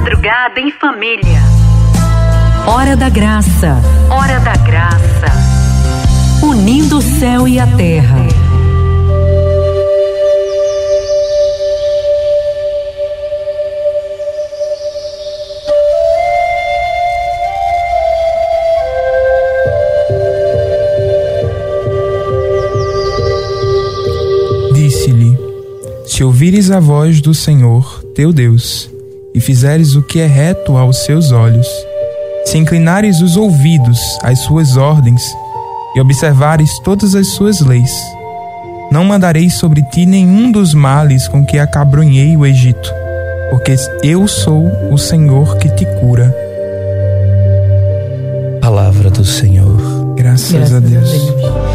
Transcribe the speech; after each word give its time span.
Madrugada 0.00 0.58
em 0.58 0.70
família. 0.70 1.38
Hora 2.66 2.96
da 2.96 3.10
graça. 3.10 3.76
Hora 4.08 4.40
da 4.40 4.56
graça. 4.56 5.26
Unindo 6.42 6.96
o 6.96 7.02
céu 7.02 7.46
e 7.46 7.60
a 7.60 7.66
terra. 7.66 8.26
Disse-lhe: 24.72 25.36
Se 26.06 26.24
ouvires 26.24 26.70
a 26.70 26.80
voz 26.80 27.20
do 27.20 27.34
Senhor, 27.34 28.02
teu 28.14 28.32
Deus, 28.32 28.89
e 29.34 29.40
fizeres 29.40 29.94
o 29.94 30.02
que 30.02 30.20
é 30.20 30.26
reto 30.26 30.76
aos 30.76 30.98
seus 31.04 31.32
olhos, 31.32 31.66
se 32.44 32.58
inclinares 32.58 33.20
os 33.20 33.36
ouvidos 33.36 33.98
às 34.22 34.38
suas 34.40 34.76
ordens 34.76 35.22
e 35.96 36.00
observares 36.00 36.70
todas 36.80 37.14
as 37.14 37.28
suas 37.28 37.60
leis, 37.60 37.92
não 38.90 39.04
mandarei 39.04 39.48
sobre 39.50 39.82
ti 39.90 40.04
nenhum 40.06 40.50
dos 40.50 40.74
males 40.74 41.28
com 41.28 41.44
que 41.44 41.58
acabrunhei 41.58 42.36
o 42.36 42.44
Egito, 42.44 42.92
porque 43.50 43.76
eu 44.02 44.26
sou 44.26 44.66
o 44.90 44.98
Senhor 44.98 45.56
que 45.58 45.68
te 45.70 45.84
cura. 46.00 46.34
Palavra 48.60 49.10
do 49.10 49.24
Senhor. 49.24 50.14
Graças, 50.16 50.52
Graças 50.52 50.74
a 50.74 50.80
Deus. 50.80 51.08
a 51.08 51.32
Deus. 51.32 51.69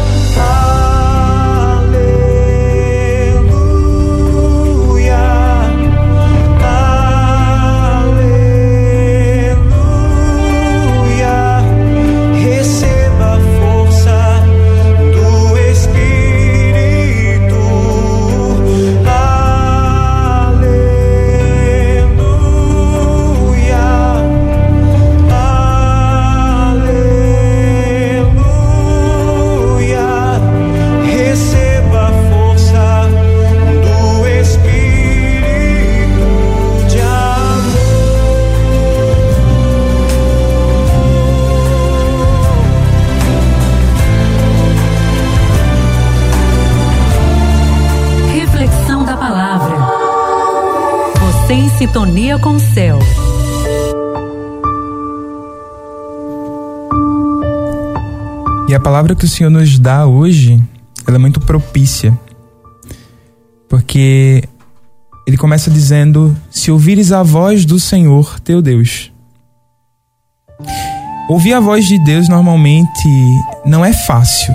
Sintonia 51.78 52.38
com 52.38 52.50
o 52.50 52.60
céu. 52.60 52.98
E 58.66 58.74
a 58.74 58.80
palavra 58.80 59.14
que 59.14 59.26
o 59.26 59.28
Senhor 59.28 59.50
nos 59.50 59.78
dá 59.78 60.06
hoje, 60.06 60.62
ela 61.06 61.16
é 61.16 61.18
muito 61.18 61.38
propícia. 61.38 62.18
Porque 63.68 64.42
ele 65.26 65.36
começa 65.36 65.70
dizendo: 65.70 66.34
Se 66.50 66.70
ouvires 66.70 67.12
a 67.12 67.22
voz 67.22 67.66
do 67.66 67.78
Senhor 67.78 68.40
teu 68.40 68.62
Deus. 68.62 69.12
Ouvir 71.28 71.52
a 71.54 71.60
voz 71.60 71.84
de 71.86 71.98
Deus 72.04 72.28
normalmente 72.28 73.08
não 73.66 73.84
é 73.84 73.92
fácil. 73.92 74.54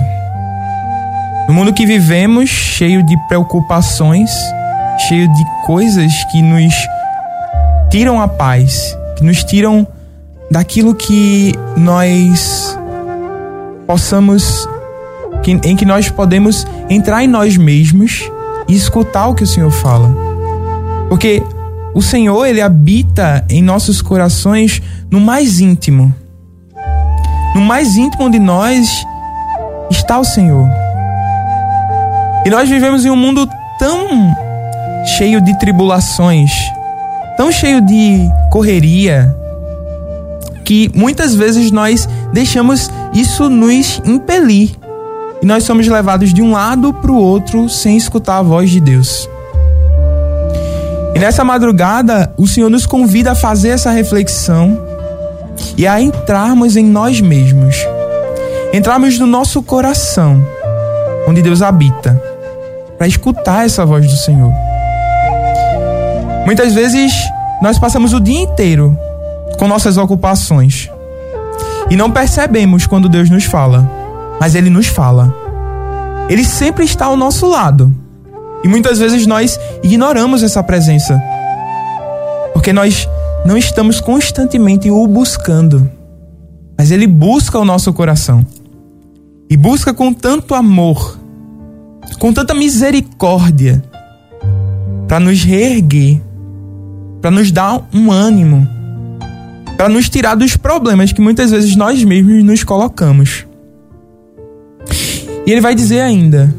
No 1.46 1.54
mundo 1.54 1.72
que 1.72 1.86
vivemos, 1.86 2.50
cheio 2.50 3.02
de 3.04 3.16
preocupações, 3.28 4.30
cheio 5.08 5.28
de 5.32 5.44
coisas 5.66 6.12
que 6.30 6.42
nos 6.42 6.72
tiram 7.92 8.18
a 8.22 8.26
paz, 8.26 8.96
que 9.18 9.22
nos 9.22 9.44
tiram 9.44 9.86
daquilo 10.50 10.94
que 10.94 11.54
nós 11.76 12.74
possamos 13.86 14.66
que- 15.42 15.60
em 15.62 15.76
que 15.76 15.84
nós 15.84 16.08
podemos 16.08 16.66
entrar 16.88 17.22
em 17.22 17.26
nós 17.28 17.58
mesmos 17.58 18.30
e 18.66 18.74
escutar 18.74 19.26
o 19.26 19.34
que 19.34 19.44
o 19.44 19.46
Senhor 19.46 19.70
fala. 19.70 20.08
Porque 21.10 21.42
o 21.94 22.00
Senhor, 22.00 22.46
ele 22.46 22.62
habita 22.62 23.44
em 23.50 23.60
nossos 23.60 24.00
corações 24.00 24.80
no 25.10 25.20
mais 25.20 25.60
íntimo. 25.60 26.14
No 27.54 27.60
mais 27.60 27.94
íntimo 27.94 28.30
de 28.30 28.38
nós 28.38 28.88
está 29.90 30.18
o 30.18 30.24
Senhor. 30.24 30.66
E 32.46 32.48
nós 32.48 32.70
vivemos 32.70 33.04
em 33.04 33.10
um 33.10 33.16
mundo 33.16 33.46
tão 33.78 34.34
cheio 35.18 35.42
de 35.42 35.58
tribulações, 35.58 36.50
tão 37.36 37.50
cheio 37.50 37.80
de 37.80 38.28
correria, 38.50 39.34
que 40.64 40.90
muitas 40.94 41.34
vezes 41.34 41.70
nós 41.70 42.08
deixamos 42.32 42.90
isso 43.14 43.48
nos 43.48 44.00
impelir. 44.04 44.70
E 45.42 45.46
nós 45.46 45.64
somos 45.64 45.88
levados 45.88 46.32
de 46.32 46.40
um 46.40 46.52
lado 46.52 46.94
para 46.94 47.10
o 47.10 47.16
outro 47.16 47.68
sem 47.68 47.96
escutar 47.96 48.38
a 48.38 48.42
voz 48.42 48.70
de 48.70 48.80
Deus. 48.80 49.28
E 51.14 51.18
nessa 51.18 51.44
madrugada, 51.44 52.32
o 52.38 52.46
Senhor 52.46 52.70
nos 52.70 52.86
convida 52.86 53.32
a 53.32 53.34
fazer 53.34 53.70
essa 53.70 53.90
reflexão 53.90 54.78
e 55.76 55.86
a 55.86 56.00
entrarmos 56.00 56.76
em 56.76 56.84
nós 56.84 57.20
mesmos. 57.20 57.76
Entrarmos 58.72 59.18
no 59.18 59.26
nosso 59.26 59.62
coração, 59.62 60.42
onde 61.28 61.42
Deus 61.42 61.60
habita, 61.60 62.20
para 62.96 63.06
escutar 63.06 63.66
essa 63.66 63.84
voz 63.84 64.06
do 64.06 64.16
Senhor. 64.16 64.52
Muitas 66.44 66.74
vezes 66.74 67.12
nós 67.60 67.78
passamos 67.78 68.12
o 68.12 68.20
dia 68.20 68.40
inteiro 68.40 68.96
com 69.58 69.68
nossas 69.68 69.96
ocupações 69.96 70.90
e 71.90 71.96
não 71.96 72.10
percebemos 72.10 72.86
quando 72.86 73.08
Deus 73.08 73.30
nos 73.30 73.44
fala, 73.44 73.88
mas 74.40 74.54
Ele 74.54 74.70
nos 74.70 74.86
fala. 74.86 75.34
Ele 76.28 76.44
sempre 76.44 76.84
está 76.84 77.06
ao 77.06 77.16
nosso 77.16 77.46
lado 77.46 77.94
e 78.64 78.68
muitas 78.68 78.98
vezes 78.98 79.26
nós 79.26 79.58
ignoramos 79.82 80.42
essa 80.42 80.62
presença 80.62 81.22
porque 82.52 82.72
nós 82.72 83.08
não 83.44 83.56
estamos 83.56 84.00
constantemente 84.00 84.90
o 84.90 85.06
buscando, 85.06 85.90
mas 86.78 86.90
Ele 86.90 87.06
busca 87.06 87.58
o 87.58 87.64
nosso 87.64 87.92
coração 87.92 88.46
e 89.50 89.56
busca 89.56 89.92
com 89.92 90.12
tanto 90.12 90.54
amor, 90.54 91.18
com 92.18 92.32
tanta 92.32 92.54
misericórdia, 92.54 93.82
para 95.08 95.18
nos 95.18 95.42
reerguer, 95.42 96.20
para 97.22 97.30
nos 97.30 97.52
dar 97.52 97.88
um 97.94 98.10
ânimo, 98.10 98.68
para 99.76 99.88
nos 99.88 100.08
tirar 100.08 100.34
dos 100.34 100.56
problemas 100.56 101.12
que 101.12 101.20
muitas 101.20 101.52
vezes 101.52 101.76
nós 101.76 102.02
mesmos 102.02 102.42
nos 102.42 102.64
colocamos. 102.64 103.46
E 105.46 105.50
ele 105.52 105.60
vai 105.60 105.74
dizer 105.74 106.00
ainda: 106.00 106.52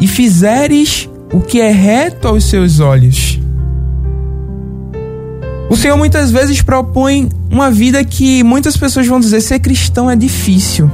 E 0.00 0.08
fizeres 0.08 1.08
o 1.30 1.40
que 1.40 1.60
é 1.60 1.70
reto 1.70 2.26
aos 2.26 2.44
seus 2.44 2.80
olhos. 2.80 3.38
O 5.70 5.76
Senhor 5.76 5.98
muitas 5.98 6.30
vezes 6.30 6.62
propõe 6.62 7.28
uma 7.50 7.70
vida 7.70 8.02
que 8.02 8.42
muitas 8.42 8.74
pessoas 8.74 9.06
vão 9.06 9.20
dizer 9.20 9.42
ser 9.42 9.60
cristão 9.60 10.10
é 10.10 10.16
difícil. 10.16 10.90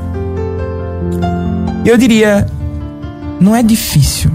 Eu 1.86 1.96
diria, 1.96 2.48
não 3.40 3.54
é 3.54 3.62
difícil. 3.62 4.32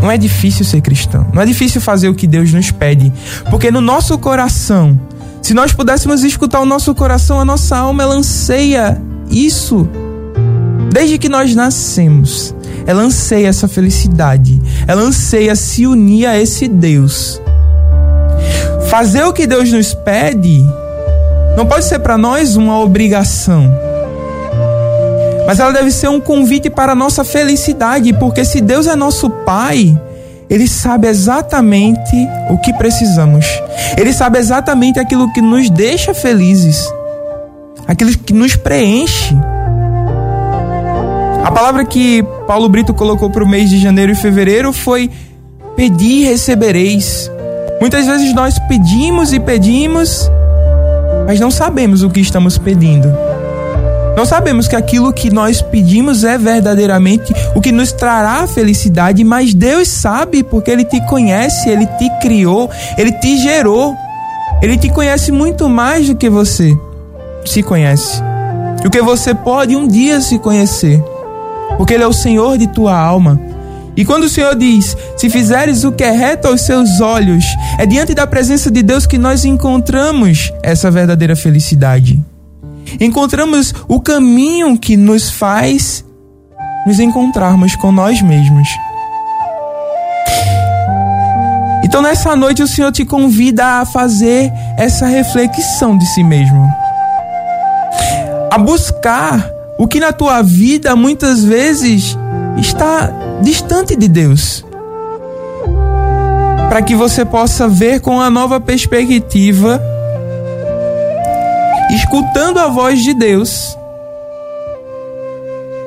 Não 0.00 0.10
é 0.10 0.16
difícil 0.16 0.64
ser 0.64 0.80
cristão. 0.80 1.26
Não 1.32 1.42
é 1.42 1.46
difícil 1.46 1.80
fazer 1.80 2.08
o 2.08 2.14
que 2.14 2.26
Deus 2.26 2.52
nos 2.52 2.70
pede. 2.70 3.12
Porque 3.50 3.70
no 3.70 3.80
nosso 3.80 4.16
coração, 4.18 4.98
se 5.42 5.54
nós 5.54 5.72
pudéssemos 5.72 6.22
escutar 6.24 6.60
o 6.60 6.66
nosso 6.66 6.94
coração, 6.94 7.40
a 7.40 7.44
nossa 7.44 7.76
alma, 7.76 8.02
ela 8.02 8.14
anseia 8.14 9.00
isso. 9.30 9.88
Desde 10.92 11.18
que 11.18 11.28
nós 11.28 11.54
nascemos, 11.54 12.54
ela 12.86 13.02
anseia 13.02 13.48
essa 13.48 13.68
felicidade. 13.68 14.60
Ela 14.86 15.02
anseia 15.02 15.54
se 15.54 15.86
unir 15.86 16.26
a 16.26 16.38
esse 16.38 16.68
Deus. 16.68 17.40
Fazer 18.88 19.24
o 19.24 19.32
que 19.32 19.46
Deus 19.46 19.70
nos 19.70 19.92
pede 19.92 20.64
não 21.56 21.66
pode 21.66 21.84
ser 21.84 21.98
para 21.98 22.16
nós 22.16 22.56
uma 22.56 22.78
obrigação. 22.78 23.87
Mas 25.48 25.58
ela 25.58 25.72
deve 25.72 25.90
ser 25.90 26.08
um 26.08 26.20
convite 26.20 26.68
para 26.68 26.92
a 26.92 26.94
nossa 26.94 27.24
felicidade, 27.24 28.12
porque 28.12 28.44
se 28.44 28.60
Deus 28.60 28.86
é 28.86 28.94
nosso 28.94 29.30
Pai, 29.30 29.98
Ele 30.50 30.68
sabe 30.68 31.08
exatamente 31.08 32.14
o 32.50 32.58
que 32.58 32.70
precisamos. 32.74 33.46
Ele 33.96 34.12
sabe 34.12 34.38
exatamente 34.38 35.00
aquilo 35.00 35.32
que 35.32 35.40
nos 35.40 35.70
deixa 35.70 36.12
felizes, 36.12 36.86
aquilo 37.86 38.10
que 38.10 38.34
nos 38.34 38.54
preenche. 38.56 39.34
A 41.42 41.50
palavra 41.50 41.82
que 41.86 42.22
Paulo 42.46 42.68
Brito 42.68 42.92
colocou 42.92 43.30
para 43.30 43.42
o 43.42 43.48
mês 43.48 43.70
de 43.70 43.80
janeiro 43.80 44.12
e 44.12 44.14
fevereiro 44.14 44.70
foi: 44.70 45.10
Pedi 45.74 46.24
e 46.24 46.24
recebereis, 46.26 47.30
Muitas 47.80 48.06
vezes 48.06 48.34
nós 48.34 48.58
pedimos 48.58 49.32
e 49.32 49.38
pedimos, 49.38 50.28
mas 51.26 51.38
não 51.38 51.50
sabemos 51.50 52.02
o 52.02 52.10
que 52.10 52.20
estamos 52.20 52.58
pedindo. 52.58 53.08
Não 54.16 54.24
sabemos 54.24 54.66
que 54.66 54.74
aquilo 54.74 55.12
que 55.12 55.30
nós 55.30 55.62
pedimos 55.62 56.24
é 56.24 56.36
verdadeiramente 56.36 57.32
o 57.54 57.60
que 57.60 57.70
nos 57.70 57.92
trará 57.92 58.46
felicidade, 58.46 59.22
mas 59.22 59.54
Deus 59.54 59.88
sabe 59.88 60.42
porque 60.42 60.70
Ele 60.70 60.84
te 60.84 61.00
conhece, 61.06 61.68
Ele 61.68 61.86
te 61.86 62.10
criou, 62.20 62.68
Ele 62.96 63.12
te 63.12 63.36
gerou. 63.38 63.94
Ele 64.60 64.76
te 64.76 64.90
conhece 64.90 65.30
muito 65.30 65.68
mais 65.68 66.08
do 66.08 66.16
que 66.16 66.28
você 66.28 66.76
se 67.44 67.62
conhece. 67.62 68.20
Do 68.82 68.90
que 68.90 69.00
você 69.00 69.34
pode 69.34 69.76
um 69.76 69.86
dia 69.86 70.20
se 70.20 70.38
conhecer. 70.38 71.02
Porque 71.76 71.94
Ele 71.94 72.02
é 72.02 72.06
o 72.06 72.12
Senhor 72.12 72.58
de 72.58 72.66
tua 72.66 72.98
alma. 72.98 73.40
E 73.96 74.04
quando 74.04 74.24
o 74.24 74.28
Senhor 74.28 74.54
diz: 74.56 74.96
Se 75.16 75.30
fizeres 75.30 75.84
o 75.84 75.92
que 75.92 76.04
é 76.04 76.10
reto 76.10 76.48
aos 76.48 76.62
seus 76.62 77.00
olhos, 77.00 77.44
é 77.78 77.86
diante 77.86 78.14
da 78.14 78.26
presença 78.26 78.70
de 78.70 78.82
Deus 78.82 79.06
que 79.06 79.18
nós 79.18 79.44
encontramos 79.44 80.52
essa 80.62 80.90
verdadeira 80.90 81.36
felicidade 81.36 82.20
encontramos 83.00 83.74
o 83.86 84.00
caminho 84.00 84.78
que 84.78 84.96
nos 84.96 85.30
faz 85.30 86.04
nos 86.86 86.98
encontrarmos 86.98 87.76
com 87.76 87.92
nós 87.92 88.22
mesmos. 88.22 88.68
Então, 91.84 92.02
nessa 92.02 92.34
noite, 92.34 92.62
o 92.62 92.66
Senhor 92.66 92.92
te 92.92 93.04
convida 93.04 93.80
a 93.80 93.84
fazer 93.84 94.50
essa 94.76 95.06
reflexão 95.06 95.96
de 95.96 96.06
si 96.06 96.22
mesmo, 96.22 96.66
a 98.50 98.58
buscar 98.58 99.50
o 99.78 99.86
que 99.86 100.00
na 100.00 100.12
tua 100.12 100.42
vida 100.42 100.96
muitas 100.96 101.44
vezes 101.44 102.16
está 102.56 103.10
distante 103.42 103.94
de 103.94 104.08
Deus, 104.08 104.64
para 106.68 106.82
que 106.82 106.94
você 106.94 107.24
possa 107.24 107.68
ver 107.68 108.00
com 108.00 108.20
a 108.20 108.28
nova 108.28 108.60
perspectiva 108.60 109.80
escutando 111.98 112.58
a 112.58 112.68
voz 112.68 113.02
de 113.02 113.12
Deus 113.12 113.76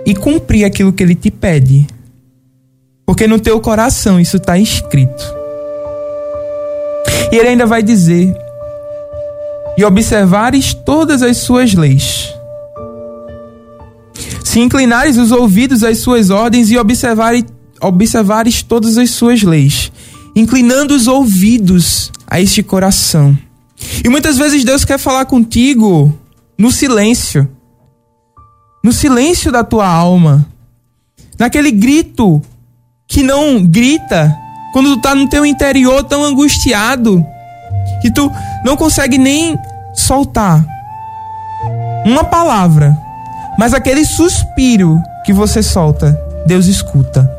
e 0.06 0.14
cumprir 0.14 0.66
aquilo 0.66 0.92
que 0.92 1.02
ele 1.02 1.16
te 1.16 1.32
pede. 1.32 1.88
Porque 3.06 3.28
no 3.28 3.40
teu 3.40 3.60
coração 3.60 4.20
isso 4.20 4.38
está 4.38 4.58
escrito. 4.58 5.24
E 7.32 7.36
ele 7.36 7.50
ainda 7.50 7.66
vai 7.66 7.82
dizer: 7.82 8.36
E 9.78 9.84
observares 9.84 10.74
todas 10.74 11.22
as 11.22 11.38
suas 11.38 11.74
leis. 11.74 12.34
Se 14.44 14.60
inclinares 14.60 15.18
os 15.18 15.32
ouvidos 15.32 15.82
às 15.84 16.00
suas 16.00 16.30
ordens 16.30 16.70
e 16.70 16.78
observares, 16.78 17.46
observares 17.82 18.62
todas 18.62 18.98
as 18.98 19.10
suas 19.12 19.44
leis, 19.44 19.92
inclinando 20.36 20.94
os 20.94 21.08
ouvidos 21.08 22.12
a 22.28 22.42
este 22.42 22.62
coração 22.62 23.38
e 24.04 24.10
muitas 24.10 24.38
vezes 24.38 24.64
Deus 24.64 24.84
quer 24.84 24.98
falar 24.98 25.26
contigo 25.26 26.14
no 26.58 26.72
silêncio. 26.72 27.50
No 28.84 28.92
silêncio 28.92 29.52
da 29.52 29.64
tua 29.64 29.88
alma. 29.88 30.46
Naquele 31.40 31.72
grito 31.72 32.42
que 33.08 33.24
não 33.24 33.64
grita 33.66 34.36
quando 34.74 34.96
tu 34.96 35.02
tá 35.02 35.14
no 35.14 35.28
teu 35.28 35.46
interior 35.46 36.04
tão 36.04 36.24
angustiado 36.24 37.24
que 38.02 38.12
tu 38.12 38.32
não 38.64 38.78
consegue 38.78 39.18
nem 39.18 39.58
soltar 39.94 40.66
uma 42.06 42.24
palavra, 42.24 42.98
mas 43.58 43.74
aquele 43.74 44.06
suspiro 44.06 45.00
que 45.24 45.34
você 45.34 45.62
solta, 45.62 46.20
Deus 46.46 46.66
escuta. 46.66 47.30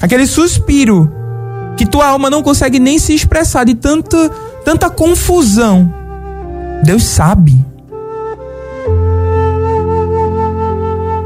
Aquele 0.00 0.26
suspiro 0.26 1.12
que 1.76 1.86
tua 1.86 2.06
alma 2.06 2.28
não 2.28 2.42
consegue 2.42 2.78
nem 2.78 2.98
se 2.98 3.14
expressar 3.14 3.64
de 3.64 3.74
tanto 3.74 4.16
tanta 4.64 4.88
confusão. 4.88 5.92
Deus 6.82 7.04
sabe. 7.04 7.64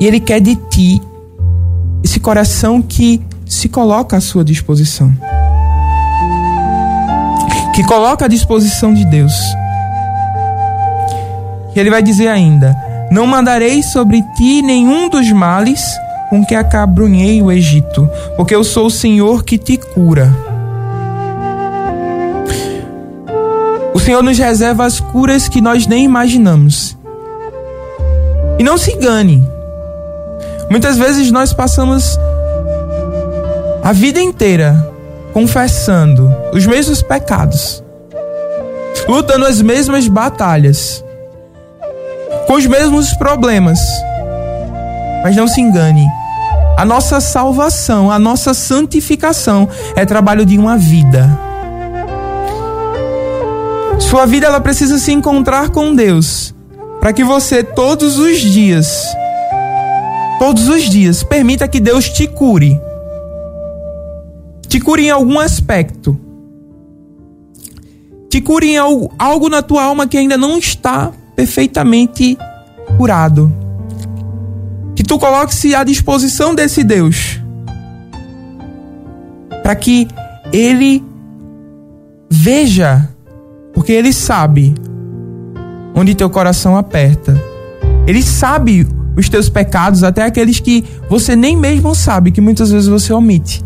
E 0.01 0.07
Ele 0.07 0.21
quer 0.21 0.41
de 0.41 0.55
ti 0.55 1.03
esse 2.03 2.21
coração 2.21 2.81
que 2.81 3.21
se 3.47 3.69
coloca 3.69 4.17
à 4.17 4.21
sua 4.21 4.45
disposição. 4.45 5.13
Que 7.75 7.85
coloca 7.85 8.25
à 8.25 8.29
disposição 8.29 8.93
de 8.93 9.05
Deus. 9.05 9.33
E 11.75 11.81
Ele 11.81 11.91
vai 11.91 12.03
dizer 12.03 12.29
ainda: 12.29 12.77
Não 13.11 13.27
mandarei 13.27 13.83
sobre 13.83 14.23
ti 14.37 14.63
nenhum 14.63 15.09
dos 15.09 15.31
males 15.33 15.83
com 16.31 16.45
que 16.45 16.55
acabrunhei 16.55 17.41
o 17.43 17.51
Egito, 17.51 18.09
porque 18.37 18.55
eu 18.55 18.63
sou 18.63 18.87
o 18.87 18.91
Senhor 18.91 19.45
que 19.45 19.57
te 19.57 19.77
cura. 19.77 20.48
O 23.99 24.01
Senhor 24.01 24.23
nos 24.23 24.39
reserva 24.39 24.85
as 24.85 25.01
curas 25.01 25.49
que 25.49 25.61
nós 25.61 25.85
nem 25.89 26.05
imaginamos. 26.05 26.97
E 28.57 28.63
não 28.63 28.79
se 28.79 28.93
engane. 28.93 29.45
Muitas 30.71 30.97
vezes 30.97 31.33
nós 31.33 31.53
passamos 31.53 32.17
a 33.83 33.93
vida 33.93 34.21
inteira 34.21 34.89
confessando 35.33 36.33
os 36.53 36.65
mesmos 36.65 37.03
pecados, 37.03 37.83
lutando 39.09 39.45
as 39.45 39.61
mesmas 39.61 40.07
batalhas, 40.07 41.05
com 42.47 42.55
os 42.55 42.67
mesmos 42.67 43.13
problemas. 43.15 43.81
Mas 45.25 45.35
não 45.35 45.49
se 45.49 45.61
engane. 45.61 46.07
A 46.77 46.85
nossa 46.85 47.21
salvação, 47.21 48.13
a 48.13 48.19
nossa 48.19 48.55
santificação 48.55 49.69
é 49.97 50.07
trabalho 50.07 50.47
de 50.47 50.57
uma 50.57 50.79
vida 50.79 51.48
sua 53.99 54.27
vida 54.27 54.47
ela 54.47 54.61
precisa 54.61 54.99
se 54.99 55.13
encontrar 55.13 55.71
com 55.71 55.95
Deus, 55.95 56.55
para 57.01 57.13
que 57.13 57.25
você 57.25 57.63
todos 57.63 58.19
os 58.19 58.39
dias, 58.39 59.05
todos 60.39 60.69
os 60.69 60.83
dias, 60.85 61.23
permita 61.23 61.69
que 61.69 61.81
Deus 61.81 62.09
te 62.09 62.27
cure. 62.27 62.81
Te 64.69 64.81
cure 64.81 65.07
em 65.07 65.11
algum 65.11 65.39
aspecto. 65.39 66.19
Te 68.29 68.41
cure 68.41 68.69
em 68.69 68.77
algo, 68.77 69.11
algo 69.19 69.49
na 69.49 69.63
tua 69.63 69.83
alma 69.83 70.07
que 70.07 70.17
ainda 70.19 70.37
não 70.37 70.59
está 70.59 71.11
perfeitamente 71.35 72.37
curado. 72.97 73.53
Que 74.95 75.03
tu 75.03 75.19
coloque-se 75.19 75.75
à 75.75 75.83
disposição 75.83 76.55
desse 76.55 76.85
Deus. 76.85 77.41
Para 79.63 79.75
que 79.75 80.07
ele 80.53 81.03
veja 82.31 83.09
porque 83.73 83.93
ele 83.93 84.13
sabe 84.13 84.75
onde 85.95 86.15
teu 86.15 86.31
coração 86.31 86.77
aperta. 86.77 87.41
Ele 88.07 88.23
sabe 88.23 88.87
os 89.17 89.29
teus 89.29 89.49
pecados, 89.49 90.05
até 90.05 90.23
aqueles 90.23 90.61
que 90.61 90.85
você 91.11 91.35
nem 91.35 91.57
mesmo 91.57 91.95
sabe, 91.95 92.31
que 92.31 92.41
muitas 92.41 92.71
vezes 92.71 92.89
você 92.89 93.13
omite. 93.13 93.65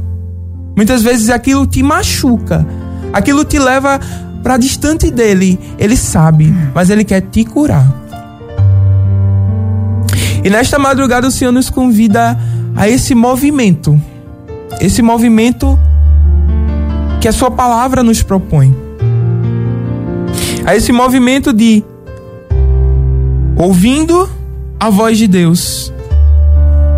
Muitas 0.74 1.02
vezes 1.02 1.28
aquilo 1.28 1.66
te 1.66 1.82
machuca, 1.82 2.66
aquilo 3.12 3.44
te 3.44 3.58
leva 3.58 4.00
para 4.42 4.56
distante 4.56 5.10
dele. 5.10 5.60
Ele 5.78 5.96
sabe, 5.96 6.52
mas 6.74 6.88
ele 6.88 7.04
quer 7.04 7.20
te 7.20 7.44
curar. 7.44 7.86
E 10.42 10.50
nesta 10.50 10.78
madrugada 10.78 11.28
o 11.28 11.30
Senhor 11.30 11.52
nos 11.52 11.70
convida 11.70 12.36
a 12.74 12.88
esse 12.88 13.14
movimento, 13.14 14.00
esse 14.80 15.02
movimento 15.02 15.78
que 17.20 17.28
a 17.28 17.32
Sua 17.32 17.50
palavra 17.50 18.02
nos 18.02 18.22
propõe 18.22 18.81
a 20.64 20.76
esse 20.76 20.92
movimento 20.92 21.52
de 21.52 21.84
ouvindo 23.56 24.28
a 24.78 24.90
voz 24.90 25.18
de 25.18 25.26
Deus, 25.26 25.92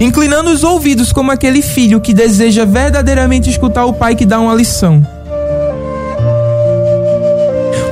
inclinando 0.01 0.51
os 0.51 0.65
ouvidos 0.65 1.13
como 1.13 1.31
aquele 1.31 1.63
filho 1.63 2.01
que 2.01 2.15
deseja 2.15 2.65
verdadeiramente 2.65 3.51
escutar 3.51 3.85
o 3.85 3.93
pai 3.93 4.15
que 4.15 4.27
dá 4.27 4.41
uma 4.41 4.55
lição. 4.55 5.07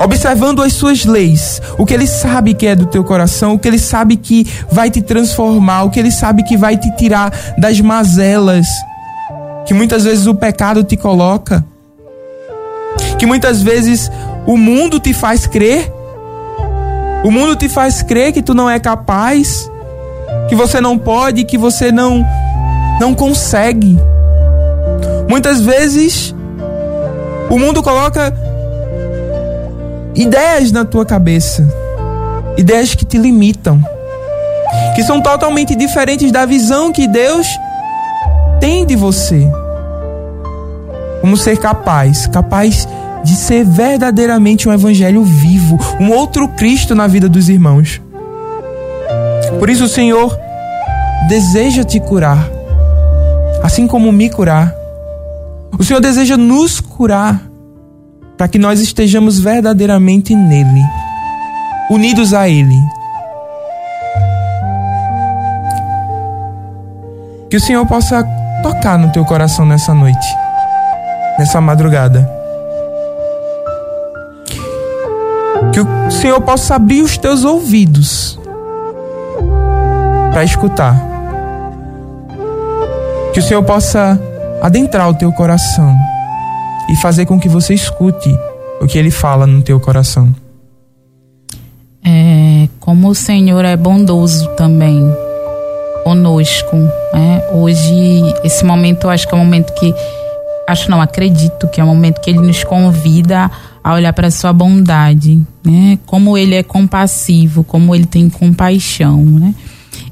Observando 0.03 0.61
as 0.61 0.73
suas 0.73 1.05
leis, 1.05 1.61
o 1.77 1.85
que 1.85 1.93
ele 1.93 2.07
sabe 2.07 2.53
que 2.53 2.67
é 2.67 2.75
do 2.75 2.85
teu 2.85 3.03
coração, 3.03 3.53
o 3.53 3.59
que 3.59 3.67
ele 3.67 3.79
sabe 3.79 4.17
que 4.17 4.45
vai 4.69 4.91
te 4.91 5.01
transformar, 5.01 5.83
o 5.83 5.89
que 5.89 5.99
ele 5.99 6.11
sabe 6.11 6.43
que 6.43 6.57
vai 6.57 6.75
te 6.75 6.93
tirar 6.97 7.31
das 7.57 7.79
mazelas 7.79 8.65
que 9.65 9.73
muitas 9.73 10.03
vezes 10.03 10.27
o 10.27 10.35
pecado 10.35 10.83
te 10.83 10.97
coloca, 10.97 11.63
que 13.17 13.25
muitas 13.25 13.61
vezes 13.61 14.11
o 14.45 14.57
mundo 14.57 14.99
te 14.99 15.13
faz 15.13 15.47
crer. 15.47 15.91
O 17.23 17.31
mundo 17.31 17.55
te 17.55 17.69
faz 17.69 18.01
crer 18.01 18.33
que 18.33 18.41
tu 18.41 18.53
não 18.53 18.69
é 18.69 18.79
capaz, 18.79 19.69
que 20.49 20.55
você 20.55 20.81
não 20.81 20.97
pode, 20.97 21.45
que 21.45 21.57
você 21.57 21.91
não 21.91 22.25
não 22.99 23.13
consegue. 23.13 23.97
Muitas 25.29 25.61
vezes 25.61 26.35
o 27.49 27.57
mundo 27.57 27.81
coloca 27.81 28.33
ideias 30.15 30.71
na 30.71 30.85
tua 30.85 31.05
cabeça, 31.05 31.67
ideias 32.57 32.93
que 32.93 33.05
te 33.05 33.17
limitam, 33.17 33.81
que 34.95 35.03
são 35.03 35.21
totalmente 35.21 35.75
diferentes 35.75 36.31
da 36.31 36.45
visão 36.45 36.91
que 36.91 37.07
Deus 37.07 37.47
tem 38.59 38.85
de 38.85 38.95
você. 38.95 39.49
Como 41.21 41.37
ser 41.37 41.57
capaz, 41.57 42.27
capaz 42.27 42.85
de 42.85 43.02
ser 43.29 43.63
verdadeiramente 43.63 44.67
um 44.67 44.73
evangelho 44.73 45.23
vivo, 45.23 45.79
um 45.99 46.11
outro 46.11 46.47
Cristo 46.49 46.93
na 46.93 47.07
vida 47.07 47.29
dos 47.29 47.47
irmãos. 47.47 48.01
Por 49.59 49.69
isso 49.69 49.85
o 49.85 49.89
Senhor 49.89 50.37
deseja 51.27 51.83
te 51.83 51.99
curar, 51.99 52.49
assim 53.63 53.87
como 53.87 54.11
me 54.11 54.29
curar. 54.29 54.73
O 55.79 55.83
Senhor 55.83 55.99
deseja 55.99 56.35
nos 56.37 56.79
curar 56.79 57.41
para 58.37 58.47
que 58.47 58.59
nós 58.59 58.81
estejamos 58.81 59.39
verdadeiramente 59.39 60.35
nele, 60.35 60.83
unidos 61.89 62.33
a 62.33 62.49
Ele. 62.49 62.75
Que 67.49 67.57
o 67.57 67.61
Senhor 67.61 67.85
possa 67.85 68.23
tocar 68.61 68.97
no 68.97 69.11
teu 69.11 69.23
coração 69.23 69.65
nessa 69.65 69.93
noite, 69.93 70.27
nessa 71.37 71.61
madrugada. 71.61 72.42
Que 75.73 75.79
o 75.79 76.11
Senhor 76.11 76.39
possa 76.41 76.75
abrir 76.75 77.01
os 77.01 77.17
teus 77.17 77.43
ouvidos 77.43 78.39
para 80.31 80.43
escutar. 80.43 80.95
Que 83.33 83.39
o 83.39 83.43
Senhor 83.43 83.63
possa 83.63 84.19
adentrar 84.61 85.09
o 85.09 85.13
teu 85.13 85.31
coração 85.31 85.95
e 86.89 86.95
fazer 86.97 87.25
com 87.25 87.39
que 87.39 87.49
você 87.49 87.73
escute 87.73 88.29
o 88.79 88.85
que 88.85 88.97
ele 88.97 89.11
fala 89.11 89.47
no 89.47 89.61
teu 89.61 89.79
coração. 89.79 90.33
É, 92.05 92.67
como 92.79 93.09
o 93.09 93.15
Senhor 93.15 93.63
é 93.65 93.75
bondoso 93.75 94.47
também 94.55 95.01
conosco, 96.03 96.75
né? 97.13 97.41
Hoje 97.53 98.21
esse 98.43 98.65
momento 98.65 99.09
acho 99.09 99.27
que 99.27 99.33
é 99.33 99.37
um 99.37 99.43
momento 99.43 99.73
que 99.73 99.93
acho 100.67 100.91
não 100.91 101.01
acredito 101.01 101.67
que 101.67 101.79
é 101.79 101.83
um 101.83 101.87
momento 101.87 102.19
que 102.21 102.29
ele 102.29 102.39
nos 102.39 102.63
convida 102.63 103.49
a 103.83 103.93
olhar 103.93 104.13
para 104.13 104.29
sua 104.29 104.53
bondade, 104.53 105.41
né? 105.65 105.97
Como 106.05 106.37
ele 106.37 106.55
é 106.55 106.63
compassivo, 106.63 107.63
como 107.63 107.95
ele 107.95 108.05
tem 108.05 108.29
compaixão, 108.29 109.23
né? 109.23 109.55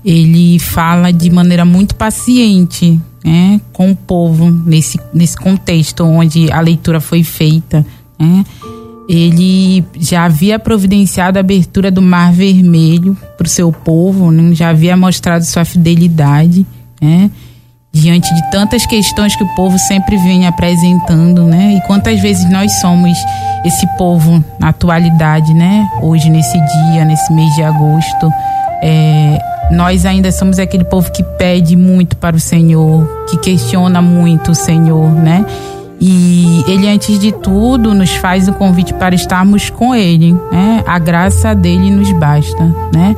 Ele 0.03 0.57
fala 0.59 1.11
de 1.11 1.29
maneira 1.29 1.65
muito 1.65 1.95
paciente, 1.95 2.99
né? 3.23 3.59
Com 3.71 3.91
o 3.91 3.95
povo 3.95 4.49
nesse 4.49 4.99
nesse 5.13 5.37
contexto 5.37 6.03
onde 6.03 6.51
a 6.51 6.59
leitura 6.61 6.99
foi 6.99 7.23
feita, 7.23 7.85
né? 8.19 8.45
ele 9.09 9.83
já 9.99 10.23
havia 10.23 10.57
providenciado 10.57 11.37
a 11.37 11.41
abertura 11.41 11.91
do 11.91 12.01
Mar 12.01 12.31
Vermelho 12.31 13.17
para 13.37 13.45
o 13.45 13.49
seu 13.49 13.69
povo, 13.69 14.31
né? 14.31 14.53
já 14.55 14.69
havia 14.69 14.95
mostrado 14.95 15.43
sua 15.43 15.65
fidelidade, 15.65 16.65
né? 17.01 17.29
Diante 17.93 18.33
de 18.33 18.51
tantas 18.51 18.85
questões 18.85 19.35
que 19.35 19.43
o 19.43 19.55
povo 19.55 19.77
sempre 19.77 20.15
vem 20.17 20.47
apresentando, 20.47 21.43
né? 21.43 21.75
E 21.75 21.81
quantas 21.81 22.19
vezes 22.21 22.49
nós 22.49 22.79
somos 22.79 23.17
esse 23.65 23.85
povo 23.97 24.43
na 24.57 24.69
atualidade, 24.69 25.53
né? 25.53 25.87
Hoje 26.01 26.29
nesse 26.29 26.57
dia, 26.57 27.03
nesse 27.03 27.31
mês 27.33 27.53
de 27.55 27.63
agosto, 27.63 28.31
é, 28.81 29.39
nós 29.71 30.05
ainda 30.05 30.31
somos 30.31 30.57
aquele 30.57 30.85
povo 30.85 31.11
que 31.11 31.23
pede 31.23 31.75
muito 31.75 32.15
para 32.15 32.35
o 32.35 32.39
Senhor, 32.39 33.07
que 33.29 33.37
questiona 33.37 34.01
muito 34.01 34.51
o 34.51 34.55
Senhor, 34.55 35.11
né? 35.11 35.45
E 35.99 36.63
ele, 36.67 36.87
antes 36.87 37.19
de 37.19 37.31
tudo, 37.31 37.93
nos 37.93 38.15
faz 38.15 38.47
o 38.47 38.53
convite 38.53 38.91
para 38.93 39.13
estarmos 39.13 39.69
com 39.69 39.93
ele, 39.93 40.33
né? 40.51 40.83
A 40.87 40.97
graça 40.97 41.53
dele 41.53 41.91
nos 41.91 42.11
basta, 42.13 42.63
né? 42.91 43.15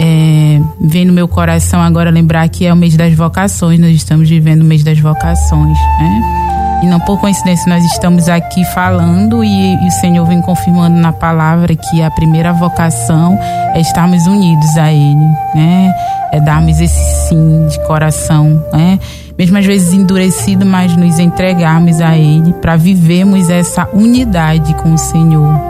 É, 0.00 0.60
vem 0.80 1.04
no 1.04 1.12
meu 1.12 1.26
coração 1.26 1.80
agora 1.82 2.08
lembrar 2.10 2.48
que 2.48 2.64
é 2.64 2.72
o 2.72 2.76
mês 2.76 2.96
das 2.96 3.12
vocações, 3.14 3.80
nós 3.80 3.90
estamos 3.90 4.28
vivendo 4.28 4.62
o 4.62 4.64
mês 4.64 4.84
das 4.84 4.98
vocações, 5.00 5.76
né? 5.98 6.48
E 6.82 6.86
não 6.86 7.00
por 7.00 7.18
coincidência 7.18 7.68
nós 7.68 7.84
estamos 7.84 8.28
aqui 8.28 8.64
falando 8.66 9.42
e, 9.42 9.74
e, 9.74 9.88
o 9.88 9.90
Senhor 9.90 10.24
vem 10.24 10.40
confirmando 10.40 10.96
na 10.96 11.12
palavra 11.12 11.74
que 11.74 12.00
a 12.00 12.10
primeira 12.12 12.52
vocação 12.52 13.36
é 13.74 13.80
estarmos 13.80 14.24
unidos 14.28 14.76
a 14.76 14.92
Ele, 14.92 15.26
né? 15.54 15.92
É 16.30 16.40
darmos 16.40 16.80
esse 16.80 17.28
sim 17.28 17.66
de 17.66 17.84
coração, 17.84 18.64
né? 18.72 19.00
Mesmo 19.36 19.58
às 19.58 19.66
vezes 19.66 19.92
endurecido, 19.92 20.64
mas 20.64 20.96
nos 20.96 21.18
entregarmos 21.18 22.00
a 22.00 22.16
Ele 22.16 22.52
para 22.52 22.76
vivermos 22.76 23.50
essa 23.50 23.88
unidade 23.92 24.72
com 24.74 24.94
o 24.94 24.98
Senhor, 24.98 25.60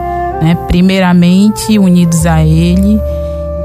né? 0.43 0.55
Primeiramente 0.67 1.79
unidos 1.79 2.27
a 2.27 2.45
Ele 2.45 3.01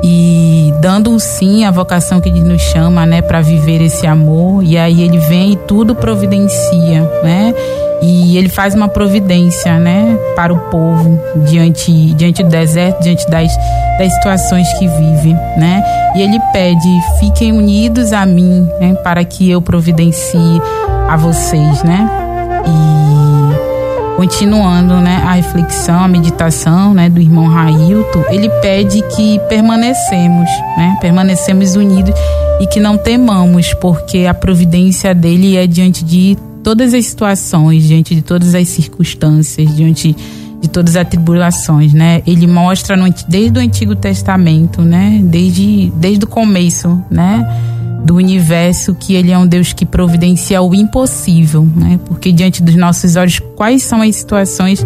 e 0.04 0.74
dando 0.82 1.10
um 1.10 1.18
sim 1.18 1.64
à 1.64 1.72
vocação 1.72 2.20
que 2.20 2.28
ele 2.28 2.42
nos 2.42 2.62
chama, 2.62 3.06
né, 3.06 3.22
para 3.22 3.40
viver 3.40 3.82
esse 3.82 4.06
amor. 4.06 4.62
E 4.62 4.78
aí 4.78 5.02
ele 5.02 5.18
vem 5.18 5.54
e 5.54 5.56
tudo 5.56 5.96
providencia, 5.96 7.10
né? 7.24 7.54
E 8.02 8.38
ele 8.38 8.50
faz 8.50 8.76
uma 8.76 8.90
providência, 8.90 9.80
né, 9.80 10.18
para 10.36 10.52
o 10.52 10.60
povo 10.70 11.18
diante 11.48 12.14
diante 12.16 12.44
do 12.44 12.50
deserto, 12.50 13.02
diante 13.02 13.26
das, 13.30 13.50
das 13.98 14.14
situações 14.16 14.68
que 14.74 14.88
vive, 14.88 15.34
né? 15.58 15.82
E 16.14 16.22
ele 16.22 16.38
pede: 16.52 16.90
"Fiquem 17.20 17.54
unidos 17.54 18.12
a 18.12 18.26
mim, 18.26 18.68
né, 18.82 18.96
para 18.96 19.24
que 19.24 19.50
eu 19.50 19.62
providencie 19.62 20.62
a 21.08 21.16
vocês", 21.16 21.82
né? 21.82 22.10
E 22.68 23.43
Continuando, 24.16 24.96
né, 25.02 25.24
a 25.26 25.34
reflexão, 25.34 26.04
a 26.04 26.08
meditação, 26.08 26.94
né, 26.94 27.10
do 27.10 27.20
irmão 27.20 27.48
Railton, 27.48 28.24
ele 28.30 28.48
pede 28.62 29.02
que 29.16 29.40
permanecemos, 29.50 30.50
né, 30.78 30.98
permanecemos 31.02 31.76
unidos 31.76 32.14
e 32.60 32.68
que 32.68 32.80
não 32.80 32.98
temamos, 32.98 33.74
porque 33.76 34.26
a 34.26 34.34
providência 34.34 35.16
dele 35.16 35.58
é 35.58 35.66
diante 35.66 36.06
de 36.06 36.38
todas 36.64 36.94
as 36.94 37.06
situações, 37.06 37.84
diante 37.84 38.16
de 38.16 38.22
todas 38.22 38.54
as 38.56 38.68
circunstâncias, 38.70 39.76
diante 39.76 40.16
de 40.62 40.70
todas 40.70 40.96
as 40.96 41.06
tribulações, 41.08 41.92
né? 41.92 42.22
Ele 42.26 42.48
mostra 42.48 42.96
no, 42.96 43.14
desde 43.28 43.60
o 43.60 43.62
Antigo 43.62 43.96
Testamento, 43.96 44.82
né, 44.82 45.20
desde 45.22 45.92
desde 45.98 46.24
o 46.24 46.28
começo, 46.28 47.02
né? 47.12 47.46
Do 48.04 48.16
universo 48.16 48.94
que 48.94 49.14
ele 49.14 49.32
é 49.32 49.38
um 49.38 49.48
Deus 49.48 49.72
que 49.72 49.86
providencia 49.86 50.62
o 50.62 50.76
impossível, 50.76 51.68
né? 51.76 52.00
Porque 52.06 52.32
diante 52.32 52.62
dos 52.62 52.76
nossos 52.76 53.16
olhos, 53.16 53.40
quais 53.56 53.84
são 53.84 54.02
as 54.02 54.16
situações 54.16 54.84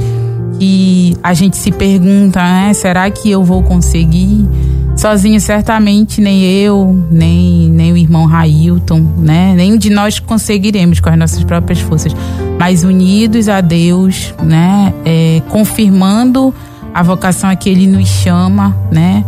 que 0.59 1.15
a 1.23 1.33
gente 1.33 1.57
se 1.57 1.71
pergunta, 1.71 2.39
né? 2.41 2.73
Será 2.73 3.09
que 3.09 3.29
eu 3.29 3.43
vou 3.43 3.63
conseguir? 3.63 4.47
Sozinho, 4.95 5.39
certamente, 5.39 6.19
nem 6.19 6.43
eu, 6.43 7.05
nem, 7.11 7.69
nem 7.69 7.93
o 7.93 7.97
irmão 7.97 8.25
Railton, 8.25 8.99
né? 9.17 9.53
Nenhum 9.55 9.77
de 9.77 9.89
nós 9.89 10.19
conseguiremos 10.19 10.99
com 10.99 11.09
as 11.09 11.17
nossas 11.17 11.43
próprias 11.43 11.79
forças. 11.79 12.15
Mas 12.59 12.83
unidos 12.83 13.49
a 13.49 13.61
Deus, 13.61 14.33
né? 14.41 14.93
É, 15.05 15.41
confirmando 15.49 16.53
a 16.93 17.03
vocação 17.03 17.49
a 17.49 17.55
que 17.55 17.69
Ele 17.69 17.85
nos 17.85 18.07
chama, 18.07 18.75
né? 18.91 19.23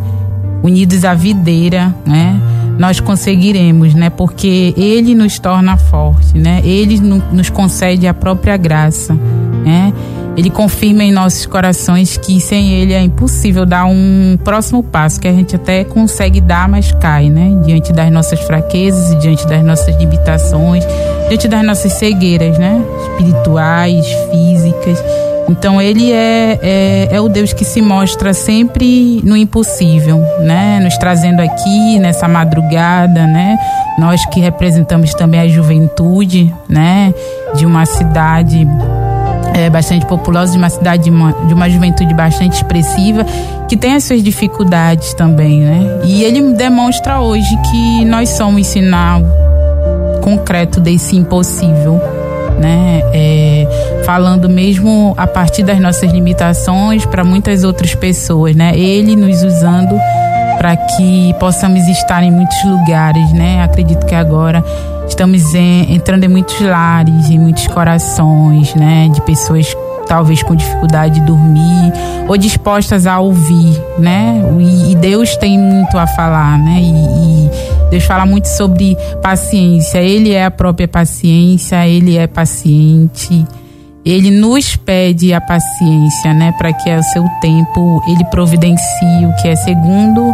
Unidos 0.64 1.06
à 1.06 1.14
videira, 1.14 1.94
né? 2.06 2.40
Nós 2.80 3.02
conseguiremos, 3.02 3.94
né? 3.94 4.10
Porque 4.10 4.74
Ele 4.78 5.14
nos 5.14 5.38
torna 5.38 5.76
forte, 5.76 6.38
né? 6.38 6.62
Ele 6.64 6.98
nos 6.98 7.50
concede 7.50 8.08
a 8.08 8.14
própria 8.14 8.56
graça, 8.56 9.14
né? 9.66 9.94
Ele 10.38 10.50
confirma 10.50 11.04
em 11.04 11.12
nossos 11.12 11.46
corações 11.46 12.16
que 12.16 12.40
sem 12.40 12.72
Ele 12.72 12.94
é 12.94 13.02
impossível 13.02 13.66
dar 13.66 13.84
um 13.84 14.38
próximo 14.46 14.82
passo, 14.82 15.20
que 15.20 15.28
a 15.28 15.34
gente 15.34 15.58
até 15.58 15.84
consegue 15.84 16.40
dar, 16.40 16.70
mas 16.70 16.94
cai, 16.94 17.30
né? 17.30 17.60
Diante 17.66 17.92
das 17.92 18.10
nossas 18.10 18.40
fraquezas 18.40 19.20
diante 19.22 19.46
das 19.46 19.62
nossas 19.62 19.94
limitações, 19.98 20.86
diante 21.28 21.50
das 21.50 21.66
nossas 21.66 21.92
cegueiras, 21.92 22.58
né? 22.58 22.82
Espirituais, 23.18 24.06
físicas. 24.32 25.04
Então 25.50 25.82
ele 25.82 26.12
é, 26.12 26.60
é, 26.62 27.08
é, 27.12 27.20
o 27.20 27.28
Deus 27.28 27.54
que 27.54 27.66
se 27.66 27.82
mostra 27.82 28.36
sempre 28.36 29.20
no 29.24 29.36
impossível, 29.36 30.20
né? 30.42 30.80
Nos 30.80 30.96
trazendo 30.98 31.42
aqui 31.42 31.98
nessa 31.98 32.28
madrugada, 32.28 33.26
né? 33.26 33.58
Nós 33.98 34.24
que 34.28 34.40
representamos 34.40 35.12
também 35.16 35.40
a 35.40 35.48
juventude, 35.48 36.54
né? 36.70 37.12
De 37.56 37.66
uma 37.66 37.84
cidade 37.88 38.68
é, 39.56 39.72
bastante 39.72 40.06
populosa, 40.06 40.52
de 40.52 40.60
uma 40.60 40.70
cidade 40.70 41.06
de 41.06 41.10
uma, 41.10 41.34
de 41.48 41.54
uma 41.54 41.68
juventude 41.68 42.14
bastante 42.14 42.54
expressiva, 42.54 43.26
que 43.68 43.76
tem 43.76 43.96
as 43.96 44.04
suas 44.04 44.22
dificuldades 44.22 45.16
também, 45.16 45.62
né? 45.62 46.02
E 46.04 46.24
ele 46.24 46.54
demonstra 46.54 47.22
hoje 47.22 47.58
que 47.72 48.06
nós 48.06 48.30
somos 48.30 48.68
sinal 48.68 49.24
concreto 50.22 50.80
desse 50.80 51.16
impossível 51.16 52.19
né? 52.60 53.02
É, 53.14 54.02
falando 54.06 54.50
mesmo 54.50 55.14
a 55.18 55.26
partir 55.26 55.64
das 55.64 55.80
nossas 55.80 56.12
limitações 56.12 57.06
para 57.06 57.24
muitas 57.24 57.64
outras 57.64 57.96
pessoas, 57.96 58.56
né? 58.56 58.78
Ele 58.78 59.16
nos 59.16 59.44
usando 59.44 59.96
para 60.58 60.76
que 60.76 61.34
possamos 61.40 61.88
estar 61.88 62.22
em 62.22 62.32
muitos 62.32 62.64
lugares, 62.66 63.32
né? 63.32 63.64
Acredito 63.64 64.06
que 64.06 64.14
agora 64.14 64.64
estamos 65.08 65.56
em, 65.56 65.96
entrando 65.96 66.26
em 66.26 66.28
muitos 66.28 66.60
lares, 66.60 67.30
em 67.30 67.40
muitos 67.40 67.66
corações, 67.68 68.76
né? 68.76 69.10
De 69.14 69.22
pessoas 69.22 69.74
talvez 70.10 70.42
com 70.42 70.56
dificuldade 70.56 71.20
de 71.20 71.26
dormir 71.26 71.94
ou 72.28 72.36
dispostas 72.36 73.06
a 73.08 73.20
ouvir, 73.20 73.80
né? 74.00 74.42
E, 74.60 74.96
Deus 74.96 75.38
tem 75.38 75.58
muito 75.58 75.98
a 75.98 76.08
falar, 76.08 76.58
né? 76.58 76.82
E, 76.82 77.46
e, 77.46 77.90
Deus 77.92 78.04
fala 78.04 78.26
muito 78.26 78.48
sobre 78.48 78.98
paciência. 79.22 80.00
Ele 80.00 80.34
é 80.34 80.46
a 80.46 80.52
própria 80.52 80.88
paciência, 80.88 81.88
ele 81.88 82.18
é 82.18 82.28
paciente. 82.28 83.46
ele 84.04 84.32
nos 84.32 84.76
pede 84.76 85.34
a 85.34 85.40
paciência, 85.40 86.34
né, 86.34 86.52
para 86.58 86.74
que 86.74 86.90
ao 86.90 87.04
seu 87.04 87.24
tempo 87.42 88.02
ele 88.08 88.24
providencie 88.26 89.26
o 89.26 89.36
que 89.42 89.48
é 89.48 89.56
segundo 89.56 90.34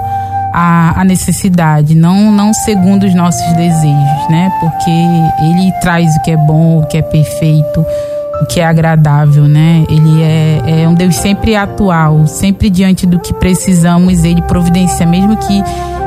a, 0.54 1.02
a, 1.02 1.04
necessidade, 1.04 1.96
não, 1.96 2.32
não 2.32 2.54
segundo 2.54 3.06
os 3.06 3.14
nossos 3.14 3.52
desejos, 3.54 4.30
né? 4.30 4.50
Porque 4.62 4.90
ele 4.90 5.72
traz 5.82 6.16
o 6.16 6.22
que 6.22 6.32
é 6.32 6.38
bom, 6.38 6.80
o 6.80 6.86
que 6.86 6.98
é 6.98 7.02
perfeito, 7.02 7.86
que 8.50 8.60
é 8.60 8.66
agradável, 8.66 9.44
né? 9.48 9.86
Ele 9.90 10.22
é, 10.22 10.82
é 10.84 10.90
um 10.90 10.94
Deus 10.94 11.16
sempre 11.16 11.56
atual, 11.56 12.28
sempre 12.28 12.70
diante 12.70 13.06
do 13.06 13.20
que 13.20 13.34
precisamos, 13.34 14.24
ele 14.24 14.42
providencia, 14.42 15.06
mesmo 15.06 15.38
que 15.38 15.64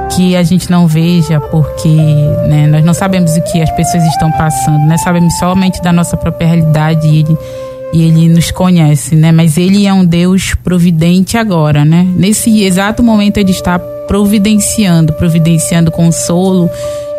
que 0.08 0.34
a 0.34 0.42
gente 0.42 0.70
não 0.70 0.86
veja, 0.86 1.38
porque 1.38 1.88
né, 2.48 2.66
nós 2.66 2.84
não 2.84 2.94
sabemos 2.94 3.36
o 3.36 3.42
que 3.42 3.60
as 3.60 3.70
pessoas 3.72 4.02
estão 4.04 4.32
passando, 4.32 4.86
né? 4.86 4.96
Sabemos 4.98 5.36
somente 5.38 5.82
da 5.82 5.92
nossa 5.92 6.16
própria 6.16 6.48
realidade 6.48 7.06
e 7.06 7.18
ele, 7.20 7.38
e 7.92 8.02
ele 8.02 8.28
nos 8.28 8.50
conhece, 8.50 9.14
né? 9.14 9.32
Mas 9.32 9.56
ele 9.56 9.86
é 9.86 9.92
um 9.92 10.04
Deus 10.04 10.54
providente 10.54 11.36
agora, 11.36 11.84
né? 11.84 12.06
Nesse 12.16 12.64
exato 12.64 13.02
momento 13.02 13.36
ele 13.36 13.50
está 13.50 13.78
providenciando, 13.78 15.12
providenciando 15.12 15.90
consolo 15.90 16.70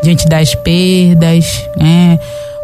diante 0.01 0.27
das 0.27 0.55
perdas, 0.55 1.63
né? 1.77 2.19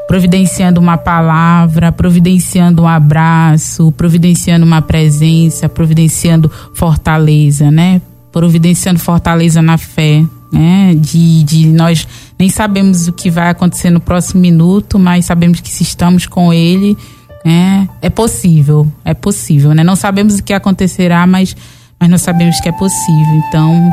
Providenciando 0.07 0.79
uma 0.79 0.97
palavra, 0.97 1.91
providenciando 1.91 2.83
um 2.83 2.87
abraço, 2.87 3.91
providenciando 3.93 4.65
uma 4.65 4.81
presença, 4.81 5.67
providenciando 5.67 6.51
fortaleza, 6.73 7.71
né? 7.71 8.01
Providenciando 8.31 8.99
fortaleza 8.99 9.61
na 9.61 9.77
fé, 9.77 10.23
né? 10.51 10.93
De, 10.95 11.43
de 11.43 11.67
nós 11.67 12.07
nem 12.37 12.49
sabemos 12.49 13.07
o 13.07 13.13
que 13.13 13.29
vai 13.29 13.49
acontecer 13.49 13.89
no 13.89 13.99
próximo 13.99 14.41
minuto, 14.41 14.99
mas 14.99 15.25
sabemos 15.25 15.59
que 15.59 15.69
se 15.69 15.83
estamos 15.83 16.27
com 16.27 16.53
Ele, 16.53 16.97
né? 17.43 17.87
É 18.01 18.09
possível, 18.09 18.91
é 19.03 19.13
possível, 19.13 19.73
né? 19.73 19.83
Não 19.83 19.95
sabemos 19.95 20.39
o 20.39 20.43
que 20.43 20.53
acontecerá, 20.53 21.25
mas 21.25 21.55
mas 21.99 22.09
nós 22.09 22.21
sabemos 22.21 22.59
que 22.59 22.69
é 22.69 22.71
possível. 22.71 23.35
Então, 23.47 23.91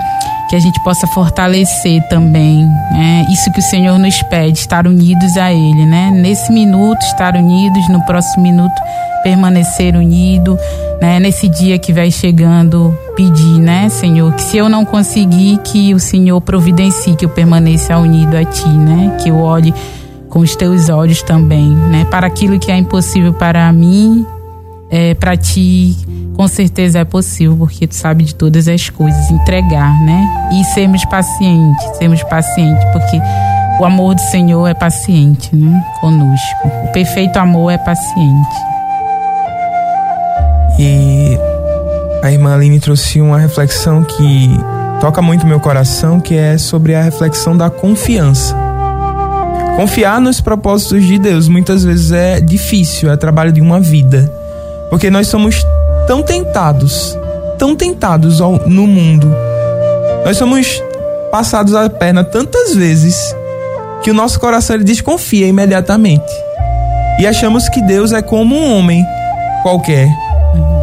que 0.48 0.56
a 0.56 0.60
gente 0.60 0.78
possa 0.84 1.06
fortalecer 1.06 2.06
também 2.08 2.66
né? 2.90 3.24
isso 3.30 3.50
que 3.52 3.60
o 3.60 3.62
Senhor 3.62 3.98
nos 3.98 4.22
pede, 4.24 4.58
estar 4.58 4.86
unidos 4.86 5.36
a 5.38 5.50
Ele, 5.50 5.86
né? 5.86 6.10
Nesse 6.10 6.52
minuto, 6.52 7.00
estar 7.00 7.34
unidos, 7.34 7.88
no 7.88 8.04
próximo 8.04 8.42
minuto, 8.42 8.74
permanecer 9.22 9.96
unido, 9.96 10.58
né? 11.00 11.18
Nesse 11.18 11.48
dia 11.48 11.78
que 11.78 11.90
vai 11.90 12.10
chegando, 12.10 12.94
pedir, 13.16 13.58
né, 13.58 13.88
Senhor, 13.88 14.30
que 14.34 14.42
se 14.42 14.58
eu 14.58 14.68
não 14.68 14.84
conseguir, 14.84 15.58
que 15.64 15.94
o 15.94 15.98
Senhor 15.98 16.40
providencie 16.42 17.16
que 17.16 17.24
eu 17.24 17.30
permaneça 17.30 17.96
unido 17.96 18.36
a 18.36 18.44
Ti, 18.44 18.68
né? 18.68 19.16
Que 19.22 19.30
eu 19.30 19.40
olhe 19.40 19.72
com 20.28 20.40
os 20.40 20.54
Teus 20.54 20.90
olhos 20.90 21.22
também, 21.22 21.68
né? 21.70 22.04
Para 22.10 22.26
aquilo 22.26 22.58
que 22.58 22.70
é 22.70 22.76
impossível 22.76 23.32
para 23.32 23.72
mim, 23.72 24.26
é, 24.92 25.14
para 25.14 25.34
Ti 25.38 25.96
com 26.36 26.46
certeza 26.46 26.98
é 26.98 27.04
possível, 27.04 27.56
porque 27.56 27.86
tu 27.86 27.94
sabe 27.94 28.24
de 28.24 28.34
todas 28.34 28.68
as 28.68 28.90
coisas, 28.90 29.30
entregar, 29.30 29.92
né? 30.04 30.50
E 30.52 30.64
sermos 30.64 31.04
pacientes, 31.06 31.96
sermos 31.96 32.22
pacientes, 32.24 32.84
porque 32.92 33.20
o 33.80 33.84
amor 33.84 34.14
do 34.14 34.20
Senhor 34.20 34.66
é 34.66 34.74
paciente, 34.74 35.54
né? 35.54 35.82
Conosco. 36.00 36.68
O 36.84 36.92
perfeito 36.92 37.38
amor 37.38 37.70
é 37.70 37.78
paciente. 37.78 38.56
E 40.78 41.38
a 42.22 42.30
irmã 42.30 42.54
Aline 42.54 42.80
trouxe 42.80 43.20
uma 43.20 43.38
reflexão 43.38 44.02
que 44.02 44.50
toca 45.00 45.22
muito 45.22 45.46
meu 45.46 45.60
coração, 45.60 46.20
que 46.20 46.34
é 46.34 46.58
sobre 46.58 46.94
a 46.94 47.02
reflexão 47.02 47.56
da 47.56 47.70
confiança. 47.70 48.56
Confiar 49.76 50.20
nos 50.20 50.40
propósitos 50.40 51.04
de 51.04 51.18
Deus 51.18 51.48
muitas 51.48 51.82
vezes 51.82 52.12
é 52.12 52.40
difícil, 52.40 53.10
é 53.10 53.16
trabalho 53.16 53.52
de 53.52 53.60
uma 53.60 53.80
vida. 53.80 54.41
Porque 54.92 55.08
nós 55.08 55.26
somos 55.28 55.66
tão 56.06 56.22
tentados, 56.22 57.18
tão 57.58 57.74
tentados 57.74 58.42
ao, 58.42 58.58
no 58.66 58.86
mundo. 58.86 59.26
Nós 60.22 60.36
somos 60.36 60.82
passados 61.30 61.74
a 61.74 61.88
perna 61.88 62.22
tantas 62.22 62.74
vezes 62.74 63.34
que 64.02 64.10
o 64.10 64.14
nosso 64.14 64.38
coração 64.38 64.76
ele 64.76 64.84
desconfia 64.84 65.46
imediatamente. 65.46 66.30
E 67.18 67.26
achamos 67.26 67.70
que 67.70 67.80
Deus 67.80 68.12
é 68.12 68.20
como 68.20 68.54
um 68.54 68.76
homem 68.76 69.02
qualquer, 69.62 70.10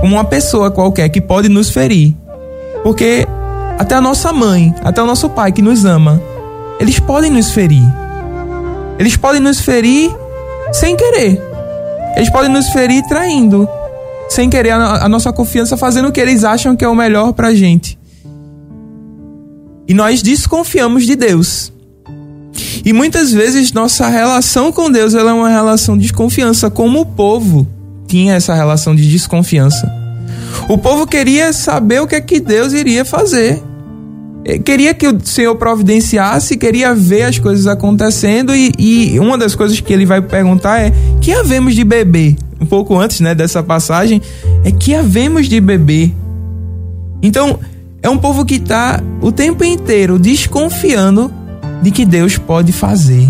como 0.01 0.15
uma 0.15 0.25
pessoa 0.25 0.71
qualquer 0.71 1.07
que 1.09 1.21
pode 1.21 1.47
nos 1.47 1.69
ferir. 1.69 2.15
Porque 2.81 3.27
até 3.77 3.93
a 3.93 4.01
nossa 4.01 4.33
mãe, 4.33 4.73
até 4.83 5.03
o 5.03 5.05
nosso 5.05 5.29
pai 5.29 5.51
que 5.51 5.61
nos 5.61 5.85
ama, 5.85 6.19
eles 6.79 6.99
podem 6.99 7.29
nos 7.29 7.51
ferir. 7.51 7.87
Eles 8.97 9.15
podem 9.15 9.39
nos 9.39 9.59
ferir 9.59 10.09
sem 10.71 10.95
querer. 10.95 11.39
Eles 12.15 12.31
podem 12.31 12.49
nos 12.49 12.69
ferir 12.69 13.03
traindo 13.03 13.69
sem 14.29 14.49
querer 14.49 14.71
a, 14.71 15.05
a 15.05 15.09
nossa 15.09 15.33
confiança 15.33 15.75
fazendo 15.75 16.07
o 16.07 16.11
que 16.11 16.21
eles 16.21 16.43
acham 16.43 16.75
que 16.75 16.85
é 16.85 16.87
o 16.87 16.95
melhor 16.95 17.33
pra 17.33 17.53
gente. 17.53 17.97
E 19.87 19.93
nós 19.93 20.21
desconfiamos 20.21 21.05
de 21.05 21.15
Deus. 21.15 21.73
E 22.85 22.93
muitas 22.93 23.33
vezes 23.33 23.73
nossa 23.73 24.07
relação 24.07 24.71
com 24.71 24.89
Deus 24.89 25.15
é 25.15 25.23
uma 25.23 25.49
relação 25.49 25.97
de 25.97 26.03
desconfiança, 26.03 26.69
como 26.69 27.01
o 27.01 27.05
povo 27.05 27.67
tinha 28.07 28.35
essa 28.35 28.53
relação 28.53 28.95
de 28.95 29.09
desconfiança. 29.09 29.91
O 30.67 30.77
povo 30.77 31.05
queria 31.07 31.51
saber 31.51 32.01
o 32.01 32.07
que 32.07 32.15
é 32.15 32.21
que 32.21 32.39
Deus 32.39 32.73
iria 32.73 33.03
fazer. 33.03 33.61
Queria 34.63 34.93
que 34.93 35.07
o 35.07 35.19
Senhor 35.23 35.55
providenciasse, 35.55 36.57
queria 36.57 36.93
ver 36.93 37.23
as 37.23 37.37
coisas 37.37 37.67
acontecendo, 37.67 38.55
e, 38.55 38.71
e 38.77 39.19
uma 39.19 39.37
das 39.37 39.53
coisas 39.53 39.79
que 39.79 39.91
ele 39.91 40.05
vai 40.05 40.21
perguntar 40.21 40.79
é: 40.79 40.93
que 41.21 41.33
havemos 41.33 41.75
de 41.75 41.83
beber? 41.83 42.35
Um 42.59 42.65
pouco 42.65 42.97
antes 42.97 43.19
né, 43.19 43.33
dessa 43.33 43.63
passagem, 43.63 44.21
é 44.63 44.71
que 44.71 44.93
havemos 44.93 45.47
de 45.47 45.59
beber. 45.59 46.13
Então, 47.21 47.59
é 48.01 48.09
um 48.09 48.17
povo 48.17 48.45
que 48.45 48.55
está 48.55 49.01
o 49.21 49.31
tempo 49.31 49.63
inteiro 49.63 50.17
desconfiando 50.17 51.31
de 51.81 51.91
que 51.91 52.05
Deus 52.05 52.37
pode 52.37 52.71
fazer. 52.71 53.27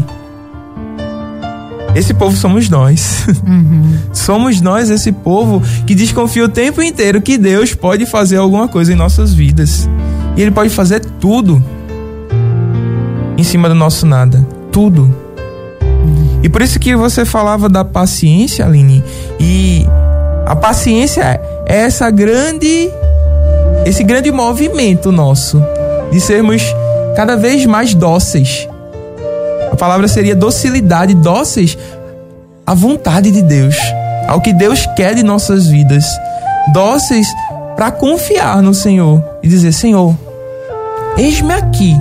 Esse 1.96 2.13
povo 2.13 2.36
somos 2.36 2.70
nós. 2.70 3.26
Uhum. 3.46 3.98
somos 4.13 4.62
nós, 4.62 4.89
esse 4.89 5.12
povo 5.12 5.62
que 5.86 5.96
desconfia 5.96 6.46
o 6.46 6.50
tempo 6.50 6.82
inteiro 6.82 7.22
que 7.22 7.38
Deus 7.38 7.74
pode 7.74 8.06
fazer 8.06 8.38
alguma 8.38 8.68
coisa 8.68 8.94
em 8.94 8.96
nossas 8.96 9.34
vidas. 9.34 9.89
E 10.36 10.42
Ele 10.42 10.52
pode 10.52 10.70
fazer 10.70 11.00
tudo 11.20 11.63
em 13.38 13.44
cima 13.44 13.70
do 13.70 13.76
nosso 13.76 14.06
nada. 14.06 14.46
Tudo. 14.72 15.29
E 16.41 16.49
por 16.49 16.62
isso 16.62 16.80
que 16.80 16.95
você 16.95 17.25
falava 17.25 17.67
da 17.67 17.84
paciência, 17.84 18.65
Aline. 18.65 19.04
E 19.39 19.86
a 20.45 20.56
paciência 20.56 21.21
é 21.65 21.82
essa 21.82 22.10
grande 22.10 22.89
esse 23.86 24.04
grande 24.04 24.32
movimento 24.32 25.12
nosso 25.12 25.62
de 26.12 26.19
sermos 26.19 26.62
cada 27.15 27.36
vez 27.36 27.65
mais 27.65 27.93
dóceis. 27.93 28.67
A 29.71 29.75
palavra 29.75 30.08
seria 30.08 30.36
docilidade, 30.36 31.13
dóceis 31.13 31.78
à 32.65 32.73
vontade 32.73 33.32
de 33.32 33.41
Deus, 33.41 33.75
ao 34.28 34.41
que 34.41 34.54
Deus 34.54 34.88
quer 34.95 35.15
de 35.15 35.23
nossas 35.23 35.67
vidas. 35.67 36.06
Dóceis 36.73 37.28
para 37.75 37.91
confiar 37.91 38.62
no 38.62 38.73
Senhor 38.73 39.23
e 39.43 39.47
dizer: 39.47 39.71
Senhor, 39.71 40.15
eis-me 41.17 41.54
aqui. 41.54 41.95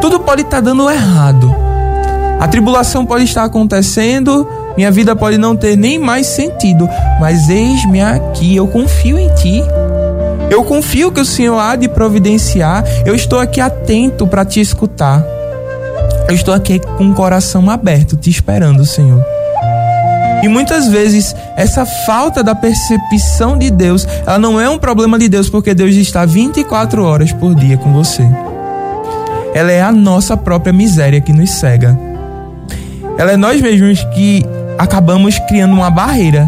Tudo 0.00 0.20
pode 0.20 0.42
estar 0.42 0.58
tá 0.58 0.60
dando 0.60 0.88
errado 0.88 1.67
a 2.38 2.46
tribulação 2.46 3.04
pode 3.04 3.24
estar 3.24 3.44
acontecendo, 3.44 4.46
minha 4.76 4.90
vida 4.90 5.16
pode 5.16 5.36
não 5.38 5.56
ter 5.56 5.76
nem 5.76 5.98
mais 5.98 6.26
sentido, 6.26 6.88
mas 7.20 7.48
eis-me 7.48 8.00
aqui, 8.00 8.54
eu 8.54 8.68
confio 8.68 9.18
em 9.18 9.28
ti. 9.34 9.62
Eu 10.50 10.64
confio 10.64 11.12
que 11.12 11.20
o 11.20 11.24
Senhor 11.24 11.58
há 11.58 11.76
de 11.76 11.88
providenciar. 11.88 12.84
Eu 13.04 13.14
estou 13.14 13.38
aqui 13.38 13.60
atento 13.60 14.26
para 14.26 14.44
te 14.44 14.60
escutar. 14.60 15.22
Eu 16.28 16.34
estou 16.34 16.54
aqui 16.54 16.78
com 16.96 17.10
o 17.10 17.14
coração 17.14 17.68
aberto, 17.68 18.16
te 18.16 18.30
esperando, 18.30 18.86
Senhor. 18.86 19.22
E 20.42 20.48
muitas 20.48 20.86
vezes 20.88 21.34
essa 21.56 21.84
falta 21.84 22.42
da 22.42 22.54
percepção 22.54 23.58
de 23.58 23.70
Deus, 23.70 24.06
ela 24.26 24.38
não 24.38 24.60
é 24.60 24.70
um 24.70 24.78
problema 24.78 25.18
de 25.18 25.28
Deus, 25.28 25.50
porque 25.50 25.74
Deus 25.74 25.94
está 25.96 26.24
24 26.24 27.04
horas 27.04 27.32
por 27.32 27.54
dia 27.54 27.76
com 27.76 27.92
você. 27.92 28.22
Ela 29.52 29.72
é 29.72 29.82
a 29.82 29.90
nossa 29.90 30.36
própria 30.36 30.72
miséria 30.72 31.20
que 31.20 31.32
nos 31.32 31.50
cega. 31.50 32.07
Ela 33.18 33.32
é 33.32 33.36
nós 33.36 33.60
mesmos 33.60 34.04
que 34.14 34.46
acabamos 34.78 35.40
criando 35.40 35.74
uma 35.74 35.90
barreira. 35.90 36.46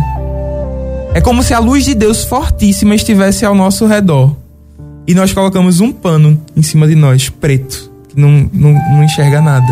É 1.13 1.21
como 1.21 1.43
se 1.43 1.53
a 1.53 1.59
luz 1.59 1.85
de 1.85 1.97
Deus 1.97 2.23
fortíssima 2.23 2.95
estivesse 2.95 3.45
ao 3.45 3.57
nosso 3.57 3.89
redor. 3.89 4.37
E 5.05 5.13
nós 5.13 5.33
colocamos 5.33 5.81
um 5.81 5.91
pano 5.91 6.41
em 6.57 6.63
cima 6.63 6.87
de 6.87 6.95
nós, 6.95 7.29
preto, 7.29 7.91
que 8.09 8.21
não, 8.21 8.49
não, 8.53 8.73
não 8.73 9.03
enxerga 9.03 9.41
nada. 9.41 9.67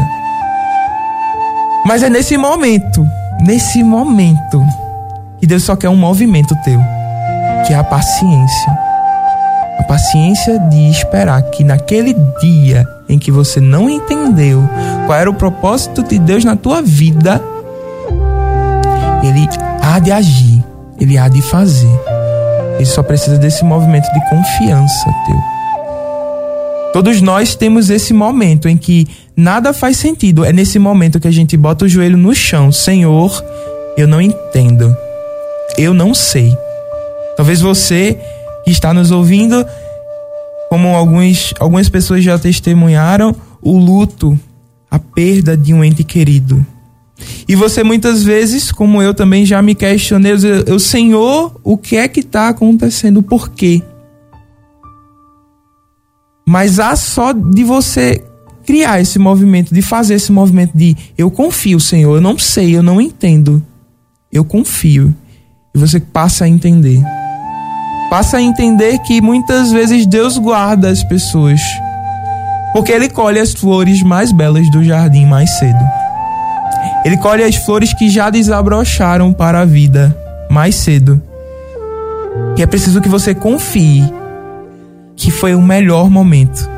Mas 1.86 2.02
é 2.02 2.10
nesse 2.10 2.36
momento, 2.36 3.06
nesse 3.40 3.84
momento, 3.84 4.60
que 5.38 5.46
Deus 5.46 5.62
só 5.62 5.76
quer 5.76 5.88
um 5.88 5.96
movimento 5.96 6.56
teu, 6.64 6.80
que 7.64 7.72
é 7.72 7.76
a 7.76 7.84
paciência. 7.84 8.72
A 9.78 9.84
paciência 9.84 10.58
de 10.58 10.90
esperar 10.90 11.40
que 11.42 11.62
naquele 11.62 12.14
dia 12.40 12.84
em 13.08 13.18
que 13.18 13.30
você 13.30 13.60
não 13.60 13.88
entendeu 13.88 14.68
qual 15.06 15.18
era 15.18 15.30
o 15.30 15.34
propósito 15.34 16.02
de 16.02 16.18
Deus 16.18 16.44
na 16.44 16.56
tua 16.56 16.82
vida, 16.82 17.42
Ele 19.22 19.48
há 19.82 19.98
de 19.98 20.12
agir, 20.12 20.62
ele 21.00 21.16
há 21.16 21.28
de 21.28 21.40
fazer. 21.40 21.90
Ele 22.76 22.84
só 22.84 23.02
precisa 23.02 23.38
desse 23.38 23.64
movimento 23.64 24.06
de 24.12 24.28
confiança 24.28 25.04
teu. 25.26 25.58
Todos 26.92 27.20
nós 27.20 27.54
temos 27.54 27.90
esse 27.90 28.12
momento 28.12 28.68
em 28.68 28.76
que 28.76 29.06
nada 29.36 29.72
faz 29.72 29.96
sentido. 29.96 30.44
É 30.44 30.52
nesse 30.52 30.78
momento 30.78 31.20
que 31.20 31.28
a 31.28 31.32
gente 31.32 31.56
bota 31.56 31.84
o 31.84 31.88
joelho 31.88 32.16
no 32.16 32.34
chão. 32.34 32.72
Senhor, 32.72 33.42
eu 33.96 34.06
não 34.06 34.20
entendo. 34.20 34.96
Eu 35.76 35.92
não 35.92 36.14
sei. 36.14 36.56
Talvez 37.36 37.60
você 37.60 38.18
que 38.64 38.70
está 38.70 38.92
nos 38.92 39.10
ouvindo, 39.10 39.64
como 40.68 40.88
alguns, 40.88 41.54
algumas 41.58 41.88
pessoas 41.88 42.22
já 42.22 42.38
testemunharam, 42.38 43.34
o 43.60 43.76
luto, 43.76 44.38
a 44.90 44.98
perda 44.98 45.56
de 45.56 45.72
um 45.72 45.82
ente 45.82 46.04
querido. 46.04 46.64
E 47.48 47.54
você 47.56 47.82
muitas 47.82 48.22
vezes, 48.22 48.70
como 48.70 49.02
eu 49.02 49.12
também 49.12 49.44
já 49.44 49.60
me 49.60 49.74
questionei, 49.74 50.32
eu, 50.66 50.78
Senhor, 50.78 51.58
o 51.64 51.76
que 51.76 51.96
é 51.96 52.06
que 52.06 52.20
está 52.20 52.48
acontecendo? 52.48 53.22
Por 53.22 53.48
quê? 53.50 53.82
Mas 56.46 56.78
há 56.78 56.94
só 56.96 57.32
de 57.32 57.64
você 57.64 58.24
criar 58.64 59.00
esse 59.00 59.18
movimento, 59.18 59.74
de 59.74 59.82
fazer 59.82 60.14
esse 60.14 60.30
movimento 60.30 60.76
de 60.76 60.96
eu 61.16 61.30
confio, 61.30 61.80
Senhor, 61.80 62.16
eu 62.16 62.20
não 62.20 62.38
sei, 62.38 62.76
eu 62.76 62.82
não 62.82 63.00
entendo. 63.00 63.62
Eu 64.30 64.44
confio. 64.44 65.14
E 65.74 65.78
você 65.78 65.98
passa 65.98 66.44
a 66.44 66.48
entender. 66.48 67.02
Passa 68.10 68.38
a 68.38 68.42
entender 68.42 68.98
que 69.00 69.20
muitas 69.20 69.70
vezes 69.70 70.06
Deus 70.06 70.38
guarda 70.38 70.88
as 70.88 71.04
pessoas. 71.04 71.60
Porque 72.72 72.90
ele 72.90 73.08
colhe 73.08 73.38
as 73.38 73.52
flores 73.52 74.02
mais 74.02 74.32
belas 74.32 74.70
do 74.70 74.82
jardim 74.82 75.26
mais 75.26 75.50
cedo. 75.58 75.84
Ele 77.04 77.16
colhe 77.18 77.42
as 77.42 77.56
flores 77.56 77.92
que 77.92 78.08
já 78.08 78.30
desabrocharam 78.30 79.32
para 79.32 79.60
a 79.60 79.64
vida 79.64 80.16
mais 80.50 80.74
cedo. 80.74 81.20
E 82.56 82.62
é 82.62 82.66
preciso 82.66 83.00
que 83.00 83.08
você 83.08 83.34
confie 83.34 84.02
que 85.14 85.30
foi 85.30 85.54
o 85.54 85.60
melhor 85.60 86.08
momento. 86.08 86.68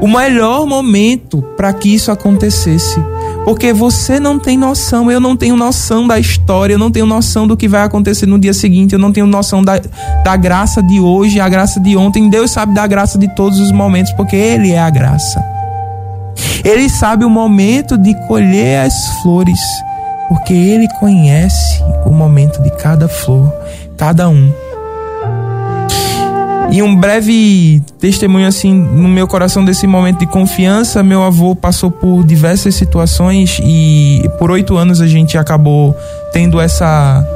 O 0.00 0.06
melhor 0.06 0.66
momento 0.66 1.42
para 1.56 1.72
que 1.72 1.92
isso 1.92 2.12
acontecesse. 2.12 3.02
Porque 3.48 3.72
você 3.72 4.20
não 4.20 4.38
tem 4.38 4.58
noção, 4.58 5.10
eu 5.10 5.18
não 5.18 5.34
tenho 5.34 5.56
noção 5.56 6.06
da 6.06 6.18
história, 6.18 6.74
eu 6.74 6.78
não 6.78 6.90
tenho 6.90 7.06
noção 7.06 7.46
do 7.46 7.56
que 7.56 7.66
vai 7.66 7.80
acontecer 7.80 8.26
no 8.26 8.38
dia 8.38 8.52
seguinte, 8.52 8.92
eu 8.92 8.98
não 8.98 9.10
tenho 9.10 9.26
noção 9.26 9.64
da, 9.64 9.80
da 10.22 10.36
graça 10.36 10.82
de 10.82 11.00
hoje, 11.00 11.40
a 11.40 11.48
graça 11.48 11.80
de 11.80 11.96
ontem. 11.96 12.28
Deus 12.28 12.50
sabe 12.50 12.74
da 12.74 12.86
graça 12.86 13.16
de 13.16 13.26
todos 13.34 13.58
os 13.58 13.72
momentos, 13.72 14.12
porque 14.12 14.36
Ele 14.36 14.72
é 14.72 14.78
a 14.78 14.90
graça. 14.90 15.42
Ele 16.62 16.90
sabe 16.90 17.24
o 17.24 17.30
momento 17.30 17.96
de 17.96 18.14
colher 18.26 18.84
as 18.84 19.22
flores, 19.22 19.58
porque 20.28 20.52
Ele 20.52 20.86
conhece 21.00 21.82
o 22.04 22.10
momento 22.10 22.62
de 22.62 22.68
cada 22.72 23.08
flor, 23.08 23.50
cada 23.96 24.28
um. 24.28 24.52
E 26.70 26.82
um 26.82 26.94
breve 26.94 27.82
testemunho 27.98 28.46
assim 28.46 28.74
no 28.74 29.08
meu 29.08 29.26
coração 29.26 29.64
desse 29.64 29.86
momento 29.86 30.18
de 30.18 30.26
confiança, 30.26 31.02
meu 31.02 31.22
avô 31.22 31.56
passou 31.56 31.90
por 31.90 32.22
diversas 32.24 32.74
situações 32.74 33.58
e 33.64 34.28
por 34.38 34.50
oito 34.50 34.76
anos 34.76 35.00
a 35.00 35.06
gente 35.06 35.38
acabou 35.38 35.96
tendo 36.32 36.60
essa 36.60 37.26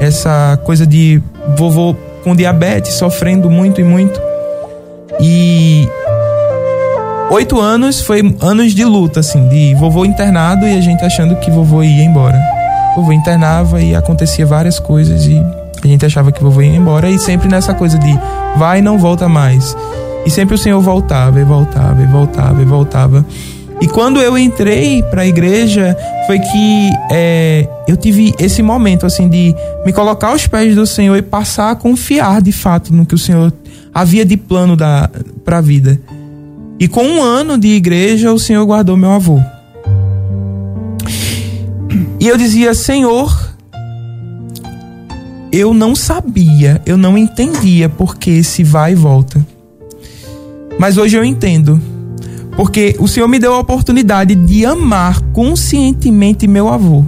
essa 0.00 0.58
coisa 0.64 0.86
de 0.86 1.22
vovô 1.56 1.94
com 2.24 2.34
diabetes, 2.34 2.94
sofrendo 2.94 3.50
muito 3.50 3.80
e 3.80 3.84
muito. 3.84 4.20
E 5.20 5.88
oito 7.30 7.60
anos 7.60 8.00
foi 8.00 8.36
anos 8.40 8.74
de 8.74 8.84
luta, 8.84 9.20
assim, 9.20 9.46
de 9.48 9.74
vovô 9.74 10.04
internado 10.04 10.66
e 10.66 10.76
a 10.76 10.80
gente 10.80 11.04
achando 11.04 11.36
que 11.36 11.50
vovô 11.50 11.82
ia 11.82 12.02
embora. 12.02 12.40
Vovô 12.96 13.12
internava 13.12 13.80
e 13.80 13.94
acontecia 13.94 14.44
várias 14.44 14.78
coisas 14.80 15.26
e 15.26 15.40
a 15.82 15.86
gente 15.86 16.04
achava 16.04 16.32
que 16.32 16.42
vovô 16.42 16.60
ia 16.62 16.74
embora 16.74 17.08
e 17.08 17.18
sempre 17.18 17.48
nessa 17.48 17.74
coisa 17.74 17.98
de 17.98 18.18
vai 18.56 18.78
e 18.78 18.82
não 18.82 18.98
volta 18.98 19.28
mais. 19.28 19.76
E 20.24 20.30
sempre 20.30 20.54
o 20.54 20.58
Senhor 20.58 20.80
voltava 20.80 21.40
e 21.40 21.44
voltava 21.44 22.02
e 22.02 22.06
voltava 22.06 22.62
e 22.62 22.64
voltava. 22.64 23.26
E 23.80 23.88
quando 23.88 24.20
eu 24.20 24.36
entrei 24.36 25.02
para 25.04 25.22
a 25.22 25.26
igreja, 25.26 25.96
foi 26.26 26.38
que 26.38 26.90
é, 27.10 27.66
eu 27.88 27.96
tive 27.96 28.34
esse 28.38 28.62
momento 28.62 29.06
assim 29.06 29.28
de 29.28 29.54
me 29.86 29.92
colocar 29.92 30.28
aos 30.28 30.46
pés 30.46 30.74
do 30.74 30.86
Senhor 30.86 31.16
e 31.16 31.22
passar 31.22 31.70
a 31.70 31.74
confiar 31.74 32.42
de 32.42 32.52
fato 32.52 32.92
no 32.92 33.06
que 33.06 33.14
o 33.14 33.18
Senhor 33.18 33.50
havia 33.92 34.24
de 34.24 34.36
plano 34.36 34.76
para 35.44 35.58
a 35.58 35.60
vida. 35.62 35.98
E 36.78 36.86
com 36.88 37.02
um 37.02 37.22
ano 37.22 37.56
de 37.56 37.68
igreja, 37.68 38.32
o 38.32 38.38
Senhor 38.38 38.64
guardou 38.66 38.96
meu 38.96 39.10
avô. 39.10 39.40
E 42.20 42.28
eu 42.28 42.36
dizia, 42.36 42.74
Senhor, 42.74 43.49
eu 45.52 45.74
não 45.74 45.94
sabia, 45.94 46.80
eu 46.86 46.96
não 46.96 47.18
entendia 47.18 47.88
porque 47.88 48.30
esse 48.30 48.62
vai 48.62 48.92
e 48.92 48.94
volta. 48.94 49.44
Mas 50.78 50.96
hoje 50.96 51.16
eu 51.16 51.24
entendo. 51.24 51.80
Porque 52.56 52.96
o 52.98 53.08
Senhor 53.08 53.28
me 53.28 53.38
deu 53.38 53.54
a 53.54 53.58
oportunidade 53.58 54.34
de 54.34 54.64
amar 54.64 55.20
conscientemente 55.32 56.46
meu 56.46 56.68
avô. 56.68 57.04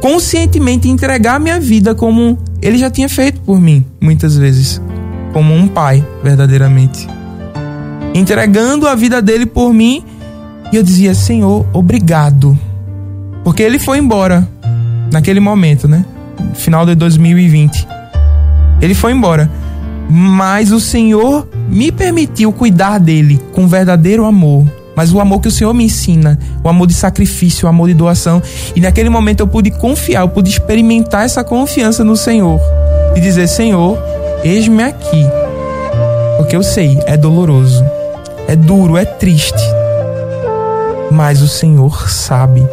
Conscientemente 0.00 0.88
entregar 0.88 1.38
minha 1.38 1.60
vida 1.60 1.94
como 1.94 2.38
ele 2.62 2.78
já 2.78 2.90
tinha 2.90 3.08
feito 3.08 3.40
por 3.40 3.60
mim, 3.60 3.84
muitas 4.00 4.36
vezes. 4.36 4.80
Como 5.32 5.54
um 5.54 5.68
pai, 5.68 6.04
verdadeiramente. 6.22 7.06
Entregando 8.14 8.88
a 8.88 8.94
vida 8.94 9.22
dele 9.22 9.46
por 9.46 9.72
mim. 9.72 10.02
E 10.72 10.76
eu 10.76 10.82
dizia, 10.82 11.14
Senhor, 11.14 11.66
obrigado. 11.72 12.58
Porque 13.44 13.62
ele 13.62 13.78
foi 13.78 13.98
embora 13.98 14.48
naquele 15.12 15.40
momento, 15.40 15.88
né? 15.88 16.04
Final 16.54 16.84
de 16.84 16.94
2020. 16.94 17.86
Ele 18.80 18.94
foi 18.94 19.12
embora. 19.12 19.50
Mas 20.08 20.72
o 20.72 20.80
Senhor 20.80 21.48
me 21.68 21.92
permitiu 21.92 22.52
cuidar 22.52 22.98
dele 22.98 23.40
com 23.52 23.68
verdadeiro 23.68 24.24
amor. 24.24 24.66
Mas 24.96 25.12
o 25.12 25.20
amor 25.20 25.40
que 25.40 25.48
o 25.48 25.52
Senhor 25.52 25.72
me 25.72 25.84
ensina, 25.84 26.38
o 26.64 26.68
amor 26.68 26.86
de 26.86 26.94
sacrifício, 26.94 27.66
o 27.66 27.68
amor 27.68 27.88
de 27.88 27.94
doação. 27.94 28.42
E 28.74 28.80
naquele 28.80 29.08
momento 29.08 29.40
eu 29.40 29.46
pude 29.46 29.70
confiar, 29.70 30.22
eu 30.22 30.28
pude 30.28 30.50
experimentar 30.50 31.24
essa 31.24 31.44
confiança 31.44 32.04
no 32.04 32.16
Senhor. 32.16 32.60
E 33.14 33.20
dizer: 33.20 33.46
Senhor, 33.46 33.96
eis-me 34.42 34.82
aqui. 34.82 35.24
Porque 36.36 36.56
eu 36.56 36.62
sei, 36.62 36.98
é 37.06 37.16
doloroso, 37.16 37.84
é 38.48 38.56
duro, 38.56 38.96
é 38.96 39.04
triste. 39.04 39.62
Mas 41.10 41.40
o 41.40 41.48
Senhor 41.48 42.10
sabe. 42.10 42.66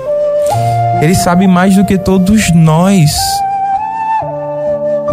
Ele 1.02 1.14
sabe 1.14 1.48
mais 1.48 1.76
do 1.76 1.86
que 1.86 1.98
todos 1.98 2.52
nós 2.54 3.12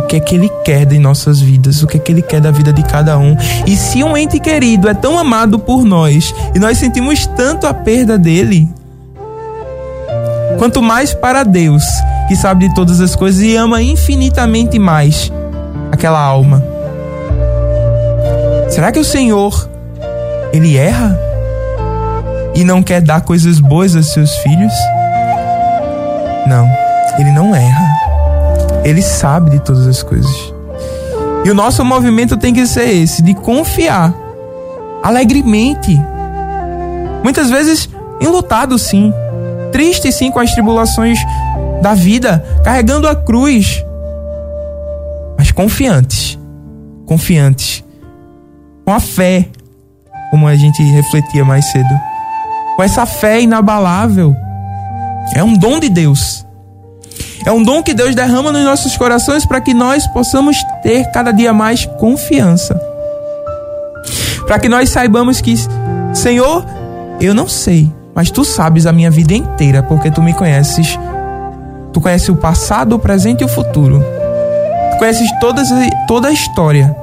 que 0.05 0.17
é 0.17 0.21
que 0.21 0.35
ele 0.35 0.51
quer 0.65 0.85
de 0.85 0.99
nossas 0.99 1.41
vidas, 1.41 1.83
o 1.83 1.87
que 1.87 1.97
é 1.97 2.01
que 2.01 2.13
ele 2.13 2.23
quer 2.23 2.41
da 2.41 2.51
vida 2.51 2.73
de 2.73 2.83
cada 2.83 3.19
um. 3.19 3.37
E 3.67 3.77
se 3.77 4.03
um 4.03 4.17
ente 4.17 4.39
querido 4.39 4.89
é 4.89 4.95
tão 4.95 5.19
amado 5.19 5.59
por 5.59 5.85
nós 5.85 6.35
e 6.55 6.59
nós 6.59 6.79
sentimos 6.79 7.27
tanto 7.27 7.67
a 7.67 7.75
perda 7.75 8.19
dele, 8.19 8.69
quanto 10.59 10.83
mais 10.83 11.13
para 11.13 11.43
Deus, 11.43 11.85
que 12.29 12.37
sabe 12.37 12.69
de 12.69 12.75
todas 12.75 13.01
as 13.01 13.15
coisas 13.15 13.43
e 13.43 13.57
ama 13.57 13.83
infinitamente 13.83 14.79
mais 14.79 15.33
aquela 15.91 16.21
alma. 16.21 16.65
Será 18.69 18.91
que 18.91 18.99
o 18.99 19.05
Senhor 19.05 19.69
ele 20.53 20.77
erra 20.77 21.19
e 22.55 22.65
não 22.65 22.83
quer 22.83 23.01
dar 23.01 23.21
coisas 23.21 23.61
boas 23.61 23.95
aos 23.95 24.13
seus 24.13 24.35
filhos? 24.37 24.73
Não, 26.47 26.69
ele 27.19 27.33
não 27.33 27.55
erra. 27.55 28.14
Ele 28.85 29.03
sabe 29.03 29.51
de 29.51 29.61
todas 29.61 29.87
as 29.87 30.03
coisas. 30.03 30.53
E 31.45 31.51
o 31.51 31.55
nosso 31.55 31.85
movimento 31.85 32.37
tem 32.37 32.55
que 32.55 32.67
ser 32.67 32.89
esse, 32.89 33.23
de 33.23 33.35
confiar 33.35 34.15
alegremente. 35.03 36.01
Muitas 37.23 37.51
vezes 37.51 37.89
enlutado 38.21 38.79
sim, 38.79 39.13
triste 39.73 40.11
sim 40.13 40.31
com 40.31 40.39
as 40.39 40.53
tribulações 40.53 41.19
da 41.83 41.95
vida, 41.95 42.45
carregando 42.65 43.07
a 43.07 43.15
cruz, 43.15 43.85
mas 45.37 45.51
confiantes, 45.51 46.39
confiantes, 47.05 47.85
com 48.85 48.93
a 48.93 49.01
fé, 49.01 49.49
como 50.31 50.47
a 50.47 50.55
gente 50.55 50.83
refletia 50.83 51.45
mais 51.45 51.71
cedo. 51.71 52.01
Com 52.77 52.83
essa 52.83 53.05
fé 53.05 53.41
inabalável, 53.41 54.35
é 55.35 55.43
um 55.43 55.55
dom 55.55 55.79
de 55.79 55.89
Deus. 55.89 56.44
É 57.47 57.53
um 57.53 57.63
dom 57.63 57.83
que 57.83 57.93
Deus 57.93 58.15
derrama 58.15 58.51
nos 58.51 58.65
nossos 58.65 58.97
corações 58.97 59.45
para 59.45 59.61
que 59.61 59.75
nós 59.75 60.07
possamos 60.09 60.57
ter 60.83 61.05
cada 61.13 61.31
dia 61.31 61.53
mais 61.53 61.85
confiança. 61.99 62.81
Para 64.47 64.59
que 64.59 64.69
nós 64.69 64.89
saibamos 64.89 65.41
que, 65.43 65.55
Senhor, 66.15 66.65
eu 67.21 67.35
não 67.35 67.47
sei, 67.47 67.93
mas 68.15 68.31
tu 68.31 68.45
sabes 68.45 68.87
a 68.87 68.93
minha 68.93 69.11
vida 69.11 69.35
inteira, 69.35 69.83
porque 69.83 70.11
tu 70.11 70.23
me 70.23 70.33
conheces. 70.33 70.99
Tu 71.93 72.01
conheces 72.01 72.29
o 72.31 72.37
passado, 72.37 72.95
o 72.95 72.99
presente 72.99 73.43
e 73.43 73.45
o 73.45 73.49
futuro. 73.49 74.03
Tu 74.93 74.99
conheces 74.99 75.31
todas, 75.39 75.69
toda 76.09 76.29
a 76.29 76.33
história. 76.33 76.97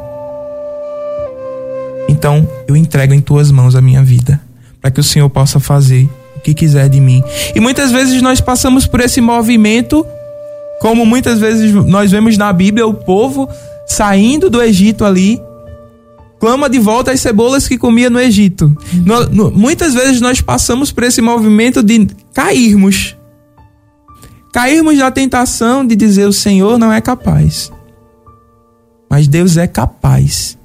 Então, 2.09 2.47
eu 2.67 2.75
entrego 2.75 3.13
em 3.13 3.21
tuas 3.21 3.51
mãos 3.51 3.75
a 3.75 3.81
minha 3.81 4.03
vida, 4.03 4.41
para 4.81 4.89
que 4.89 4.99
o 4.99 5.03
Senhor 5.03 5.29
possa 5.29 5.59
fazer 5.59 6.09
o 6.35 6.39
que 6.39 6.53
quiser 6.53 6.89
de 6.89 6.99
mim. 6.99 7.23
E 7.55 7.59
muitas 7.59 7.91
vezes 7.91 8.21
nós 8.21 8.41
passamos 8.41 8.87
por 8.87 8.99
esse 9.01 9.21
movimento 9.21 10.05
Como 10.81 11.05
muitas 11.05 11.39
vezes 11.39 11.71
nós 11.85 12.11
vemos 12.11 12.37
na 12.37 12.51
Bíblia 12.51 12.85
o 12.87 12.93
povo 12.93 13.47
saindo 13.87 14.49
do 14.49 14.61
Egito 14.61 15.05
ali, 15.05 15.39
clama 16.39 16.67
de 16.69 16.79
volta 16.79 17.11
às 17.11 17.21
cebolas 17.21 17.67
que 17.67 17.77
comia 17.77 18.09
no 18.09 18.19
Egito. 18.19 18.75
No- 19.05 19.27
no- 19.29 19.51
muitas 19.51 19.93
vezes 19.93 20.19
nós 20.19 20.41
passamos 20.41 20.91
por 20.91 21.03
esse 21.03 21.21
movimento 21.21 21.83
de 21.83 22.07
cairmos. 22.33 23.15
Cairmos 24.51 24.97
na 24.97 25.11
tentação 25.11 25.85
de 25.85 25.95
dizer 25.95 26.25
o 26.27 26.33
Senhor 26.33 26.77
não 26.79 26.91
é 26.91 26.99
capaz. 26.99 27.71
Mas 29.09 29.27
Deus 29.27 29.57
é 29.57 29.67
capaz. 29.67 30.57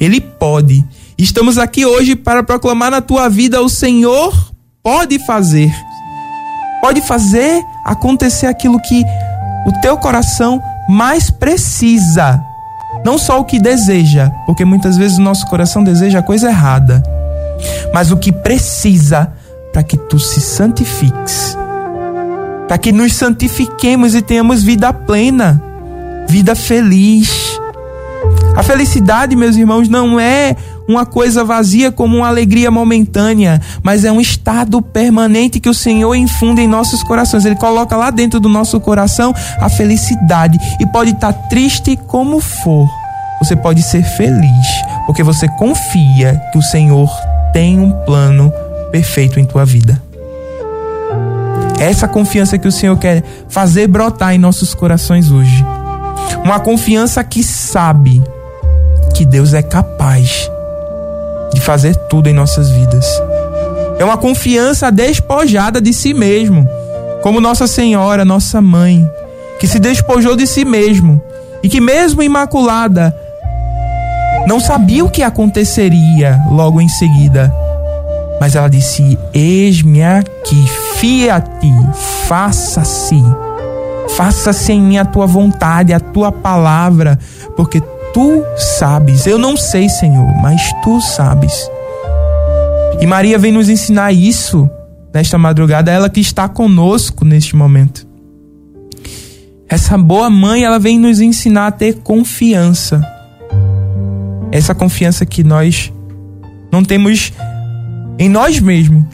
Ele 0.00 0.20
pode. 0.20 0.84
Estamos 1.16 1.56
aqui 1.56 1.86
hoje 1.86 2.14
para 2.14 2.42
proclamar 2.42 2.90
na 2.90 3.00
tua 3.00 3.28
vida 3.28 3.60
o 3.62 3.68
Senhor 3.68 4.52
pode 4.82 5.18
fazer. 5.20 5.72
Pode 6.80 7.00
fazer 7.02 7.62
acontecer 7.86 8.46
aquilo 8.46 8.80
que 8.82 9.02
o 9.66 9.72
teu 9.80 9.96
coração 9.96 10.60
mais 10.88 11.30
precisa. 11.30 12.42
Não 13.04 13.18
só 13.18 13.40
o 13.40 13.44
que 13.44 13.58
deseja, 13.58 14.30
porque 14.46 14.64
muitas 14.64 14.96
vezes 14.96 15.18
o 15.18 15.22
nosso 15.22 15.46
coração 15.46 15.82
deseja 15.82 16.20
a 16.20 16.22
coisa 16.22 16.48
errada, 16.48 17.02
mas 17.92 18.10
o 18.10 18.16
que 18.16 18.30
precisa 18.30 19.32
para 19.72 19.82
que 19.82 19.96
tu 19.96 20.18
se 20.18 20.40
santifiques, 20.40 21.56
para 22.68 22.78
que 22.78 22.92
nos 22.92 23.14
santifiquemos 23.14 24.14
e 24.14 24.22
tenhamos 24.22 24.62
vida 24.62 24.92
plena, 24.92 25.60
vida 26.28 26.54
feliz. 26.54 27.58
A 28.54 28.62
felicidade, 28.62 29.34
meus 29.34 29.56
irmãos, 29.56 29.88
não 29.88 30.20
é 30.20 30.54
uma 30.86 31.06
coisa 31.06 31.42
vazia 31.42 31.90
como 31.90 32.18
uma 32.18 32.28
alegria 32.28 32.70
momentânea, 32.70 33.60
mas 33.82 34.04
é 34.04 34.12
um 34.12 34.20
estado 34.20 34.82
permanente 34.82 35.58
que 35.58 35.70
o 35.70 35.74
Senhor 35.74 36.14
infunde 36.14 36.60
em 36.60 36.68
nossos 36.68 37.02
corações. 37.02 37.44
Ele 37.44 37.56
coloca 37.56 37.96
lá 37.96 38.10
dentro 38.10 38.38
do 38.38 38.48
nosso 38.48 38.78
coração 38.78 39.34
a 39.58 39.68
felicidade 39.68 40.58
e 40.78 40.86
pode 40.86 41.12
estar 41.12 41.32
triste 41.48 41.98
como 42.08 42.40
for. 42.40 42.88
Você 43.38 43.56
pode 43.56 43.82
ser 43.82 44.04
feliz, 44.04 44.66
porque 45.06 45.22
você 45.22 45.48
confia 45.58 46.40
que 46.52 46.58
o 46.58 46.62
Senhor 46.62 47.10
tem 47.52 47.80
um 47.80 47.90
plano 48.04 48.52
perfeito 48.90 49.40
em 49.40 49.44
tua 49.44 49.64
vida. 49.64 50.00
É 51.80 51.86
essa 51.90 52.06
confiança 52.06 52.58
que 52.58 52.68
o 52.68 52.72
Senhor 52.72 52.96
quer 52.98 53.24
fazer 53.48 53.88
brotar 53.88 54.34
em 54.34 54.38
nossos 54.38 54.74
corações 54.74 55.30
hoje. 55.30 55.64
Uma 56.44 56.60
confiança 56.60 57.24
que 57.24 57.42
sabe 57.42 58.22
que 59.22 59.26
Deus 59.26 59.54
é 59.54 59.62
capaz 59.62 60.50
de 61.54 61.60
fazer 61.60 61.94
tudo 61.94 62.28
em 62.28 62.32
nossas 62.32 62.70
vidas. 62.70 63.06
É 63.96 64.04
uma 64.04 64.16
confiança 64.16 64.90
despojada 64.90 65.80
de 65.80 65.92
si 65.92 66.12
mesmo, 66.12 66.68
como 67.22 67.40
Nossa 67.40 67.68
Senhora, 67.68 68.24
nossa 68.24 68.60
mãe, 68.60 69.08
que 69.60 69.68
se 69.68 69.78
despojou 69.78 70.34
de 70.34 70.44
si 70.44 70.64
mesmo 70.64 71.22
e 71.62 71.68
que, 71.68 71.80
mesmo 71.80 72.20
imaculada, 72.20 73.16
não 74.48 74.58
sabia 74.58 75.04
o 75.04 75.10
que 75.10 75.22
aconteceria 75.22 76.40
logo 76.50 76.80
em 76.80 76.88
seguida. 76.88 77.54
Mas 78.40 78.56
ela 78.56 78.68
disse: 78.68 79.16
Eis-me 79.32 80.02
aqui, 80.02 80.66
fia-te, 80.96 81.72
faça-se. 82.26 83.22
Faça-se 84.16 84.72
em 84.72 84.82
mim 84.82 84.98
a 84.98 85.04
tua 85.04 85.28
vontade, 85.28 85.92
a 85.92 86.00
tua 86.00 86.32
palavra, 86.32 87.16
porque 87.56 87.80
tu 88.12 88.44
sabes. 88.56 89.26
Eu 89.26 89.38
não 89.38 89.56
sei, 89.56 89.88
Senhor, 89.88 90.26
mas 90.40 90.60
tu 90.82 91.00
sabes. 91.00 91.52
E 93.00 93.06
Maria 93.06 93.38
vem 93.38 93.52
nos 93.52 93.68
ensinar 93.68 94.12
isso 94.12 94.68
nesta 95.12 95.36
madrugada, 95.36 95.90
ela 95.90 96.08
que 96.08 96.20
está 96.20 96.48
conosco 96.48 97.24
neste 97.24 97.54
momento. 97.54 98.06
Essa 99.68 99.96
boa 99.96 100.28
mãe, 100.30 100.64
ela 100.64 100.78
vem 100.78 100.98
nos 100.98 101.20
ensinar 101.20 101.66
a 101.66 101.72
ter 101.72 101.94
confiança. 102.00 103.00
Essa 104.50 104.74
confiança 104.74 105.24
que 105.24 105.42
nós 105.42 105.92
não 106.70 106.84
temos 106.84 107.32
em 108.18 108.28
nós 108.28 108.60
mesmos, 108.60 109.04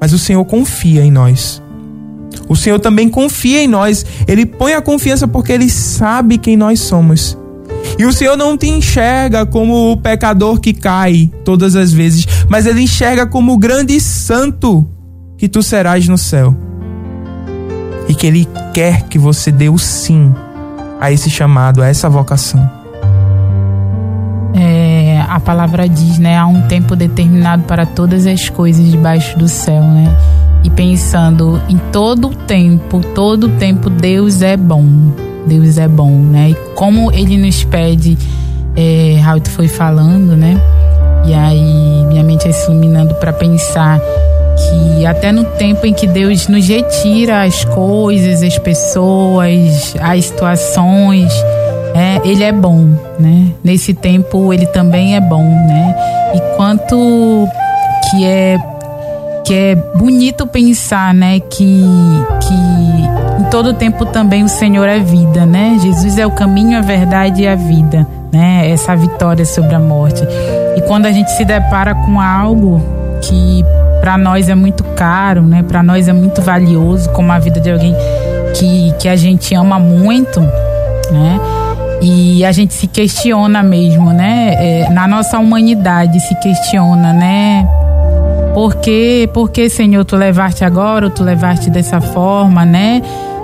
mas 0.00 0.12
o 0.12 0.18
Senhor 0.18 0.44
confia 0.44 1.02
em 1.02 1.10
nós. 1.10 1.62
O 2.48 2.54
Senhor 2.54 2.78
também 2.78 3.08
confia 3.08 3.62
em 3.62 3.68
nós. 3.68 4.04
Ele 4.26 4.46
põe 4.46 4.74
a 4.74 4.82
confiança 4.82 5.26
porque 5.26 5.52
ele 5.52 5.68
sabe 5.68 6.38
quem 6.38 6.56
nós 6.56 6.80
somos. 6.80 7.36
E 7.98 8.04
o 8.04 8.12
Senhor 8.12 8.36
não 8.36 8.56
te 8.56 8.68
enxerga 8.68 9.46
como 9.46 9.92
o 9.92 9.96
pecador 9.96 10.58
que 10.60 10.72
cai 10.72 11.30
todas 11.44 11.76
as 11.76 11.92
vezes, 11.92 12.26
mas 12.48 12.66
ele 12.66 12.82
enxerga 12.82 13.26
como 13.26 13.52
o 13.52 13.58
grande 13.58 14.00
santo 14.00 14.86
que 15.36 15.48
tu 15.48 15.62
serás 15.62 16.08
no 16.08 16.18
céu. 16.18 16.56
E 18.08 18.14
que 18.14 18.26
ele 18.26 18.48
quer 18.74 19.02
que 19.02 19.18
você 19.18 19.52
dê 19.52 19.68
o 19.68 19.78
sim 19.78 20.32
a 21.00 21.12
esse 21.12 21.30
chamado, 21.30 21.82
a 21.82 21.86
essa 21.86 22.08
vocação. 22.08 22.68
É, 24.54 25.24
a 25.28 25.38
palavra 25.38 25.88
diz, 25.88 26.18
né? 26.18 26.36
Há 26.36 26.46
um 26.46 26.62
tempo 26.62 26.96
determinado 26.96 27.64
para 27.64 27.86
todas 27.86 28.26
as 28.26 28.48
coisas 28.48 28.90
debaixo 28.90 29.38
do 29.38 29.48
céu, 29.48 29.82
né? 29.82 30.16
E 30.64 30.70
pensando 30.70 31.60
em 31.68 31.78
todo 31.92 32.28
o 32.28 32.34
tempo, 32.34 33.00
todo 33.14 33.44
o 33.44 33.50
tempo 33.50 33.88
Deus 33.88 34.42
é 34.42 34.56
bom. 34.56 35.27
Deus 35.48 35.78
é 35.78 35.88
bom, 35.88 36.10
né? 36.10 36.50
E 36.50 36.54
como 36.74 37.10
Ele 37.10 37.36
nos 37.36 37.64
pede, 37.64 38.16
é, 38.76 39.18
Raul 39.20 39.40
foi 39.46 39.66
falando, 39.66 40.36
né? 40.36 40.60
E 41.24 41.34
aí 41.34 42.04
minha 42.06 42.22
mente 42.22 42.46
é 42.46 42.52
se 42.52 42.70
iluminando 42.70 43.14
para 43.14 43.32
pensar 43.32 43.98
que 43.98 45.06
até 45.06 45.32
no 45.32 45.44
tempo 45.44 45.86
em 45.86 45.92
que 45.92 46.06
Deus 46.06 46.48
nos 46.48 46.68
retira 46.68 47.42
as 47.42 47.64
coisas, 47.64 48.42
as 48.42 48.58
pessoas, 48.58 49.94
as 50.00 50.24
situações, 50.26 51.32
é, 51.94 52.20
ele 52.28 52.44
é 52.44 52.52
bom, 52.52 52.88
né? 53.18 53.52
Nesse 53.64 53.94
tempo 53.94 54.52
ele 54.52 54.66
também 54.66 55.16
é 55.16 55.20
bom, 55.20 55.44
né? 55.44 55.94
E 56.34 56.56
quanto 56.56 57.48
que 58.10 58.24
é 58.24 58.58
que 59.44 59.54
é 59.54 59.74
bonito 59.74 60.46
pensar, 60.46 61.14
né, 61.14 61.40
que 61.40 61.82
que 62.42 63.07
todo 63.50 63.72
tempo 63.72 64.04
também 64.04 64.44
o 64.44 64.48
Senhor 64.48 64.88
é 64.88 64.98
vida, 64.98 65.46
né? 65.46 65.78
Jesus 65.80 66.18
é 66.18 66.26
o 66.26 66.30
caminho, 66.30 66.78
a 66.78 66.82
verdade 66.82 67.42
e 67.42 67.48
a 67.48 67.54
vida, 67.54 68.06
né? 68.32 68.70
Essa 68.70 68.94
vitória 68.94 69.44
sobre 69.44 69.74
a 69.74 69.78
morte. 69.78 70.22
E 70.76 70.80
quando 70.82 71.06
a 71.06 71.12
gente 71.12 71.30
se 71.32 71.44
depara 71.44 71.94
com 71.94 72.20
algo 72.20 72.80
que 73.22 73.64
para 74.00 74.16
nós 74.16 74.48
é 74.48 74.54
muito 74.54 74.84
caro, 74.84 75.42
né? 75.42 75.62
Para 75.62 75.82
nós 75.82 76.08
é 76.08 76.12
muito 76.12 76.42
valioso, 76.42 77.10
como 77.10 77.32
a 77.32 77.38
vida 77.38 77.58
de 77.60 77.70
alguém 77.70 77.94
que 78.54 78.92
que 78.98 79.08
a 79.08 79.16
gente 79.16 79.54
ama 79.54 79.78
muito, 79.78 80.40
né? 80.40 81.40
E 82.00 82.44
a 82.44 82.52
gente 82.52 82.74
se 82.74 82.86
questiona 82.86 83.62
mesmo, 83.62 84.12
né? 84.12 84.54
É, 84.58 84.88
na 84.90 85.08
nossa 85.08 85.38
humanidade 85.38 86.20
se 86.20 86.34
questiona, 86.36 87.12
né? 87.12 87.68
Por 88.54 88.76
que, 88.76 89.28
por 89.32 89.50
que, 89.50 89.68
Senhor, 89.68 90.04
tu 90.04 90.16
levaste 90.16 90.64
agora 90.64 91.06
ou 91.06 91.10
tu 91.10 91.22
levaste 91.22 91.70
dessa 91.70 92.00
forma, 92.00 92.64
né? 92.64 93.02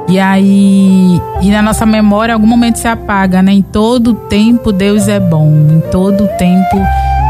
E 0.08 0.18
aí, 0.18 1.20
e 1.40 1.50
na 1.50 1.62
nossa 1.62 1.86
memória, 1.86 2.32
em 2.32 2.34
algum 2.34 2.46
momento 2.46 2.78
se 2.78 2.86
apaga, 2.86 3.42
né? 3.42 3.52
Em 3.52 3.62
todo 3.62 4.14
tempo 4.14 4.70
Deus 4.70 5.08
é 5.08 5.18
bom, 5.18 5.50
em 5.70 5.80
todo 5.90 6.28
tempo 6.36 6.76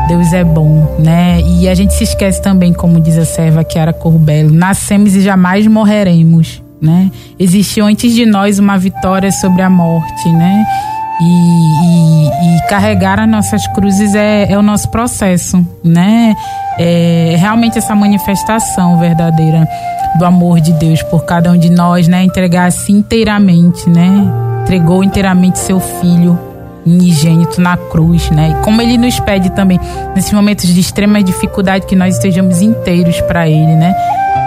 Deus 0.09 0.33
é 0.33 0.43
bom, 0.43 0.97
né? 0.99 1.41
E 1.41 1.69
a 1.69 1.75
gente 1.75 1.95
se 1.95 2.05
esquece 2.05 2.43
também, 2.43 2.73
como 2.73 3.01
diz 3.01 3.17
a 3.17 3.25
serva 3.25 3.65
Chiara 3.69 3.93
Corbello, 3.93 4.53
nascemos 4.53 5.15
e 5.15 5.21
jamais 5.21 5.67
morreremos, 5.69 6.63
né? 6.83 7.11
Existiu 7.39 7.87
antes 7.87 8.13
de 8.13 8.27
nós 8.27 8.59
uma 8.59 8.77
vitória 8.77 9.31
sobre 9.31 9.63
a 9.63 9.71
morte, 9.71 10.29
né? 10.31 10.67
E, 11.21 11.25
e, 11.25 12.57
e 12.57 12.69
carregar 12.69 13.21
as 13.21 13.29
nossas 13.29 13.67
cruzes 13.69 14.17
é, 14.17 14.51
é 14.51 14.59
o 14.59 14.63
nosso 14.63 14.89
processo, 14.91 15.65
né? 15.83 16.35
É 16.77 17.37
realmente 17.39 17.79
essa 17.79 17.95
manifestação 17.95 18.99
verdadeira 18.99 19.65
do 20.19 20.25
amor 20.25 20.61
de 20.61 20.73
Deus 20.73 21.03
por 21.03 21.25
cada 21.25 21.51
um 21.51 21.59
de 21.59 21.71
nós, 21.71 22.09
né? 22.09 22.23
Entregar-se 22.25 22.93
inteiramente, 22.93 23.89
né? 23.89 24.31
Entregou 24.63 25.03
inteiramente 25.03 25.59
seu 25.59 25.81
filho 25.81 26.39
unigênito 26.87 27.61
na 27.61 27.77
cruz, 27.77 28.31
né? 28.31 28.51
E 28.51 28.65
como 28.65 28.81
ele 28.81 28.99
nos 28.99 29.19
pede 29.21 29.51
também, 29.51 29.81
nesses 30.15 30.33
momentos 30.33 30.67
de 30.67 30.79
extrema 30.79 31.23
dificuldade, 31.23 31.87
que 31.87 31.97
nós 31.97 32.15
estejamos 32.17 32.61
inteiros 32.61 33.21
para 33.23 33.49
ele, 33.49 33.75
né? 33.77 33.95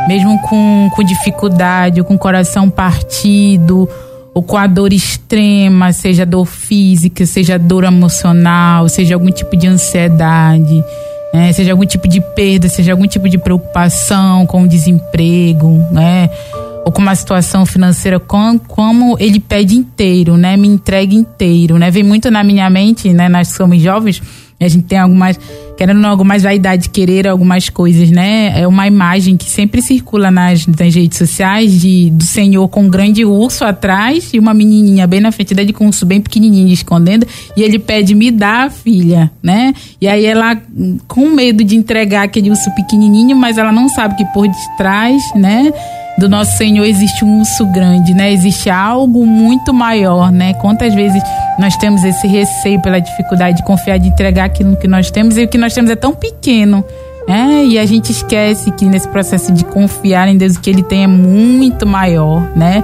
Mesmo 0.08 0.40
com, 0.44 0.90
com 0.96 1.04
dificuldade, 1.04 2.00
ou 2.00 2.06
com 2.06 2.16
o 2.16 2.20
coração 2.20 2.70
partido, 2.70 3.90
ou 4.34 4.44
com 4.44 4.56
a 4.56 4.68
dor 4.68 4.94
extrema, 4.94 5.92
seja 5.92 6.26
dor 6.26 6.46
física, 6.46 7.26
seja 7.26 7.58
dor 7.58 7.84
emocional, 7.84 8.88
seja 8.88 9.16
algum 9.16 9.32
tipo 9.32 9.58
de 9.58 9.68
ansiedade, 9.68 10.84
né? 11.34 11.52
seja 11.54 11.72
algum 11.72 11.86
tipo 11.86 12.08
de 12.08 12.22
perda, 12.22 12.68
seja 12.68 12.92
algum 12.92 13.08
tipo 13.08 13.28
de 13.30 13.38
preocupação 13.38 14.46
com 14.46 14.64
o 14.64 14.68
desemprego, 14.68 15.70
né? 15.92 16.30
ou 16.88 16.92
com 16.92 17.02
uma 17.02 17.16
situação 17.16 17.66
financeira, 17.66 18.18
como, 18.18 18.58
como 18.62 19.18
ele 19.20 19.42
pede 19.42 19.76
inteiro, 19.76 20.38
né? 20.38 20.56
Me 20.56 20.70
entregue 20.70 21.18
inteiro, 21.18 21.78
né? 21.78 21.92
Vem 21.92 22.02
muito 22.02 22.32
na 22.32 22.46
minha 22.46 22.70
mente, 22.70 23.12
né? 23.12 23.28
Nós 23.28 23.50
somos 23.50 23.82
jovens, 23.82 24.22
a 24.58 24.70
gente 24.70 24.86
tem 24.86 24.98
algumas, 24.98 25.38
querendo 25.78 26.00
não, 26.00 26.10
algumas 26.10 26.44
vaidade 26.44 26.84
de 26.84 26.90
querer 26.90 27.28
algumas 27.28 27.70
coisas, 27.70 28.10
né? 28.10 28.60
É 28.60 28.68
uma 28.68 28.88
imagem 28.88 29.38
que 29.38 29.46
sempre 29.46 29.82
circula 29.82 30.32
nas, 30.32 30.66
nas 30.66 30.94
redes 30.94 31.18
sociais 31.18 31.80
de, 31.80 32.10
do 32.10 32.24
senhor 32.24 32.68
com 32.68 32.82
um 32.82 32.90
grande 32.90 33.24
urso 33.24 33.64
atrás 33.64 34.34
e 34.34 34.40
uma 34.40 34.54
menininha 34.54 35.06
bem 35.06 35.22
na 35.22 35.32
frente 35.32 35.54
dele 35.54 35.72
com 35.72 35.86
um 35.86 35.88
urso 35.88 36.06
bem 36.06 36.20
pequenininho 36.20 36.74
escondendo. 36.74 37.28
E 37.56 37.62
ele 37.62 37.78
pede, 37.78 38.16
me 38.16 38.32
dá, 38.32 38.70
filha, 38.70 39.32
né? 39.42 39.74
E 40.02 40.08
aí 40.08 40.26
ela, 40.26 40.60
com 41.08 41.30
medo 41.30 41.64
de 41.64 41.76
entregar 41.76 42.24
aquele 42.24 42.50
urso 42.50 42.72
pequenininho, 42.72 43.36
mas 43.36 43.58
ela 43.58 43.72
não 43.72 43.88
sabe 43.88 44.16
que 44.16 44.26
por 44.34 44.48
detrás, 44.48 45.22
né? 45.36 45.72
Do 46.18 46.28
nosso 46.28 46.58
Senhor 46.58 46.84
existe 46.84 47.24
um 47.24 47.40
urso 47.40 47.66
grande, 47.68 48.14
né? 48.14 48.32
Existe 48.32 48.70
algo 48.70 49.26
muito 49.26 49.74
maior, 49.74 50.32
né? 50.32 50.54
Quantas 50.56 50.94
vezes 50.94 51.22
nós 51.60 51.76
temos 51.78 52.04
esse 52.04 52.28
receio 52.28 52.82
pela 52.82 53.00
dificuldade 53.00 53.58
de 53.58 53.64
confiar, 53.64 54.00
de 54.00 54.08
entregar 54.08 54.46
aquilo 54.46 54.76
que 54.76 54.88
nós 54.88 55.12
temos 55.12 55.38
e 55.38 55.44
o 55.44 55.48
que 55.48 55.58
nós 55.58 55.74
temos 55.74 55.92
é 55.92 55.96
tão 55.96 56.14
pequeno. 56.14 56.84
É, 57.28 57.66
e 57.66 57.78
a 57.78 57.86
gente 57.86 58.12
esquece 58.12 58.72
que 58.72 58.86
nesse 58.86 59.08
processo 59.10 59.52
de 59.52 59.66
confiar 59.66 60.30
em 60.30 60.38
Deus 60.38 60.56
o 60.56 60.62
que 60.62 60.70
Ele 60.70 60.82
tem 60.82 61.04
é 61.04 61.08
muito 61.08 61.86
maior, 61.86 62.42
né? 62.56 62.84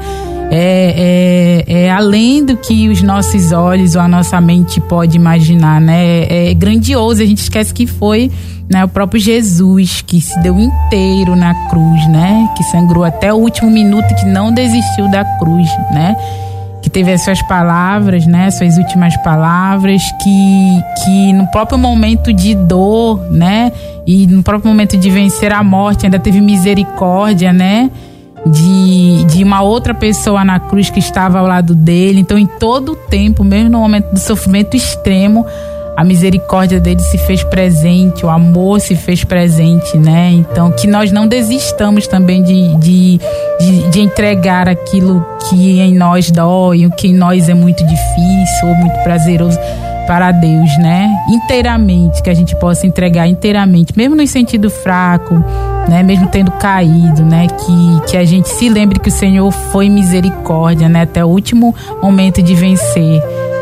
É, 0.52 1.64
é, 1.68 1.86
é, 1.86 1.92
além 1.92 2.46
do 2.46 2.56
que 2.58 2.90
os 2.90 3.02
nossos 3.02 3.52
olhos 3.52 3.96
ou 3.96 4.02
a 4.02 4.08
nossa 4.08 4.40
mente 4.40 4.80
pode 4.82 5.16
imaginar, 5.16 5.80
né? 5.82 6.26
É, 6.26 6.52
é 6.52 6.54
grandioso. 6.54 7.24
A 7.24 7.26
gente 7.26 7.40
esquece 7.40 7.74
que 7.74 7.88
foi 7.88 8.30
né, 8.70 8.84
o 8.84 8.88
próprio 8.88 9.20
Jesus 9.20 10.04
que 10.06 10.22
se 10.22 10.38
deu 10.42 10.60
inteiro 10.60 11.36
na 11.36 11.56
cruz, 11.70 12.08
né? 12.08 12.48
Que 12.56 12.64
sangrou 12.66 13.04
até 13.04 13.34
o 13.34 13.38
último 13.38 13.72
minuto, 13.72 14.14
que 14.16 14.26
não 14.26 14.52
desistiu 14.52 15.10
da 15.10 15.24
cruz, 15.40 15.70
né? 15.92 16.16
Que 16.84 16.90
teve 16.90 17.12
as 17.12 17.24
suas 17.24 17.42
palavras, 17.44 18.28
né? 18.28 18.52
Suas 18.52 18.78
últimas 18.78 19.16
palavras, 19.24 20.02
que, 20.22 21.04
que 21.04 21.34
no 21.34 21.48
próprio 21.48 21.78
momento 21.78 22.32
de 22.32 22.54
dor, 22.54 23.20
né? 23.32 23.72
E 24.06 24.28
no 24.28 24.44
próprio 24.44 24.70
momento 24.70 24.98
de 24.98 25.10
vencer 25.10 25.52
a 25.54 25.64
morte, 25.64 26.06
ainda 26.06 26.20
teve 26.20 26.42
misericórdia, 26.42 27.52
né? 27.52 27.90
De, 28.46 29.24
de 29.24 29.44
uma 29.44 29.62
outra 29.62 29.94
pessoa 29.94 30.44
na 30.44 30.60
cruz 30.60 30.90
que 30.90 31.00
estava 31.00 31.40
ao 31.40 31.48
lado 31.48 31.74
dele. 31.74 32.20
Então, 32.20 32.38
em 32.38 32.46
todo 32.46 32.92
o 32.92 32.96
tempo, 32.96 33.44
mesmo 33.44 33.70
no 33.70 33.80
momento 33.80 34.12
do 34.12 34.20
sofrimento 34.20 34.76
extremo, 34.76 35.46
a 35.96 36.04
misericórdia 36.04 36.80
dele 36.80 37.00
se 37.00 37.18
fez 37.18 37.44
presente, 37.44 38.26
o 38.26 38.30
amor 38.30 38.82
se 38.82 38.96
fez 38.96 39.24
presente, 39.24 39.98
né? 39.98 40.32
Então, 40.32 40.72
que 40.72 40.88
nós 40.88 41.12
não 41.12 41.28
desistamos 41.28 42.08
também 42.08 42.42
de, 42.42 42.76
de, 42.78 43.20
de, 43.60 43.90
de, 43.90 44.02
entregar 44.02 44.68
aquilo 44.68 45.26
que 45.48 45.80
em 45.80 45.96
nós 45.96 46.32
dói, 46.32 46.86
o 46.86 46.92
que 46.92 47.08
em 47.08 47.14
nós 47.14 47.48
é 47.48 47.54
muito 47.54 47.86
difícil 47.86 48.68
ou 48.68 48.76
muito 48.76 48.98
prazeroso 49.04 49.60
para 50.08 50.32
Deus, 50.32 50.78
né? 50.80 51.10
Inteiramente, 51.30 52.22
que 52.22 52.30
a 52.30 52.34
gente 52.34 52.56
possa 52.58 52.86
entregar 52.86 53.28
inteiramente, 53.28 53.94
mesmo 53.96 54.16
no 54.16 54.28
sentido 54.28 54.70
fraco, 54.70 55.36
né? 55.88 56.04
Mesmo 56.04 56.28
tendo 56.28 56.52
caído, 56.52 57.24
né? 57.24 57.48
Que, 57.48 58.12
que 58.12 58.18
a 58.18 58.26
gente 58.26 58.50
se 58.50 58.68
lembre 58.70 59.00
que 59.00 59.10
o 59.10 59.12
Senhor 59.12 59.52
foi 59.52 59.90
misericórdia, 59.90 60.90
né? 60.90 61.04
Até 61.04 61.24
o 61.24 61.28
último 61.28 61.74
momento 62.02 62.42
de 62.42 62.56
vencer, 62.56 63.22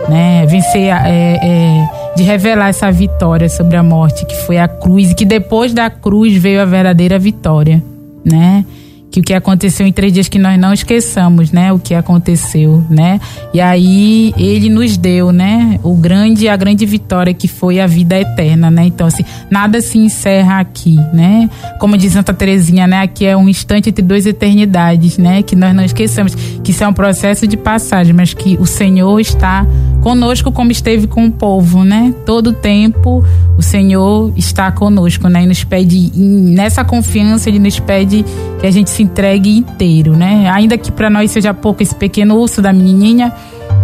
né? 0.09 0.45
Vencer 0.45 0.93
é, 0.93 1.39
é 1.41 1.89
de 2.15 2.23
revelar 2.23 2.69
essa 2.69 2.91
vitória 2.91 3.47
sobre 3.49 3.77
a 3.77 3.83
morte, 3.83 4.25
que 4.25 4.35
foi 4.35 4.57
a 4.57 4.67
cruz, 4.67 5.11
e 5.11 5.15
que 5.15 5.25
depois 5.25 5.73
da 5.73 5.89
cruz 5.89 6.35
veio 6.35 6.61
a 6.61 6.65
verdadeira 6.65 7.17
vitória, 7.17 7.81
né? 8.23 8.65
Que 9.11 9.19
o 9.19 9.23
que 9.23 9.33
aconteceu 9.33 9.85
em 9.85 9.91
três 9.91 10.13
dias 10.13 10.29
que 10.29 10.39
nós 10.39 10.57
não 10.57 10.71
esqueçamos, 10.73 11.51
né? 11.51 11.73
O 11.73 11.77
que 11.77 11.93
aconteceu, 11.93 12.83
né? 12.89 13.19
E 13.53 13.59
aí 13.59 14.33
ele 14.37 14.69
nos 14.69 14.95
deu, 14.95 15.33
né? 15.33 15.77
O 15.83 15.93
grande, 15.95 16.47
a 16.47 16.55
grande 16.55 16.85
vitória 16.85 17.33
que 17.33 17.47
foi 17.47 17.81
a 17.81 17.85
vida 17.85 18.17
eterna, 18.17 18.71
né? 18.71 18.85
Então 18.85 19.05
assim, 19.05 19.23
nada 19.49 19.81
se 19.81 19.97
encerra 19.97 20.61
aqui, 20.61 20.95
né? 21.13 21.49
Como 21.77 21.97
diz 21.97 22.13
Santa 22.13 22.33
Teresinha, 22.33 22.87
né? 22.87 23.01
Aqui 23.01 23.25
é 23.25 23.35
um 23.35 23.49
instante 23.49 23.89
entre 23.89 24.01
duas 24.01 24.25
eternidades, 24.25 25.17
né? 25.17 25.43
Que 25.43 25.57
nós 25.57 25.75
não 25.75 25.83
esqueçamos 25.83 26.33
que 26.63 26.71
isso 26.71 26.83
é 26.83 26.87
um 26.87 26.93
processo 26.93 27.45
de 27.45 27.57
passagem, 27.57 28.13
mas 28.13 28.33
que 28.33 28.57
o 28.61 28.65
Senhor 28.65 29.19
está 29.19 29.67
conosco 30.01 30.51
como 30.51 30.71
esteve 30.71 31.05
com 31.05 31.25
o 31.25 31.31
povo, 31.31 31.83
né? 31.83 32.13
Todo 32.25 32.53
tempo 32.53 33.23
o 33.57 33.61
Senhor 33.61 34.31
está 34.37 34.71
conosco, 34.71 35.27
né? 35.27 35.43
E 35.43 35.47
nos 35.47 35.63
pede 35.65 36.11
nessa 36.15 36.85
confiança 36.85 37.49
ele 37.49 37.59
nos 37.59 37.79
pede 37.79 38.25
que 38.59 38.67
a 38.67 38.71
gente 38.71 38.89
se 38.89 39.00
entregue 39.01 39.57
inteiro, 39.57 40.15
né? 40.15 40.49
Ainda 40.49 40.77
que 40.77 40.91
para 40.91 41.09
nós 41.09 41.31
seja 41.31 41.53
pouco 41.53 41.81
esse 41.81 41.95
pequeno 41.95 42.35
urso 42.37 42.61
da 42.61 42.71
menininha, 42.71 43.33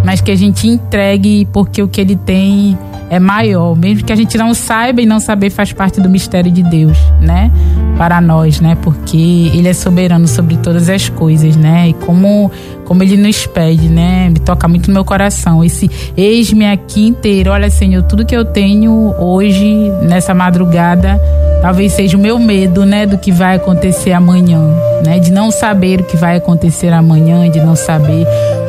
mas 0.04 0.22
que 0.22 0.32
a 0.32 0.36
gente 0.36 0.68
entregue 0.68 1.48
porque 1.52 1.82
o 1.82 1.88
que 1.88 2.00
ele 2.00 2.16
tem 2.16 2.78
é 3.10 3.20
maior, 3.20 3.76
mesmo 3.76 4.06
que 4.06 4.12
a 4.12 4.16
gente 4.16 4.38
não 4.38 4.54
saiba 4.54 5.02
e 5.02 5.06
não 5.06 5.20
saber 5.20 5.50
faz 5.50 5.72
parte 5.72 6.02
do 6.02 6.10
mistério 6.10 6.52
de 6.52 6.62
Deus, 6.62 6.98
né? 7.22 7.52
Para 7.98 8.22
nós, 8.22 8.60
né? 8.60 8.78
Porque 8.82 9.18
ele 9.54 9.68
é 9.68 9.74
soberano 9.74 10.28
sobre 10.28 10.58
todas 10.58 10.90
as 10.90 11.10
coisas, 11.10 11.56
né? 11.56 11.90
E 11.90 11.94
como 11.94 12.52
como 12.86 13.04
ele 13.04 13.18
nos 13.18 13.46
pede, 13.46 13.90
né? 13.90 14.30
Me 14.30 14.40
toca 14.40 14.68
muito 14.68 14.88
no 14.88 14.94
meu 14.94 15.04
coração 15.04 15.64
esse 15.64 15.90
eis-me 16.16 16.66
aqui 16.66 17.08
inteiro. 17.08 17.52
Olha, 17.52 17.70
Senhor, 17.70 18.04
tudo 18.04 18.26
que 18.26 18.36
eu 18.36 18.46
tenho 18.46 19.14
hoje 19.20 19.92
nessa 20.04 20.34
madrugada 20.34 21.20
talvez 21.62 21.94
seja 21.94 22.18
o 22.18 22.20
meu 22.20 22.40
medo, 22.40 22.86
né, 22.86 23.06
do 23.06 23.18
que 23.18 23.32
vai 23.32 23.56
acontecer 23.56 24.12
amanhã, 24.12 24.60
né? 25.06 25.20
De 25.20 25.32
não 25.32 25.52
saber 25.52 26.02
o 26.02 26.04
que 26.04 26.18
vai 26.18 26.38
acontecer 26.38 26.94
amanhã, 26.94 27.50
de 27.50 27.60
não 27.60 27.76
saber 27.76 28.26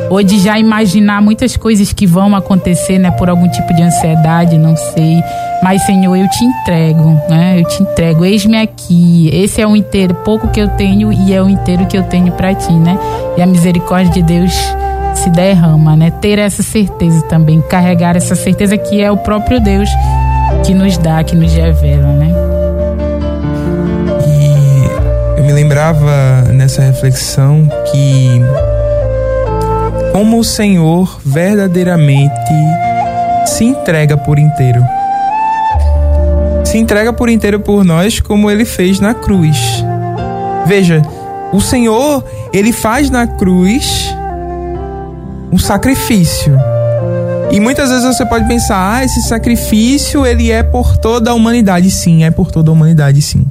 ou 0.09 0.23
de 0.23 0.39
já 0.39 0.57
imaginar 0.57 1.21
muitas 1.21 1.55
coisas 1.55 1.93
que 1.93 2.05
vão 2.05 2.35
acontecer, 2.35 2.97
né, 2.97 3.11
por 3.11 3.29
algum 3.29 3.47
tipo 3.47 3.73
de 3.73 3.83
ansiedade, 3.83 4.57
não 4.57 4.75
sei. 4.75 5.23
Mas, 5.61 5.83
Senhor, 5.83 6.15
eu 6.15 6.27
te 6.29 6.43
entrego, 6.43 7.17
né? 7.29 7.59
Eu 7.59 7.65
te 7.65 7.83
entrego. 7.83 8.25
Eis-me 8.25 8.57
aqui. 8.57 9.29
Esse 9.31 9.61
é 9.61 9.67
o 9.67 9.75
inteiro, 9.75 10.15
pouco 10.15 10.47
que 10.47 10.59
eu 10.59 10.69
tenho 10.69 11.11
e 11.11 11.33
é 11.33 11.41
o 11.41 11.49
inteiro 11.49 11.85
que 11.85 11.97
eu 11.97 12.03
tenho 12.03 12.31
para 12.31 12.55
ti, 12.55 12.71
né? 12.71 12.97
E 13.37 13.41
a 13.41 13.45
misericórdia 13.45 14.11
de 14.11 14.23
Deus 14.23 14.53
se 15.13 15.29
derrama, 15.29 15.95
né? 15.95 16.11
Ter 16.21 16.39
essa 16.39 16.63
certeza 16.63 17.21
também, 17.23 17.61
carregar 17.61 18.15
essa 18.15 18.35
certeza 18.35 18.77
que 18.77 19.01
é 19.01 19.11
o 19.11 19.17
próprio 19.17 19.59
Deus 19.59 19.89
que 20.65 20.73
nos 20.73 20.97
dá, 20.97 21.23
que 21.23 21.35
nos 21.35 21.53
revela, 21.53 22.13
né? 22.13 22.48
Lembrava 25.59 26.43
nessa 26.53 26.81
reflexão 26.81 27.67
que 27.91 28.41
como 30.13 30.39
o 30.39 30.43
Senhor 30.43 31.19
verdadeiramente 31.25 32.33
se 33.45 33.65
entrega 33.65 34.15
por 34.15 34.39
inteiro. 34.39 34.81
Se 36.63 36.77
entrega 36.77 37.11
por 37.11 37.27
inteiro 37.27 37.59
por 37.59 37.83
nós, 37.83 38.21
como 38.21 38.49
ele 38.49 38.63
fez 38.63 39.01
na 39.01 39.13
cruz. 39.13 39.83
Veja, 40.65 41.01
o 41.51 41.59
Senhor, 41.59 42.23
ele 42.53 42.71
faz 42.71 43.09
na 43.09 43.27
cruz 43.27 44.15
um 45.51 45.57
sacrifício. 45.57 46.57
E 47.51 47.59
muitas 47.59 47.89
vezes 47.89 48.05
você 48.05 48.25
pode 48.25 48.47
pensar, 48.47 48.95
ah, 48.95 49.03
esse 49.03 49.21
sacrifício 49.23 50.25
ele 50.25 50.51
é 50.51 50.63
por 50.63 50.95
toda 50.95 51.31
a 51.31 51.33
humanidade. 51.33 51.91
Sim, 51.91 52.23
é 52.23 52.31
por 52.31 52.49
toda 52.49 52.71
a 52.71 52.73
humanidade, 52.73 53.21
sim. 53.21 53.45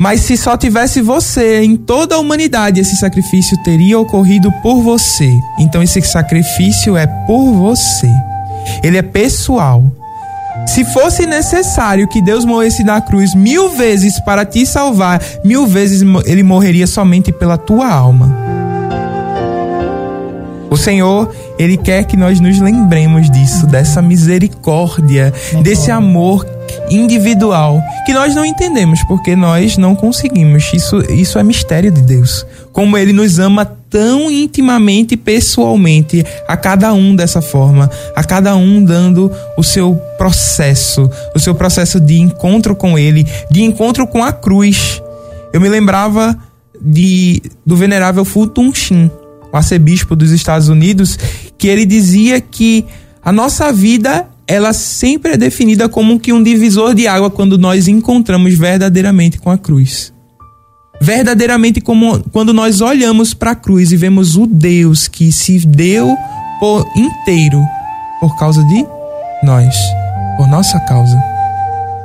Mas 0.00 0.22
se 0.22 0.34
só 0.34 0.56
tivesse 0.56 1.02
você 1.02 1.62
em 1.62 1.76
toda 1.76 2.14
a 2.14 2.18
humanidade, 2.18 2.80
esse 2.80 2.96
sacrifício 2.96 3.54
teria 3.62 3.98
ocorrido 3.98 4.50
por 4.62 4.80
você. 4.80 5.30
Então 5.58 5.82
esse 5.82 6.00
sacrifício 6.00 6.96
é 6.96 7.06
por 7.06 7.52
você. 7.52 8.08
Ele 8.82 8.96
é 8.96 9.02
pessoal. 9.02 9.84
Se 10.66 10.86
fosse 10.86 11.26
necessário 11.26 12.08
que 12.08 12.22
Deus 12.22 12.46
morresse 12.46 12.82
na 12.82 13.02
cruz 13.02 13.34
mil 13.34 13.76
vezes 13.76 14.18
para 14.20 14.46
te 14.46 14.64
salvar, 14.64 15.20
mil 15.44 15.66
vezes 15.66 16.02
ele 16.24 16.42
morreria 16.42 16.86
somente 16.86 17.30
pela 17.30 17.58
tua 17.58 17.86
alma. 17.86 18.34
O 20.70 20.76
Senhor, 20.76 21.34
Ele 21.58 21.76
quer 21.76 22.04
que 22.04 22.16
nós 22.16 22.38
nos 22.38 22.60
lembremos 22.60 23.28
disso, 23.28 23.66
dessa 23.66 24.00
misericórdia, 24.00 25.34
desse 25.62 25.90
amor 25.90 26.46
individual 26.90 27.80
que 28.04 28.12
nós 28.12 28.34
não 28.34 28.44
entendemos 28.44 29.02
porque 29.04 29.36
nós 29.36 29.76
não 29.76 29.94
conseguimos. 29.94 30.70
Isso, 30.72 31.00
isso 31.12 31.38
é 31.38 31.42
mistério 31.42 31.90
de 31.90 32.02
Deus. 32.02 32.46
Como 32.72 32.96
Ele 32.96 33.12
nos 33.12 33.38
ama 33.38 33.64
tão 33.64 34.30
intimamente, 34.30 35.16
pessoalmente, 35.16 36.24
a 36.46 36.56
cada 36.56 36.92
um 36.92 37.14
dessa 37.14 37.42
forma, 37.42 37.90
a 38.14 38.22
cada 38.22 38.54
um 38.54 38.84
dando 38.84 39.32
o 39.56 39.62
seu 39.62 39.94
processo, 40.16 41.10
o 41.34 41.40
seu 41.40 41.54
processo 41.54 41.98
de 41.98 42.18
encontro 42.18 42.76
com 42.76 42.98
Ele, 42.98 43.26
de 43.50 43.62
encontro 43.62 44.06
com 44.06 44.22
a 44.22 44.32
cruz. 44.32 45.02
Eu 45.52 45.60
me 45.60 45.68
lembrava 45.68 46.36
de 46.80 47.42
do 47.66 47.76
venerável 47.76 48.24
Fulton 48.24 48.72
Sheen, 48.72 49.10
o 49.52 49.56
arcebispo 49.56 50.16
dos 50.16 50.30
Estados 50.30 50.68
Unidos, 50.68 51.18
que 51.58 51.68
ele 51.68 51.84
dizia 51.84 52.40
que 52.40 52.86
a 53.22 53.32
nossa 53.32 53.72
vida 53.72 54.26
ela 54.50 54.72
sempre 54.72 55.34
é 55.34 55.36
definida 55.36 55.88
como 55.88 56.18
que 56.18 56.32
um 56.32 56.42
divisor 56.42 56.92
de 56.92 57.06
água 57.06 57.30
quando 57.30 57.56
nós 57.56 57.86
encontramos 57.86 58.58
verdadeiramente 58.58 59.38
com 59.38 59.48
a 59.48 59.56
cruz. 59.56 60.12
Verdadeiramente 61.00 61.80
como 61.80 62.18
quando 62.32 62.52
nós 62.52 62.80
olhamos 62.80 63.32
para 63.32 63.52
a 63.52 63.54
cruz 63.54 63.92
e 63.92 63.96
vemos 63.96 64.36
o 64.36 64.48
Deus 64.48 65.06
que 65.06 65.30
se 65.30 65.60
deu 65.60 66.16
por 66.58 66.84
inteiro 66.96 67.62
por 68.18 68.36
causa 68.36 68.64
de 68.64 68.84
nós, 69.44 69.72
por 70.36 70.48
nossa 70.48 70.80
causa, 70.80 71.16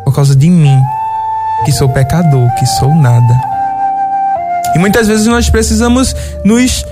por 0.06 0.14
causa 0.14 0.36
de 0.36 0.48
mim, 0.48 0.80
que 1.66 1.72
sou 1.72 1.90
pecador, 1.90 2.48
que 2.60 2.66
sou 2.68 2.94
nada. 2.94 3.42
E 4.76 4.78
muitas 4.78 5.08
vezes 5.08 5.26
nós 5.26 5.50
precisamos 5.50 6.16
nos 6.46 6.86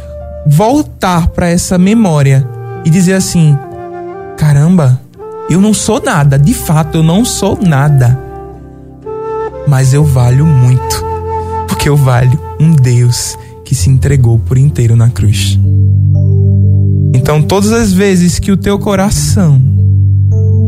voltar 0.47 1.27
para 1.27 1.47
essa 1.47 1.77
memória 1.77 2.43
e 2.83 2.89
dizer 2.89 3.13
assim: 3.13 3.55
caramba, 4.35 5.02
eu 5.49 5.59
não 5.61 5.73
sou 5.73 6.01
nada, 6.01 6.37
de 6.37 6.53
fato 6.53 6.97
eu 6.97 7.03
não 7.03 7.23
sou 7.25 7.57
nada, 7.61 8.19
mas 9.67 9.93
eu 9.93 10.03
valho 10.03 10.45
muito, 10.45 11.03
porque 11.67 11.89
eu 11.89 11.97
valho 11.97 12.39
um 12.59 12.71
Deus 12.71 13.37
que 13.65 13.75
se 13.75 13.89
entregou 13.89 14.39
por 14.39 14.57
inteiro 14.57 14.95
na 14.95 15.09
cruz. 15.09 15.59
Então, 17.13 17.41
todas 17.41 17.71
as 17.71 17.93
vezes 17.93 18.39
que 18.39 18.51
o 18.51 18.57
teu 18.57 18.77
coração 18.77 19.61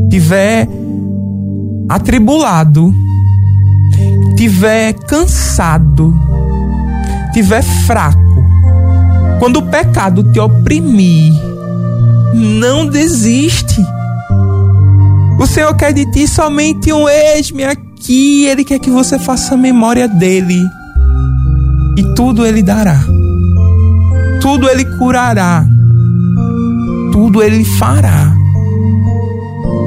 tiver 0.10 0.68
atribulado, 1.90 2.94
tiver 4.38 4.94
cansado, 4.94 6.18
tiver 7.34 7.62
fraco, 7.62 8.46
quando 9.40 9.58
o 9.58 9.64
pecado 9.64 10.24
te 10.32 10.40
oprimir, 10.40 11.34
não 12.34 12.88
desiste. 12.88 13.86
O 15.40 15.46
Senhor 15.46 15.76
quer 15.76 15.94
de 15.94 16.06
ti 16.12 16.28
somente 16.28 16.92
um 16.92 17.08
eis-me 17.08 17.64
aqui. 17.64 18.46
Ele 18.46 18.64
quer 18.64 18.80
que 18.80 18.90
você 18.90 19.20
faça 19.20 19.58
memória 19.58 20.08
dele. 20.08 20.60
E 21.98 22.04
tudo 22.16 22.46
ele 22.46 22.64
dará. 22.64 23.00
Tudo 24.42 24.70
ele 24.70 24.86
curará. 24.98 25.66
Tudo 27.12 27.42
ele 27.42 27.64
fará. 27.64 28.36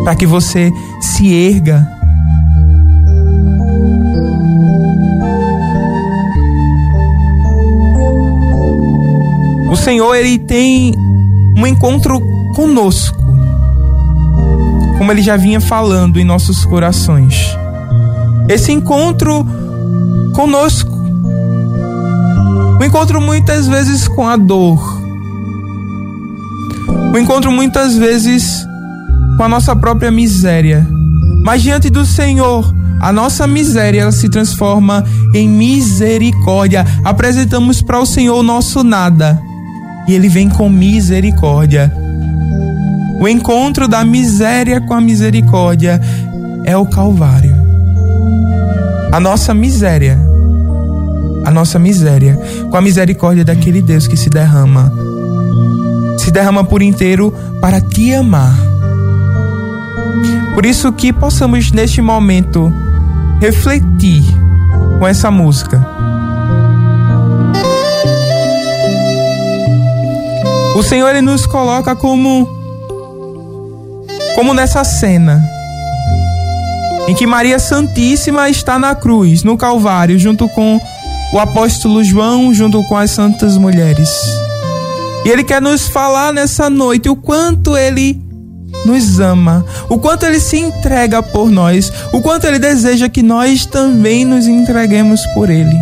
Para 0.05 0.15
que 0.15 0.27
você 0.27 0.73
se 1.01 1.33
erga. 1.33 1.87
O 9.71 9.77
Senhor 9.77 10.15
ele 10.15 10.39
tem 10.39 10.95
um 11.57 11.67
encontro 11.67 12.21
conosco. 12.55 13.18
Como 14.99 15.11
ele 15.13 15.23
já 15.23 15.37
vinha 15.37 15.61
falando 15.61 16.19
em 16.19 16.25
nossos 16.25 16.65
corações. 16.65 17.57
Esse 18.49 18.73
encontro 18.73 19.47
conosco. 20.35 20.91
O 22.81 22.85
encontro 22.85 23.21
muitas 23.21 23.67
vezes 23.67 24.07
com 24.09 24.27
a 24.27 24.37
dor. 24.37 24.81
O 27.13 27.19
encontro 27.19 27.51
muitas 27.51 27.97
vezes 27.97 28.67
com 29.37 29.45
a 29.45 29.49
nossa 29.49 29.75
própria 29.75 30.11
miséria. 30.11 30.87
Mas 31.45 31.63
diante 31.63 31.89
do 31.89 32.05
Senhor, 32.05 32.75
a 33.01 33.13
nossa 33.13 33.47
miséria 33.47 34.11
se 34.11 34.29
transforma 34.29 35.05
em 35.35 35.49
misericórdia. 35.49 36.85
Apresentamos 37.05 37.81
para 37.81 38.01
o 38.01 38.07
Senhor 38.07 38.37
o 38.37 38.43
nosso 38.43 38.83
nada 38.83 39.41
e 40.09 40.15
ele 40.15 40.29
vem 40.29 40.49
com 40.49 40.69
misericórdia. 40.71 41.93
O 43.21 43.27
encontro 43.27 43.89
da 43.89 44.05
miséria 44.05 44.81
com 44.81 44.95
a 44.95 45.01
misericórdia 45.01 46.01
é 46.65 46.77
o 46.77 46.87
Calvário. 46.87 47.55
A 49.11 49.19
nossa 49.19 49.53
miséria, 49.53 50.19
a 51.45 51.51
nossa 51.51 51.79
miséria, 51.79 52.39
com 52.71 52.77
a 52.77 52.81
misericórdia 52.81 53.45
daquele 53.45 53.83
Deus 53.83 54.07
que 54.07 54.17
se 54.17 54.31
derrama, 54.31 54.93
se 56.19 56.31
derrama 56.31 56.63
por 56.63 56.81
inteiro 56.81 57.35
para 57.61 57.81
te 57.81 58.15
amar. 58.15 58.55
Por 60.55 60.65
isso 60.65 60.93
que 60.93 61.13
possamos 61.13 61.73
neste 61.73 62.01
momento 62.01 62.73
refletir 63.41 64.23
com 64.99 65.07
essa 65.07 65.31
música. 65.31 65.85
O 70.77 70.83
Senhor 70.83 71.09
ele 71.11 71.23
nos 71.23 71.47
coloca 71.47 71.97
como 71.97 72.58
como 74.39 74.55
nessa 74.55 74.85
cena 74.85 75.45
em 77.09 77.15
que 77.17 77.27
Maria 77.27 77.59
Santíssima 77.59 78.49
está 78.49 78.79
na 78.79 78.95
cruz, 78.95 79.43
no 79.43 79.57
Calvário, 79.57 80.17
junto 80.17 80.49
com 80.51 80.81
o 81.33 81.41
apóstolo 81.41 82.05
João, 82.05 82.55
junto 82.55 82.85
com 82.85 82.97
as 82.97 83.11
santas 83.11 83.57
mulheres. 83.57 84.09
E 85.25 85.29
ele 85.29 85.43
quer 85.43 85.61
nos 85.61 85.89
falar 85.89 86.33
nessa 86.33 86.71
noite 86.71 87.09
o 87.09 87.17
quanto 87.17 87.77
ele 87.77 88.23
nos 88.85 89.19
ama, 89.19 89.67
o 89.89 89.99
quanto 89.99 90.25
ele 90.25 90.39
se 90.39 90.57
entrega 90.57 91.21
por 91.21 91.51
nós, 91.51 91.93
o 92.13 92.21
quanto 92.21 92.47
ele 92.47 92.61
deseja 92.61 93.09
que 93.09 93.25
nós 93.25 93.67
também 93.67 94.25
nos 94.25 94.47
entreguemos 94.47 95.27
por 95.35 95.51
ele. 95.51 95.77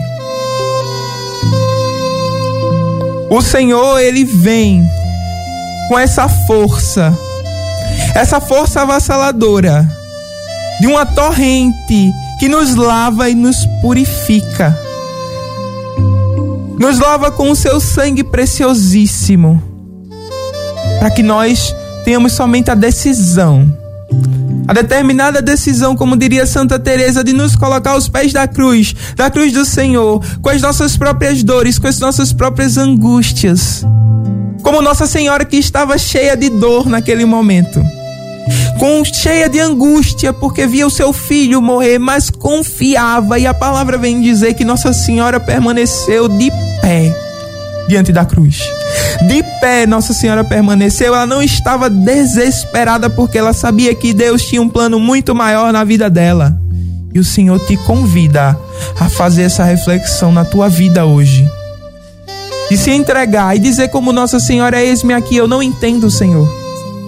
O 3.28 3.42
Senhor, 3.42 3.98
ele 4.00 4.24
vem 4.24 4.82
com 5.90 5.98
essa 5.98 6.26
força, 6.26 7.14
essa 8.14 8.40
força 8.40 8.82
avassaladora 8.82 9.88
de 10.80 10.86
uma 10.86 11.06
torrente 11.06 12.12
que 12.38 12.48
nos 12.48 12.74
lava 12.74 13.28
e 13.30 13.34
nos 13.34 13.66
purifica. 13.80 14.78
Nos 16.78 16.98
lava 16.98 17.30
com 17.30 17.50
o 17.50 17.56
seu 17.56 17.80
sangue 17.80 18.22
preciosíssimo, 18.22 19.62
para 20.98 21.10
que 21.10 21.22
nós 21.22 21.74
tenhamos 22.04 22.32
somente 22.32 22.70
a 22.70 22.74
decisão, 22.74 23.66
a 24.68 24.72
determinada 24.74 25.40
decisão, 25.40 25.96
como 25.96 26.16
diria 26.16 26.44
Santa 26.44 26.78
Teresa, 26.78 27.24
de 27.24 27.32
nos 27.32 27.56
colocar 27.56 27.92
aos 27.92 28.08
pés 28.08 28.32
da 28.32 28.46
cruz, 28.46 28.94
da 29.14 29.30
cruz 29.30 29.52
do 29.52 29.64
Senhor, 29.64 30.22
com 30.42 30.50
as 30.50 30.60
nossas 30.60 30.96
próprias 30.96 31.42
dores, 31.42 31.78
com 31.78 31.86
as 31.86 31.98
nossas 31.98 32.32
próprias 32.32 32.76
angústias. 32.76 33.84
Como 34.66 34.82
Nossa 34.82 35.06
Senhora 35.06 35.44
que 35.44 35.56
estava 35.56 35.96
cheia 35.96 36.36
de 36.36 36.48
dor 36.48 36.88
naquele 36.88 37.24
momento 37.24 37.80
com 38.80 39.04
cheia 39.04 39.48
de 39.48 39.60
angústia, 39.60 40.32
porque 40.32 40.66
via 40.66 40.84
o 40.84 40.90
seu 40.90 41.12
filho 41.12 41.62
morrer, 41.62 42.00
mas 42.00 42.30
confiava, 42.30 43.38
e 43.38 43.46
a 43.46 43.54
palavra 43.54 43.96
vem 43.96 44.20
dizer 44.20 44.54
que 44.54 44.64
Nossa 44.64 44.92
Senhora 44.92 45.38
permaneceu 45.38 46.28
de 46.28 46.50
pé 46.80 47.14
diante 47.88 48.12
da 48.12 48.24
cruz. 48.24 48.60
De 49.28 49.40
pé, 49.60 49.86
Nossa 49.86 50.12
Senhora 50.12 50.42
permaneceu, 50.42 51.14
ela 51.14 51.26
não 51.26 51.40
estava 51.40 51.88
desesperada, 51.88 53.08
porque 53.08 53.38
ela 53.38 53.52
sabia 53.52 53.94
que 53.94 54.12
Deus 54.12 54.44
tinha 54.44 54.60
um 54.60 54.68
plano 54.68 54.98
muito 54.98 55.32
maior 55.32 55.72
na 55.72 55.84
vida 55.84 56.10
dela. 56.10 56.60
E 57.14 57.20
o 57.20 57.24
Senhor 57.24 57.58
te 57.60 57.76
convida 57.78 58.58
a 58.98 59.08
fazer 59.08 59.42
essa 59.42 59.62
reflexão 59.62 60.32
na 60.32 60.44
tua 60.44 60.68
vida 60.68 61.06
hoje. 61.06 61.48
De 62.68 62.76
se 62.76 62.90
entregar 62.90 63.54
e 63.56 63.58
dizer 63.58 63.88
como 63.88 64.12
Nossa 64.12 64.40
Senhora, 64.40 64.82
eis-me 64.82 65.14
aqui, 65.14 65.36
eu 65.36 65.46
não 65.46 65.62
entendo, 65.62 66.10
Senhor. 66.10 66.48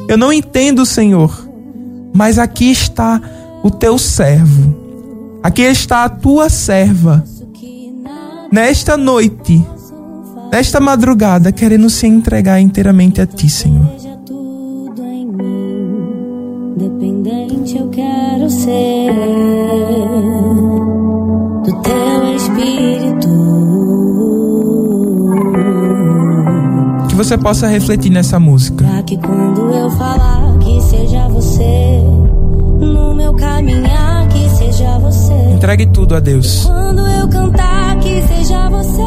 Eu 0.09 0.17
não 0.17 0.33
entendo, 0.33 0.87
Senhor. 0.87 1.49
Mas 2.15 2.39
aqui 2.39 2.71
está 2.71 3.21
o 3.63 3.71
teu 3.71 3.99
servo, 3.99 4.75
aqui 5.43 5.63
está 5.63 6.05
a 6.05 6.09
tua 6.09 6.49
serva, 6.49 7.25
nesta 8.51 8.97
noite, 8.97 9.65
nesta 10.51 10.81
madrugada, 10.81 11.53
querendo 11.53 11.91
se 11.91 12.07
entregar 12.07 12.61
inteiramente 12.61 13.21
a 13.21 13.27
ti, 13.27 13.51
Senhor. 13.51 13.87
Dependente 16.77 17.77
eu 17.77 17.89
quero 17.89 18.49
ser 18.49 19.13
você 27.19 27.37
possa 27.37 27.67
refletir 27.67 28.11
nessa 28.11 28.39
música. 28.39 28.85
Pra 28.85 29.03
que 29.03 29.17
quando 29.17 29.73
eu 29.73 29.91
falar 29.91 30.57
que 30.61 30.81
seja 30.83 31.27
você, 31.27 32.01
no 32.79 33.13
meu 33.13 33.35
caminhar 33.35 34.29
que 34.29 34.49
seja 34.51 34.97
você. 35.01 35.35
Entregue 35.53 35.87
tudo 35.87 36.15
a 36.15 36.21
Deus. 36.21 36.65
Quando 36.65 37.05
eu 37.09 37.29
cantar 37.29 37.99
que 37.99 38.23
seja 38.23 38.71
você, 38.71 39.03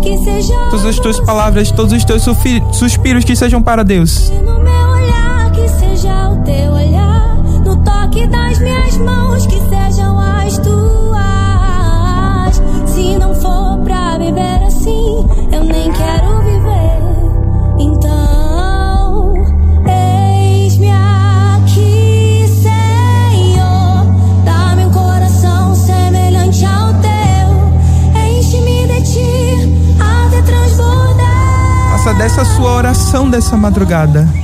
que 0.00 0.16
seja 0.18 0.54
Todas 0.70 0.86
as 0.86 0.96
tuas 1.00 1.18
palavras, 1.18 1.72
todos 1.72 1.92
os 1.92 2.04
teus 2.04 2.22
suspiros 2.22 3.24
que 3.24 3.34
sejam 3.34 3.60
para 3.60 3.82
Deus. 3.82 4.30
no 4.30 4.60
meu 4.62 4.88
olhar 4.90 5.50
que 5.50 5.68
seja 5.70 6.30
o 6.30 6.36
teu 6.44 6.72
olhar, 6.72 7.34
no 7.64 7.76
toque 7.82 8.28
das 8.28 8.60
minhas 8.60 8.96
mãos 8.98 9.44
que 9.46 9.58
sejam 9.58 10.20
as 10.20 10.56
tuas. 10.58 10.84
Se 12.86 13.18
não 13.18 13.34
for 13.34 13.78
pra 13.82 14.18
viver 14.18 14.62
assim, 14.68 15.26
eu 15.50 15.64
nem 15.64 15.90
quero 15.90 16.42
viver. 16.42 16.83
Dessa 32.24 32.44
sua 32.44 32.72
oração 32.72 33.28
dessa 33.28 33.56
madrugada. 33.56 34.43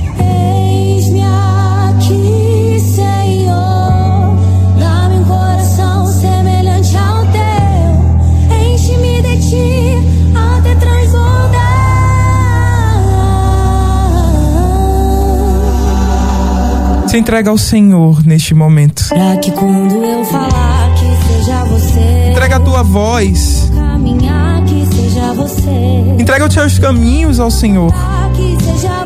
Se 17.11 17.17
entrega 17.17 17.49
ao 17.49 17.57
Senhor 17.57 18.25
neste 18.25 18.53
momento. 18.53 19.09
Pra 19.09 19.35
que 19.35 19.51
quando 19.51 20.01
eu 20.01 20.23
falar 20.23 20.95
que 20.95 21.27
seja 21.27 21.65
você. 21.65 22.29
Entrega 22.31 22.55
a 22.55 22.59
tua 22.61 22.83
voz. 22.83 23.69
Caminhar 23.75 24.63
que 24.63 24.85
seja 24.85 25.33
você. 25.33 26.15
Entrega 26.17 26.45
os 26.45 26.53
teus 26.53 26.79
caminhos 26.79 27.37
ao 27.37 27.51
Senhor. 27.51 27.93
Que 28.33 28.55
seja 28.63 29.00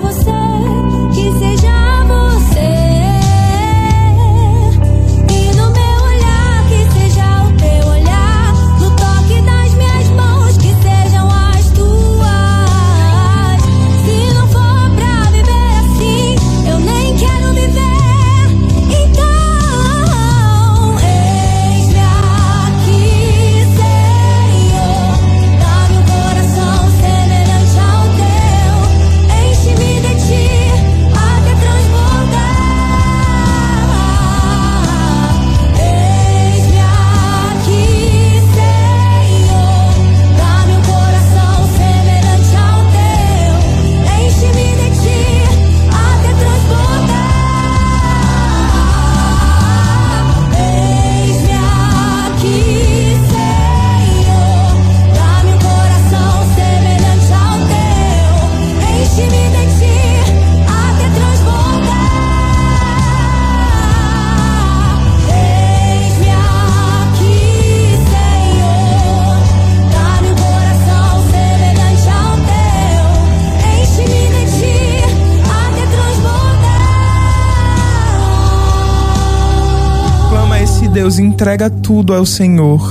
entrega 81.36 81.69
tudo 81.69 82.13
ao 82.13 82.25
Senhor. 82.25 82.81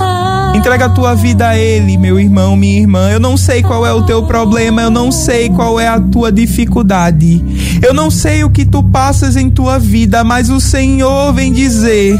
Entrega 0.53 0.85
a 0.85 0.89
tua 0.89 1.15
vida 1.15 1.47
a 1.49 1.57
Ele, 1.57 1.97
meu 1.97 2.19
irmão, 2.19 2.55
minha 2.55 2.79
irmã. 2.79 3.09
Eu 3.09 3.19
não 3.19 3.35
sei 3.35 3.63
qual 3.63 3.83
é 3.83 3.91
o 3.91 4.05
teu 4.05 4.21
problema, 4.21 4.83
eu 4.83 4.91
não 4.91 5.11
sei 5.11 5.49
qual 5.49 5.79
é 5.79 5.87
a 5.87 5.99
tua 5.99 6.31
dificuldade. 6.31 7.43
Eu 7.81 7.91
não 7.91 8.11
sei 8.11 8.43
o 8.43 8.49
que 8.51 8.63
tu 8.63 8.83
passas 8.83 9.35
em 9.35 9.49
tua 9.49 9.79
vida, 9.79 10.23
mas 10.23 10.51
o 10.51 10.61
Senhor 10.61 11.33
vem 11.33 11.51
dizer: 11.51 12.19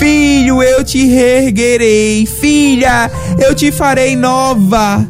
Filho, 0.00 0.60
eu 0.64 0.82
te 0.82 1.06
reerguerei. 1.06 2.26
Filha, 2.26 3.08
eu 3.38 3.54
te 3.54 3.70
farei 3.70 4.16
nova. 4.16 5.06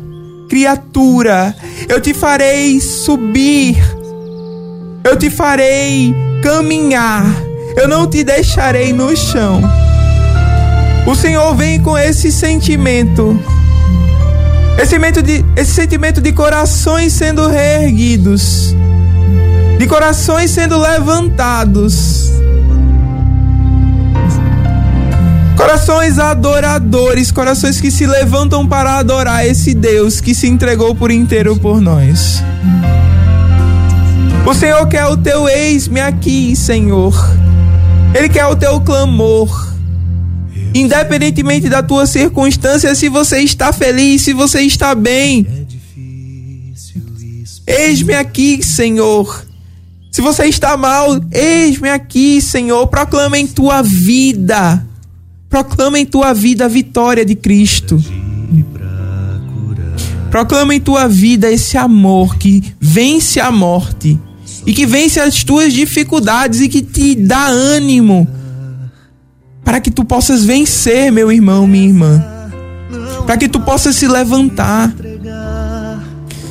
Criatura, 0.50 1.56
eu 1.88 1.98
te 1.98 2.12
farei 2.12 2.78
subir. 2.78 3.82
Eu 5.02 5.16
te 5.16 5.30
farei 5.30 6.14
caminhar. 6.42 7.24
Eu 7.74 7.88
não 7.88 8.06
te 8.06 8.22
deixarei 8.22 8.92
no 8.92 9.16
chão. 9.16 9.81
O 11.04 11.14
Senhor 11.16 11.54
vem 11.56 11.80
com 11.80 11.98
esse 11.98 12.30
sentimento. 12.30 13.38
Esse 14.78 14.90
sentimento 14.90 15.22
de, 15.22 15.44
esse 15.56 15.72
sentimento 15.72 16.20
de 16.20 16.32
corações 16.32 17.12
sendo 17.12 17.48
reerguidos. 17.48 18.74
De 19.78 19.86
corações 19.86 20.50
sendo 20.52 20.78
levantados. 20.78 22.30
Corações 25.56 26.18
adoradores, 26.18 27.32
corações 27.32 27.80
que 27.80 27.90
se 27.90 28.06
levantam 28.06 28.66
para 28.66 28.98
adorar 28.98 29.46
esse 29.46 29.74
Deus 29.74 30.20
que 30.20 30.34
se 30.34 30.46
entregou 30.46 30.94
por 30.94 31.10
inteiro 31.10 31.56
por 31.56 31.80
nós. 31.80 32.42
O 34.46 34.54
Senhor 34.54 34.86
quer 34.86 35.06
o 35.06 35.16
teu 35.16 35.48
eis-me 35.48 36.00
aqui, 36.00 36.54
Senhor. 36.54 37.14
Ele 38.14 38.28
quer 38.28 38.46
o 38.46 38.56
teu 38.56 38.80
clamor. 38.80 39.71
Independentemente 40.74 41.68
da 41.68 41.82
tua 41.82 42.06
circunstância, 42.06 42.94
se 42.94 43.08
você 43.08 43.40
está 43.40 43.72
feliz, 43.72 44.22
se 44.22 44.32
você 44.32 44.62
está 44.62 44.94
bem. 44.94 45.46
Eis-me 47.66 48.14
aqui, 48.14 48.62
Senhor. 48.62 49.46
Se 50.10 50.20
você 50.20 50.46
está 50.46 50.76
mal, 50.76 51.20
eis-me 51.30 51.90
aqui, 51.90 52.40
Senhor. 52.40 52.86
Proclama 52.86 53.38
em 53.38 53.46
tua 53.46 53.82
vida. 53.82 54.86
Proclama 55.48 55.98
em 55.98 56.06
tua 56.06 56.32
vida 56.32 56.64
a 56.64 56.68
vitória 56.68 57.24
de 57.24 57.34
Cristo. 57.34 58.02
Proclama 60.30 60.74
em 60.74 60.80
tua 60.80 61.06
vida 61.06 61.50
esse 61.50 61.76
amor 61.76 62.36
que 62.36 62.64
vence 62.80 63.38
a 63.38 63.52
morte 63.52 64.18
e 64.66 64.72
que 64.72 64.86
vence 64.86 65.20
as 65.20 65.44
tuas 65.44 65.74
dificuldades 65.74 66.60
e 66.60 66.68
que 66.68 66.80
te 66.80 67.14
dá 67.14 67.46
ânimo 67.46 68.26
para 69.64 69.80
que 69.80 69.90
tu 69.90 70.04
possas 70.04 70.44
vencer, 70.44 71.10
meu 71.12 71.30
irmão, 71.30 71.66
minha 71.66 71.86
irmã. 71.86 72.24
Para 73.26 73.36
que 73.36 73.48
tu 73.48 73.60
possas 73.60 73.96
se 73.96 74.06
levantar. 74.06 74.92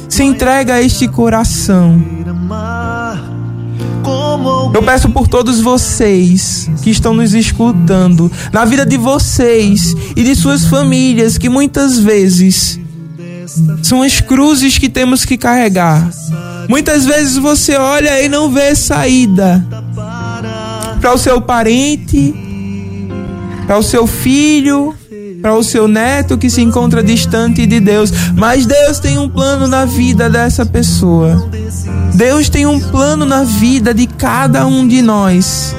Se 0.09 0.24
entrega 0.24 0.76
a 0.76 0.82
este 0.82 1.07
coração. 1.07 2.01
Eu 4.74 4.84
peço 4.84 5.09
por 5.09 5.28
todos 5.28 5.59
vocês 5.59 6.70
que 6.82 6.89
estão 6.89 7.14
nos 7.14 7.34
escutando, 7.34 8.32
na 8.51 8.66
vida 8.66 8.86
de 8.86 8.97
vocês 8.97 9.95
e 10.16 10.24
de 10.24 10.36
suas 10.36 10.66
famílias, 10.66 11.38
que 11.38 11.49
muitas 11.49 11.99
vezes 11.99 12.80
são 13.84 14.01
as 14.01 14.22
cruzes 14.22 14.78
que 14.78 14.89
temos 14.89 15.26
que 15.26 15.38
carregar. 15.38 16.09
Muitas 16.68 17.05
vezes 17.05 17.38
você 17.38 17.76
olha 17.76 18.22
e 18.22 18.30
não 18.30 18.49
vê 18.49 18.76
saída 18.76 19.66
para 20.99 21.14
o 21.14 21.18
seu 21.18 21.41
parente, 21.41 22.34
para 23.72 23.80
o 23.80 23.84
seu 23.84 24.05
filho, 24.05 24.93
para 25.41 25.55
o 25.55 25.63
seu 25.63 25.88
neto 25.88 26.38
que 26.38 26.49
se 26.49 26.61
encontra 26.61 27.01
distante 27.01 27.65
de 27.65 27.80
Deus. 27.80 28.11
Mas 28.36 28.65
Deus 28.65 28.99
tem 28.99 29.17
um 29.17 29.30
plano 29.30 29.65
na 29.65 29.86
vida 29.86 30.30
dessa 30.30 30.65
pessoa. 30.65 31.49
Deus 32.13 32.49
tem 32.49 32.65
um 32.65 32.82
plano 32.82 33.24
na 33.24 33.45
vida 33.45 33.93
de 33.93 34.07
cada 34.07 34.67
um 34.67 34.86
de 34.86 35.01
nós. 35.01 35.74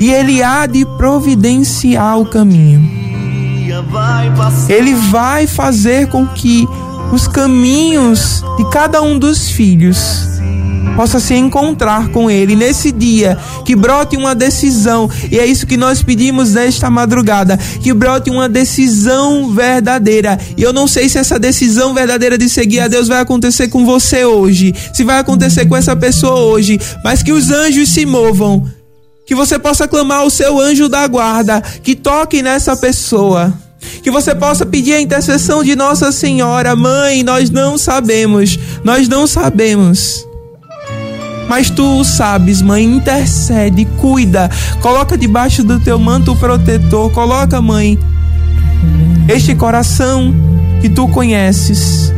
E 0.00 0.08
Ele 0.08 0.40
há 0.40 0.66
de 0.66 0.86
providenciar 0.96 2.16
o 2.16 2.26
caminho. 2.26 2.88
Ele 4.68 4.94
vai 4.94 5.48
fazer 5.48 6.06
com 6.06 6.28
que 6.28 6.64
os 7.12 7.26
caminhos 7.26 8.44
de 8.56 8.70
cada 8.70 9.02
um 9.02 9.18
dos 9.18 9.50
filhos 9.50 10.35
possa 10.96 11.20
se 11.20 11.34
encontrar 11.34 12.08
com 12.08 12.30
Ele 12.30 12.56
nesse 12.56 12.90
dia, 12.90 13.38
que 13.64 13.76
brote 13.76 14.16
uma 14.16 14.34
decisão, 14.34 15.08
e 15.30 15.38
é 15.38 15.44
isso 15.44 15.66
que 15.66 15.76
nós 15.76 16.02
pedimos 16.02 16.54
nesta 16.54 16.88
madrugada, 16.90 17.58
que 17.82 17.92
brote 17.92 18.30
uma 18.30 18.48
decisão 18.48 19.50
verdadeira. 19.52 20.38
E 20.56 20.62
eu 20.62 20.72
não 20.72 20.88
sei 20.88 21.08
se 21.08 21.18
essa 21.18 21.38
decisão 21.38 21.92
verdadeira 21.92 22.38
de 22.38 22.48
seguir 22.48 22.80
a 22.80 22.88
Deus 22.88 23.08
vai 23.08 23.20
acontecer 23.20 23.68
com 23.68 23.84
você 23.84 24.24
hoje, 24.24 24.74
se 24.94 25.04
vai 25.04 25.18
acontecer 25.18 25.66
com 25.66 25.76
essa 25.76 25.94
pessoa 25.94 26.40
hoje, 26.40 26.80
mas 27.04 27.22
que 27.22 27.32
os 27.32 27.50
anjos 27.50 27.90
se 27.90 28.06
movam, 28.06 28.66
que 29.26 29.34
você 29.34 29.58
possa 29.58 29.86
clamar 29.86 30.24
o 30.24 30.30
seu 30.30 30.58
anjo 30.58 30.88
da 30.88 31.06
guarda, 31.06 31.60
que 31.60 31.94
toque 31.94 32.42
nessa 32.42 32.76
pessoa. 32.76 33.52
Que 34.02 34.10
você 34.10 34.34
possa 34.34 34.64
pedir 34.64 34.94
a 34.94 35.00
intercessão 35.00 35.62
de 35.62 35.76
Nossa 35.76 36.10
Senhora, 36.10 36.74
Mãe, 36.74 37.22
nós 37.22 37.50
não 37.50 37.78
sabemos, 37.78 38.58
nós 38.82 39.06
não 39.06 39.26
sabemos. 39.26 40.25
Mas 41.48 41.70
tu 41.70 42.02
sabes, 42.04 42.60
mãe, 42.60 42.84
intercede, 42.84 43.84
cuida, 43.98 44.50
coloca 44.80 45.16
debaixo 45.16 45.62
do 45.62 45.78
teu 45.78 45.98
manto 45.98 46.34
protetor, 46.36 47.10
coloca, 47.10 47.62
mãe, 47.62 47.98
este 49.28 49.54
coração 49.54 50.34
que 50.80 50.88
tu 50.88 51.06
conheces. 51.08 52.12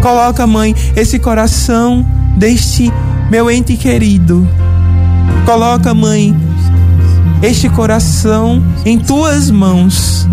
Coloca, 0.00 0.46
mãe, 0.46 0.74
esse 0.94 1.18
coração 1.18 2.06
deste 2.36 2.92
meu 3.30 3.50
ente 3.50 3.76
querido. 3.76 4.48
Coloca, 5.44 5.92
mãe, 5.92 6.36
este 7.42 7.68
coração 7.68 8.62
em 8.84 8.98
tuas 8.98 9.50
mãos 9.50 10.28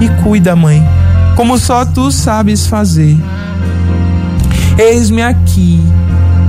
e 0.00 0.08
cuida, 0.22 0.56
mãe, 0.56 0.82
como 1.36 1.58
só 1.58 1.84
tu 1.84 2.10
sabes 2.10 2.66
fazer. 2.66 3.16
Eis-me 4.76 5.22
aqui. 5.22 5.80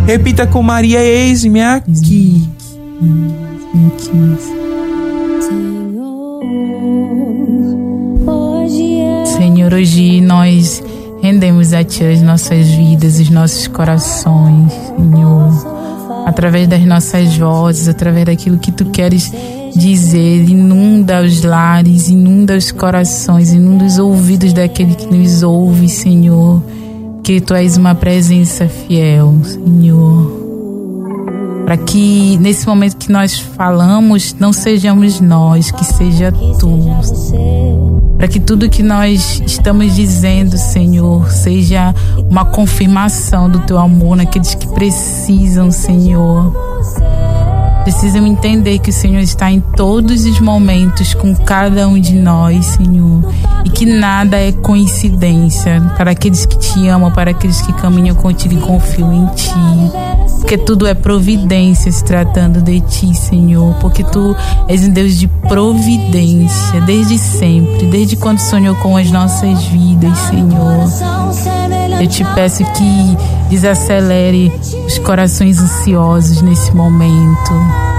Repita 0.06 0.46
com 0.46 0.62
Maria: 0.62 1.02
Eis-me 1.02 1.62
aqui. 1.62 2.48
2015. 3.02 4.56
Senhor, 5.42 6.14
hoje 8.24 9.04
Senhor, 9.26 9.74
hoje 9.74 10.22
nós 10.22 10.84
rendemos 11.24 11.74
a 11.74 11.84
Ti 11.84 12.04
as 12.04 12.22
nossas 12.22 12.68
vidas, 12.68 13.20
os 13.20 13.32
nossos 13.32 13.68
corações, 13.68 14.72
Senhor. 14.96 15.76
Através 16.28 16.68
das 16.68 16.86
nossas 16.86 17.36
vozes, 17.36 17.88
através 17.88 18.26
daquilo 18.26 18.60
que 18.60 18.72
Tu 18.72 18.86
queres 18.86 19.34
dizer, 19.76 20.48
inunda 20.48 21.24
os 21.24 21.44
lares, 21.44 22.10
inunda 22.10 22.56
os 22.56 22.72
corações, 22.72 23.52
inunda 23.52 23.86
os 23.86 23.98
ouvidos 23.98 24.54
daquele 24.54 24.94
que 24.94 25.08
nos 25.08 25.42
ouve, 25.42 25.90
Senhor. 25.90 26.62
Que 27.26 27.42
Tu 27.42 27.56
és 27.56 27.76
uma 27.76 27.96
presença 27.96 28.68
fiel, 28.68 29.34
Senhor 29.44 30.46
para 31.66 31.78
que 31.78 32.38
nesse 32.38 32.68
momento 32.68 32.96
que 32.98 33.12
nós 33.12 33.40
falamos 33.40 34.36
não 34.40 34.54
sejamos 34.54 35.20
nós, 35.20 35.72
que 35.72 35.84
seja 35.84 36.32
tu. 36.32 36.80
Para 38.18 38.28
que 38.28 38.40
tudo 38.40 38.70
que 38.70 38.84
nós 38.84 39.42
estamos 39.44 39.96
dizendo, 39.96 40.56
Senhor, 40.60 41.28
seja 41.32 41.94
uma 42.30 42.46
confirmação 42.46 43.50
do 43.50 43.60
teu 43.62 43.80
amor 43.80 44.16
naqueles 44.16 44.54
que 44.54 44.68
precisam, 44.68 45.72
Senhor. 45.72 46.54
Precisam 47.86 48.28
entender 48.28 48.80
que 48.80 48.90
o 48.90 48.94
Senhor 48.94 49.22
está 49.22 49.50
em 49.50 49.62
todos 49.62 50.26
os 50.26 50.40
momentos 50.42 51.14
com 51.14 51.34
cada 51.34 51.88
um 51.88 51.98
de 51.98 52.16
nós, 52.16 52.66
Senhor. 52.66 53.34
E 53.64 53.70
que 53.70 53.86
nada 53.86 54.38
é 54.38 54.52
coincidência 54.52 55.80
para 55.96 56.12
aqueles 56.12 56.46
que 56.46 56.58
te 56.58 56.88
amam, 56.90 57.12
para 57.12 57.32
aqueles 57.32 57.62
que 57.62 57.72
caminham 57.72 58.16
contigo 58.16 58.56
e 58.56 58.58
confiam 58.58 59.14
em 59.14 59.28
ti 59.36 59.54
porque 60.46 60.60
tudo 60.60 60.86
é 60.86 60.94
providência 60.94 61.92
se 61.92 62.04
tratando 62.04 62.62
de 62.62 62.80
ti, 62.80 63.16
Senhor, 63.16 63.74
porque 63.82 64.04
tu 64.04 64.36
és 64.68 64.88
um 64.88 64.92
Deus 64.92 65.18
de 65.18 65.28
providência 65.28 66.80
desde 66.82 67.18
sempre, 67.18 67.88
desde 67.88 68.16
quando 68.16 68.38
sonhou 68.38 68.76
com 68.76 68.96
as 68.96 69.10
nossas 69.10 69.64
vidas, 69.66 70.16
Senhor. 70.20 70.86
Eu 72.00 72.08
te 72.08 72.24
peço 72.36 72.64
que 72.74 73.18
desacelere 73.50 74.52
os 74.86 74.98
corações 75.00 75.60
ansiosos 75.60 76.42
nesse 76.42 76.76
momento, 76.76 77.52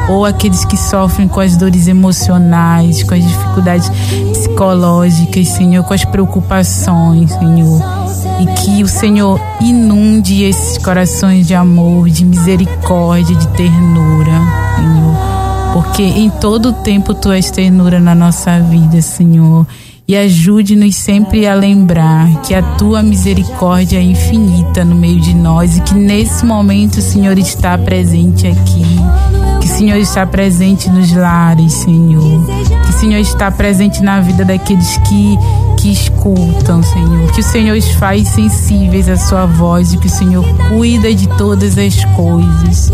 ou 0.08 0.24
aqueles 0.24 0.64
que 0.64 0.76
sofrem 0.76 1.28
com 1.28 1.40
as 1.40 1.56
dores 1.56 1.88
emocionais, 1.88 3.02
com 3.02 3.14
as 3.14 3.24
dificuldades 3.24 3.90
psicológicas, 4.32 5.48
Senhor, 5.48 5.84
com 5.84 5.94
as 5.94 6.04
preocupações, 6.04 7.32
Senhor 7.32 8.06
e 8.40 8.46
que 8.60 8.82
o 8.82 8.88
Senhor 8.88 9.40
inunde 9.60 10.42
esses 10.42 10.78
corações 10.78 11.46
de 11.46 11.54
amor, 11.54 12.10
de 12.10 12.24
misericórdia, 12.24 13.34
de 13.34 13.48
ternura, 13.48 14.32
Senhor. 14.76 15.36
Porque 15.72 16.02
em 16.02 16.30
todo 16.30 16.72
tempo 16.72 17.14
tu 17.14 17.30
és 17.30 17.50
ternura 17.50 18.00
na 18.00 18.14
nossa 18.14 18.60
vida, 18.60 19.00
Senhor. 19.00 19.66
E 20.08 20.16
ajude-nos 20.16 20.94
sempre 20.94 21.48
a 21.48 21.54
lembrar 21.54 22.40
que 22.42 22.54
a 22.54 22.62
tua 22.62 23.02
misericórdia 23.02 23.98
é 23.98 24.02
infinita 24.02 24.84
no 24.84 24.94
meio 24.94 25.20
de 25.20 25.34
nós 25.34 25.76
e 25.76 25.80
que 25.80 25.94
nesse 25.94 26.46
momento 26.46 26.98
o 26.98 27.02
Senhor 27.02 27.36
está 27.36 27.76
presente 27.76 28.46
aqui. 28.46 28.84
Que 29.60 29.66
o 29.66 29.76
Senhor 29.76 29.96
está 29.96 30.24
presente 30.24 30.88
nos 30.88 31.12
lares, 31.12 31.72
Senhor. 31.72 32.46
Que 32.84 32.90
o 32.90 32.92
Senhor 32.92 33.18
está 33.18 33.50
presente 33.50 34.00
na 34.00 34.20
vida 34.20 34.44
daqueles 34.44 34.96
que 34.98 35.36
que 35.86 35.92
escutam, 35.92 36.82
Senhor. 36.82 37.30
Que 37.30 37.40
o 37.40 37.44
Senhor 37.44 37.76
os 37.76 37.88
faz 37.92 38.28
sensíveis 38.30 39.08
à 39.08 39.16
sua 39.16 39.46
voz 39.46 39.92
e 39.92 39.98
que 39.98 40.08
o 40.08 40.10
Senhor 40.10 40.44
cuida 40.68 41.14
de 41.14 41.28
todas 41.36 41.78
as 41.78 42.04
coisas. 42.16 42.92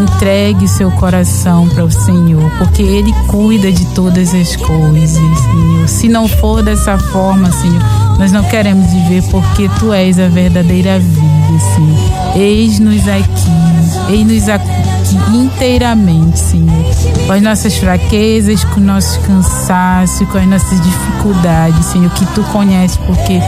Entregue 0.00 0.68
seu 0.68 0.92
coração 0.92 1.68
para 1.68 1.84
o 1.84 1.90
Senhor, 1.90 2.48
porque 2.58 2.82
Ele 2.82 3.12
cuida 3.26 3.72
de 3.72 3.84
todas 3.94 4.32
as 4.32 4.54
coisas, 4.54 5.10
Senhor. 5.10 5.88
Se 5.88 6.08
não 6.08 6.28
for 6.28 6.62
dessa 6.62 6.96
forma, 6.98 7.50
Senhor, 7.50 7.82
nós 8.16 8.30
não 8.30 8.44
queremos 8.44 8.88
viver 8.92 9.22
porque 9.30 9.68
Tu 9.80 9.92
és 9.92 10.18
a 10.20 10.28
verdadeira 10.28 11.00
vida, 11.00 11.58
Senhor. 11.74 12.36
Eis-nos 12.36 13.08
aqui, 13.08 13.73
eis-nos 14.08 14.48
aqui 14.48 14.84
inteiramente, 15.32 16.38
Senhor. 16.38 16.84
Com 17.26 17.32
as 17.32 17.42
nossas 17.42 17.76
fraquezas, 17.76 18.64
com 18.64 18.80
o 18.80 18.84
nosso 18.84 19.20
cansaço, 19.20 20.26
com 20.26 20.38
as 20.38 20.46
nossas 20.46 20.80
dificuldades, 20.80 21.86
Senhor, 21.86 22.10
que 22.10 22.26
Tu 22.26 22.42
conheces, 22.44 22.96
porque 22.98 23.40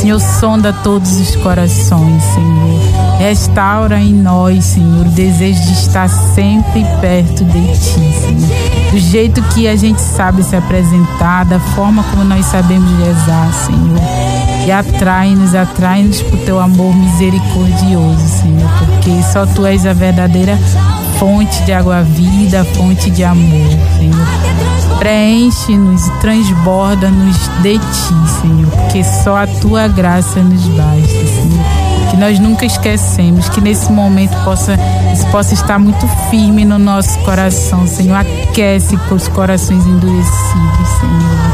Senhor 0.00 0.20
sonda 0.20 0.72
todos 0.72 1.20
os 1.20 1.36
corações, 1.36 2.22
Senhor. 2.34 3.18
Restaura 3.18 4.00
em 4.00 4.14
nós, 4.14 4.64
Senhor, 4.64 5.06
o 5.06 5.10
desejo 5.10 5.60
de 5.62 5.72
estar 5.72 6.08
sempre 6.08 6.84
perto 7.00 7.44
de 7.44 7.66
Ti, 7.72 8.14
Senhor. 8.20 8.90
Do 8.90 8.98
jeito 8.98 9.42
que 9.54 9.68
a 9.68 9.76
gente 9.76 10.00
sabe 10.00 10.42
se 10.42 10.56
apresentar, 10.56 11.44
da 11.44 11.60
forma 11.60 12.02
como 12.04 12.24
nós 12.24 12.46
sabemos 12.46 12.90
rezar, 12.98 13.52
Senhor. 13.66 14.49
E 14.66 14.70
atrai-nos, 14.70 15.54
atrai-nos 15.54 16.22
por 16.22 16.38
Teu 16.40 16.60
amor 16.60 16.94
misericordioso, 16.94 18.28
Senhor, 18.28 18.70
porque 18.78 19.22
só 19.32 19.46
Tu 19.46 19.66
és 19.66 19.86
a 19.86 19.92
verdadeira 19.92 20.58
fonte 21.18 21.62
de 21.64 21.72
água-vida, 21.72 22.64
fonte 22.76 23.10
de 23.10 23.24
amor, 23.24 23.68
Senhor. 23.98 24.98
Preenche-nos 24.98 26.08
transborda-nos 26.20 27.36
de 27.62 27.78
Ti, 27.78 28.40
Senhor, 28.40 28.70
porque 28.70 29.04
só 29.04 29.36
a 29.36 29.46
Tua 29.46 29.88
graça 29.88 30.40
nos 30.40 30.66
basta, 30.68 31.26
Senhor 31.26 31.90
que 32.10 32.16
nós 32.16 32.40
nunca 32.40 32.66
esquecemos, 32.66 33.48
que 33.48 33.60
nesse 33.60 33.90
momento 33.92 34.36
possa, 34.42 34.76
isso 35.12 35.26
possa 35.28 35.54
estar 35.54 35.78
muito 35.78 36.06
firme 36.28 36.64
no 36.64 36.78
nosso 36.78 37.16
coração, 37.20 37.86
Senhor. 37.86 38.16
Aquece 38.16 38.96
com 39.08 39.14
os 39.14 39.28
corações 39.28 39.86
endurecidos, 39.86 40.88
Senhor. 40.98 41.49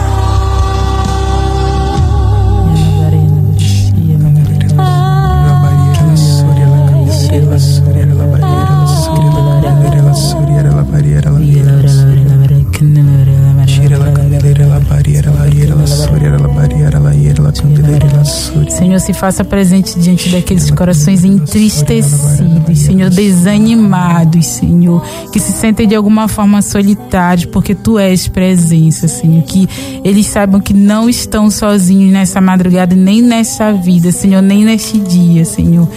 Senhor, 18.97 19.01
se 19.01 19.12
faça 19.12 19.44
presente 19.44 19.99
diante 19.99 20.28
daqueles 20.30 20.70
corações 20.70 21.24
entristecidos, 21.24 22.78
Senhor, 22.78 23.11
desanimados, 23.11 24.47
Senhor, 24.47 25.03
que 25.32 25.38
se 25.38 25.53
sentem 25.53 25.86
de 25.86 25.94
alguma 25.94 26.28
forma 26.28 26.62
solitários, 26.62 27.47
porque 27.47 27.74
Tu 27.74 27.99
és 27.99 28.28
presença, 28.28 29.09
Senhor, 29.09 29.42
que 29.44 29.68
eles 30.05 30.26
saibam 30.26 30.61
que 30.61 30.74
não 30.74 31.09
estão 31.09 31.51
sozinhos 31.51 32.12
nessa 32.12 32.40
madrugada, 32.40 32.94
nem 32.94 33.22
nessa 33.22 33.72
vida, 33.72 34.11
Senhor, 34.12 34.42
nem 34.42 34.64
neste 34.64 34.99
dia, 34.99 35.44
Senhor 35.44 35.88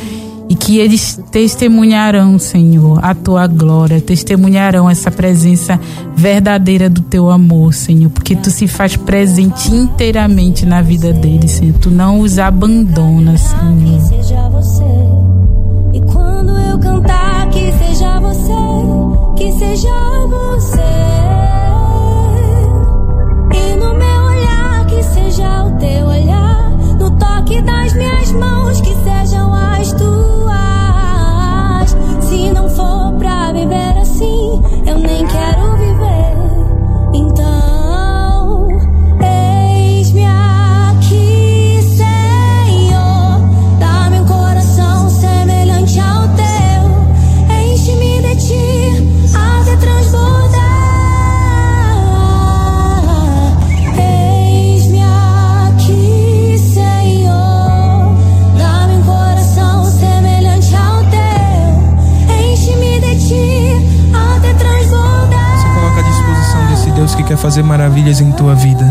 e 0.49 0.55
que 0.55 0.79
eles 0.79 1.21
testemunharão, 1.31 2.39
Senhor, 2.39 2.99
a 3.05 3.13
tua 3.13 3.45
glória, 3.45 4.01
testemunharão 4.01 4.89
essa 4.89 5.11
presença 5.11 5.79
verdadeira 6.15 6.89
do 6.89 7.01
teu 7.01 7.29
amor, 7.29 7.71
Senhor, 7.71 8.09
porque 8.09 8.35
tu 8.35 8.49
se 8.49 8.67
faz 8.67 8.95
presente 8.95 9.71
inteiramente 9.71 10.65
na 10.65 10.81
vida 10.81 11.13
deles, 11.13 11.51
Senhor. 11.51 11.75
Tu 11.79 11.91
não 11.91 12.19
os 12.19 12.39
abandonas, 12.39 13.41
Senhor. 13.41 14.01
Seja 14.01 14.49
você. 14.49 14.83
E 15.93 16.01
quando 16.01 16.57
eu 16.59 16.79
cantar, 16.79 17.47
que 17.51 17.71
seja 17.73 18.19
você. 18.19 18.49
Que 19.37 19.51
seja 19.53 19.89
você. 20.27 21.48
Toque 27.49 27.61
das 27.63 27.93
minhas 27.93 28.31
mãos, 28.33 28.79
que 28.79 28.93
sejam 28.93 29.51
as 29.55 29.91
tuas. 29.93 30.09
Se 32.21 32.51
não 32.51 32.69
for 32.69 33.11
pra 33.17 33.51
viver 33.51 33.97
assim, 33.97 34.61
eu 34.85 34.99
nem 34.99 35.25
quero 35.25 35.75
viver. 35.77 36.35
Então, 37.11 37.58
fazer 67.41 67.63
maravilhas 67.63 68.19
em 68.21 68.31
tua 68.31 68.53
vida. 68.53 68.85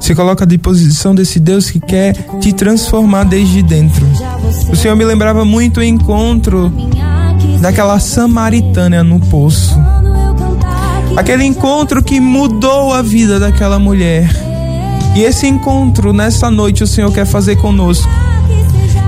Se 0.00 0.14
coloca 0.14 0.44
à 0.44 0.46
disposição 0.46 1.14
desse 1.14 1.38
Deus 1.38 1.70
que 1.70 1.78
quer 1.78 2.14
te 2.40 2.52
transformar 2.52 3.24
desde 3.24 3.62
dentro. 3.62 4.04
O 4.70 4.74
Senhor 4.74 4.96
me 4.96 5.04
lembrava 5.04 5.44
muito 5.44 5.80
o 5.80 5.82
encontro 5.82 6.72
daquela 7.60 8.00
samaritana 8.00 9.04
no 9.04 9.20
poço. 9.20 9.78
Aquele 11.16 11.44
encontro 11.44 12.02
que 12.02 12.18
mudou 12.18 12.92
a 12.92 13.02
vida 13.02 13.38
daquela 13.38 13.78
mulher. 13.78 14.28
E 15.14 15.22
esse 15.22 15.46
encontro 15.46 16.12
nessa 16.12 16.50
noite 16.50 16.82
o 16.82 16.86
Senhor 16.86 17.12
quer 17.12 17.26
fazer 17.26 17.56
conosco. 17.56 18.08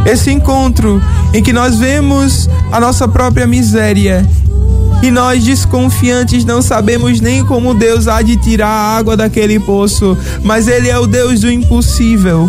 Esse 0.05 0.31
encontro 0.31 1.03
em 1.33 1.43
que 1.43 1.53
nós 1.53 1.79
vemos 1.79 2.49
a 2.71 2.79
nossa 2.79 3.09
própria 3.09 3.47
miséria 3.47 4.25
e 5.03 5.11
nós 5.11 5.45
desconfiantes 5.45 6.45
não 6.45 6.63
sabemos 6.63 7.21
nem 7.21 7.45
como 7.45 7.75
Deus 7.75 8.09
há 8.09 8.23
de 8.23 8.37
tirar 8.37 8.69
a 8.69 8.97
água 8.97 9.17
daquele 9.17 9.61
poço, 9.61 10.17
mas 10.43 10.69
Ele 10.69 10.89
é 10.89 10.99
o 10.99 11.07
Deus 11.07 11.41
do 11.41 11.51
impossível. 11.51 12.49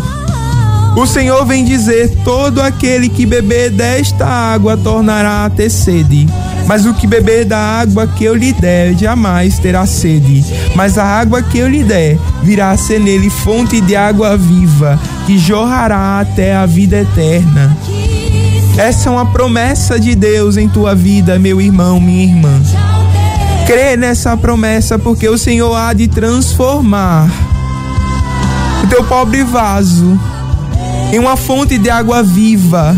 O 0.96 1.06
Senhor 1.06 1.44
vem 1.44 1.62
dizer: 1.62 2.10
todo 2.24 2.62
aquele 2.62 3.10
que 3.10 3.26
beber 3.26 3.70
desta 3.70 4.26
água 4.26 4.78
tornará 4.78 5.44
a 5.44 5.50
ter 5.50 5.68
sede. 5.68 6.26
Mas 6.66 6.86
o 6.86 6.94
que 6.94 7.06
beber 7.06 7.44
da 7.44 7.58
água 7.58 8.06
que 8.06 8.24
eu 8.24 8.34
lhe 8.34 8.52
der 8.52 8.96
jamais 8.96 9.58
terá 9.58 9.86
sede. 9.86 10.42
Mas 10.74 10.96
a 10.98 11.04
água 11.04 11.42
que 11.42 11.58
eu 11.58 11.68
lhe 11.68 11.84
der 11.84 12.18
virá 12.42 12.70
a 12.70 12.76
ser 12.76 12.98
nele 12.98 13.30
fonte 13.30 13.80
de 13.80 13.94
água 13.94 14.36
viva, 14.36 14.98
que 15.26 15.38
jorrará 15.38 16.18
até 16.18 16.56
a 16.56 16.66
vida 16.66 16.96
eterna. 16.96 17.76
Essa 18.78 19.08
é 19.08 19.12
uma 19.12 19.24
promessa 19.24 19.98
de 19.98 20.14
Deus 20.14 20.58
em 20.58 20.68
tua 20.68 20.94
vida, 20.94 21.38
meu 21.38 21.62
irmão, 21.62 21.98
minha 21.98 22.24
irmã. 22.24 22.60
Crê 23.66 23.96
nessa 23.96 24.36
promessa, 24.36 24.98
porque 24.98 25.26
o 25.26 25.38
Senhor 25.38 25.74
há 25.74 25.94
de 25.94 26.06
transformar 26.06 27.26
o 28.84 28.86
teu 28.86 29.02
pobre 29.04 29.42
vaso 29.42 30.20
em 31.10 31.18
uma 31.18 31.36
fonte 31.36 31.78
de 31.78 31.88
água 31.88 32.22
viva. 32.22 32.94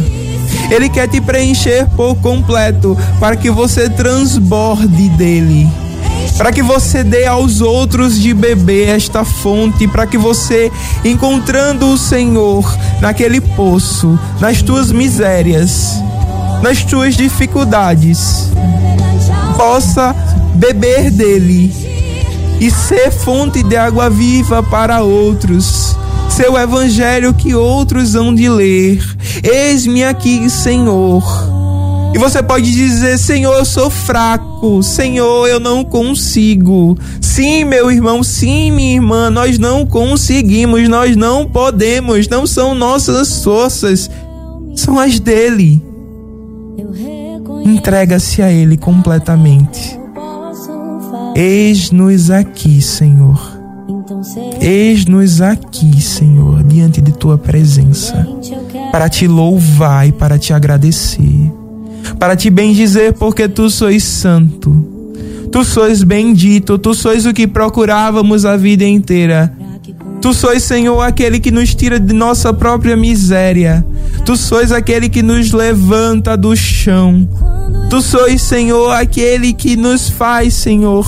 Ele 0.68 0.89
quer 0.89 1.07
te 1.07 1.20
preencher 1.20 1.87
por 1.97 2.16
completo 2.16 2.99
para 3.20 3.37
que 3.37 3.49
você 3.49 3.89
transborde 3.89 5.09
dele. 5.11 5.68
Para 6.39 6.53
que 6.53 6.62
você 6.62 7.05
dê 7.05 7.26
aos 7.26 7.61
outros 7.61 8.18
de 8.18 8.32
beber 8.32 8.89
esta 8.89 9.24
fonte, 9.24 9.86
para 9.86 10.07
que 10.07 10.16
você, 10.16 10.72
encontrando 11.05 11.93
o 11.93 11.99
Senhor 11.99 12.64
naquele 13.01 13.41
poço, 13.41 14.18
nas 14.41 14.62
tuas 14.62 14.91
misérias, 14.91 15.93
nas 16.62 16.82
tuas 16.84 17.14
dificuldades, 17.16 18.51
possa 19.57 20.14
beber 20.55 21.11
dele 21.11 21.74
e 22.61 22.70
ser 22.70 23.11
fonte 23.11 23.62
de 23.62 23.76
água 23.76 24.09
viva 24.09 24.62
para 24.62 25.03
outros 25.03 25.99
seu 26.39 26.57
evangelho 26.57 27.34
que 27.34 27.53
outros 27.53 28.14
hão 28.14 28.32
de 28.32 28.49
ler. 28.49 29.05
Eis-me 29.43 30.05
aqui, 30.05 30.49
Senhor. 30.49 31.47
E 32.14 32.18
você 32.18 32.42
pode 32.42 32.72
dizer: 32.72 33.18
Senhor, 33.18 33.54
eu 33.54 33.64
sou 33.64 33.90
fraco. 33.90 34.82
Senhor, 34.82 35.46
eu 35.46 35.61
não 35.61 35.84
consigo. 35.84 36.96
Sim, 37.20 37.64
meu 37.64 37.90
irmão, 37.90 38.22
sim, 38.22 38.70
minha 38.70 38.94
irmã, 38.94 39.30
nós 39.30 39.59
não 39.59 39.86
conseguimos, 39.86 40.88
nós 40.88 41.16
não 41.16 41.46
podemos, 41.46 42.28
não 42.28 42.46
são 42.46 42.74
nossas 42.74 43.44
forças, 43.44 44.11
são 44.74 44.98
as 44.98 45.20
dele. 45.20 45.82
Entrega-se 47.64 48.42
a 48.42 48.50
ele 48.50 48.76
completamente. 48.76 49.98
Eis-nos 51.36 52.30
aqui, 52.30 52.82
Senhor. 52.82 53.59
Eis-nos 54.61 55.40
aqui, 55.40 56.00
Senhor, 56.00 56.64
diante 56.64 57.00
de 57.00 57.12
tua 57.12 57.38
presença, 57.38 58.26
para 58.90 59.09
te 59.09 59.28
louvar 59.28 60.09
e 60.09 60.12
para 60.12 60.38
te 60.38 60.52
agradecer, 60.52 61.52
para 62.18 62.36
te 62.36 62.50
bendizer, 62.50 63.12
porque 63.12 63.48
tu 63.48 63.70
sois 63.70 64.02
santo, 64.04 64.72
tu 65.52 65.64
sois 65.64 66.02
bendito, 66.02 66.78
tu 66.78 66.94
sois 66.94 67.26
o 67.26 67.32
que 67.32 67.46
procurávamos 67.46 68.44
a 68.44 68.56
vida 68.56 68.84
inteira. 68.84 69.52
Tu 70.20 70.34
sois, 70.34 70.64
Senhor, 70.64 71.00
aquele 71.00 71.38
que 71.38 71.52
nos 71.52 71.74
tira 71.76 72.00
de 72.00 72.12
nossa 72.12 72.52
própria 72.52 72.96
miséria. 72.96 73.86
Tu 74.24 74.36
sois 74.36 74.72
aquele 74.72 75.08
que 75.08 75.22
nos 75.22 75.52
levanta 75.52 76.36
do 76.36 76.56
chão. 76.56 77.28
Tu 77.88 78.02
sois, 78.02 78.42
Senhor, 78.42 78.90
aquele 78.90 79.52
que 79.52 79.76
nos 79.76 80.10
faz, 80.10 80.54
Senhor, 80.54 81.06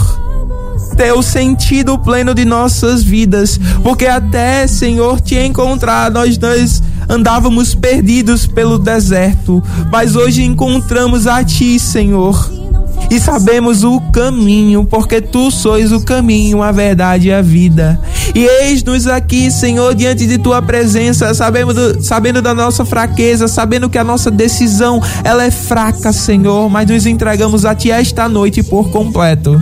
ter 0.96 1.12
o 1.12 1.22
sentido 1.22 1.98
pleno 1.98 2.34
de 2.34 2.44
nossas 2.44 3.02
vidas, 3.02 3.58
porque 3.82 4.06
até, 4.06 4.66
Senhor, 4.66 5.20
te 5.20 5.34
encontrar, 5.36 6.10
nós 6.10 6.38
nós 6.38 6.82
andávamos 7.10 7.74
perdidos 7.74 8.46
pelo 8.46 8.78
deserto, 8.78 9.62
mas 9.90 10.14
hoje 10.14 10.44
encontramos 10.44 11.26
a 11.26 11.42
ti, 11.42 11.78
Senhor. 11.78 12.50
E 13.10 13.18
sabemos 13.18 13.82
o 13.82 14.00
caminho, 14.12 14.84
porque 14.84 15.20
tu 15.20 15.50
sois 15.50 15.90
o 15.90 16.00
caminho, 16.04 16.62
a 16.62 16.70
verdade 16.70 17.28
e 17.28 17.32
a 17.32 17.42
vida. 17.42 18.00
E 18.34 18.46
eis-nos 18.46 19.08
aqui, 19.08 19.50
Senhor, 19.50 19.94
diante 19.96 20.26
de 20.26 20.38
tua 20.38 20.62
presença, 20.62 21.34
sabendo, 21.34 21.74
do, 21.74 22.02
sabendo 22.02 22.40
da 22.40 22.54
nossa 22.54 22.84
fraqueza, 22.84 23.48
sabendo 23.48 23.90
que 23.90 23.98
a 23.98 24.04
nossa 24.04 24.30
decisão 24.30 25.02
ela 25.24 25.42
é 25.42 25.50
fraca, 25.50 26.12
Senhor, 26.12 26.70
mas 26.70 26.88
nos 26.88 27.04
entregamos 27.04 27.64
a 27.64 27.74
ti 27.74 27.90
esta 27.90 28.28
noite 28.28 28.62
por 28.62 28.90
completo 28.90 29.60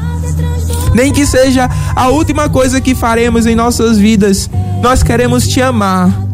nem 0.95 1.13
que 1.13 1.27
seja 1.27 1.69
a 1.95 2.09
última 2.09 2.49
coisa 2.49 2.81
que 2.81 2.95
faremos 2.95 3.47
em 3.47 3.55
nossas 3.55 3.99
vidas. 3.99 4.51
Nós 4.83 5.03
queremos 5.03 5.47
te 5.47 5.61
amar. 5.61 6.28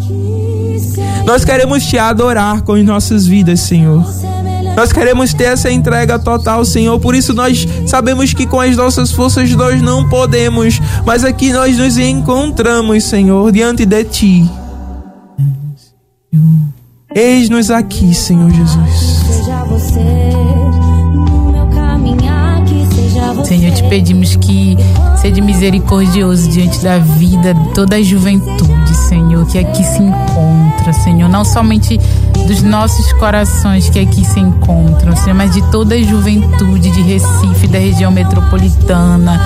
Nós 1.25 1.45
queremos 1.45 1.85
te 1.85 1.99
adorar 1.99 2.63
com 2.63 2.75
as 2.75 2.85
nossas 2.85 3.27
vidas, 3.27 3.61
Senhor. 3.61 4.05
Nós 4.77 4.93
queremos 4.93 5.33
ter 5.33 5.45
essa 5.45 5.71
entrega 5.71 6.19
total, 6.19 6.65
Senhor. 6.65 6.99
Por 6.99 7.15
isso 7.15 7.33
nós 7.33 7.67
sabemos 7.87 8.35
que 8.35 8.45
com 8.47 8.61
as 8.61 8.77
nossas 8.77 9.13
forças 9.13 9.51
nós 9.53 9.81
não 9.81 10.09
podemos, 10.09 10.81
mas 11.07 11.25
aqui 11.25 11.53
nós 11.53 11.79
nos 11.79 11.97
encontramos, 11.97 13.05
Senhor, 13.05 13.53
diante 13.53 13.87
de 13.87 14.05
ti. 14.05 14.51
Eis-nos 17.15 17.71
aqui, 17.71 18.13
Senhor 18.13 18.51
Jesus. 18.51 18.91
Seja 19.29 19.65
você 19.65 20.01
no 21.15 21.53
meu 21.53 21.67
caminhar, 21.69 22.65
que 22.65 22.85
seja 22.93 23.33
você. 23.33 23.55
Senhor, 23.55 23.73
te 23.73 23.85
pedimos 23.85 24.35
que 24.35 24.77
seja 25.21 25.41
misericordioso 25.41 26.49
diante 26.51 26.81
da 26.81 26.99
vida 26.99 27.55
de 27.55 27.73
toda 27.73 27.95
a 27.95 28.03
juventude, 28.03 28.84
Senhor, 28.95 29.47
que 29.47 29.59
aqui 29.59 29.85
se 29.85 30.03
encontra, 30.03 30.93
Senhor, 30.93 31.29
não 31.29 31.45
somente 31.45 31.99
dos 32.47 32.63
nossos 32.63 33.13
corações 33.15 33.89
que 33.89 33.99
aqui 33.99 34.25
se 34.25 34.41
encontram, 34.41 35.17
Senhor, 35.17 35.35
mas 35.35 35.53
de 35.53 35.63
toda 35.71 35.95
a 35.95 36.03
juventude 36.03 36.91
de 36.91 37.03
Recife, 37.03 37.67
da 37.67 37.79
região 37.79 38.11
metropolitana, 38.11 39.41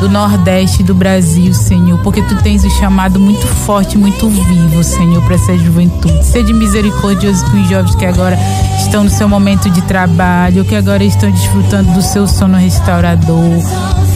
do 0.00 0.08
Nordeste 0.08 0.82
do 0.82 0.94
Brasil, 0.94 1.54
Senhor, 1.54 1.98
porque 2.02 2.22
tu 2.22 2.36
tens 2.42 2.64
o 2.64 2.70
chamado 2.70 3.18
muito 3.18 3.46
forte, 3.46 3.96
muito 3.96 4.28
vivo, 4.28 4.82
Senhor, 4.82 5.22
para 5.22 5.36
essa 5.36 5.56
juventude. 5.56 6.24
Seja 6.24 6.52
misericordioso 6.52 7.44
com 7.50 7.60
os 7.60 7.68
jovens 7.68 7.94
que 7.94 8.04
agora 8.04 8.38
estão 8.78 9.04
no 9.04 9.10
seu 9.10 9.28
momento 9.28 9.70
de 9.70 9.82
trabalho, 9.82 10.64
que 10.64 10.74
agora 10.74 11.02
estão 11.04 11.30
desfrutando 11.30 11.92
do 11.92 12.02
seu 12.02 12.26
sono 12.26 12.56
restaurador, 12.56 13.62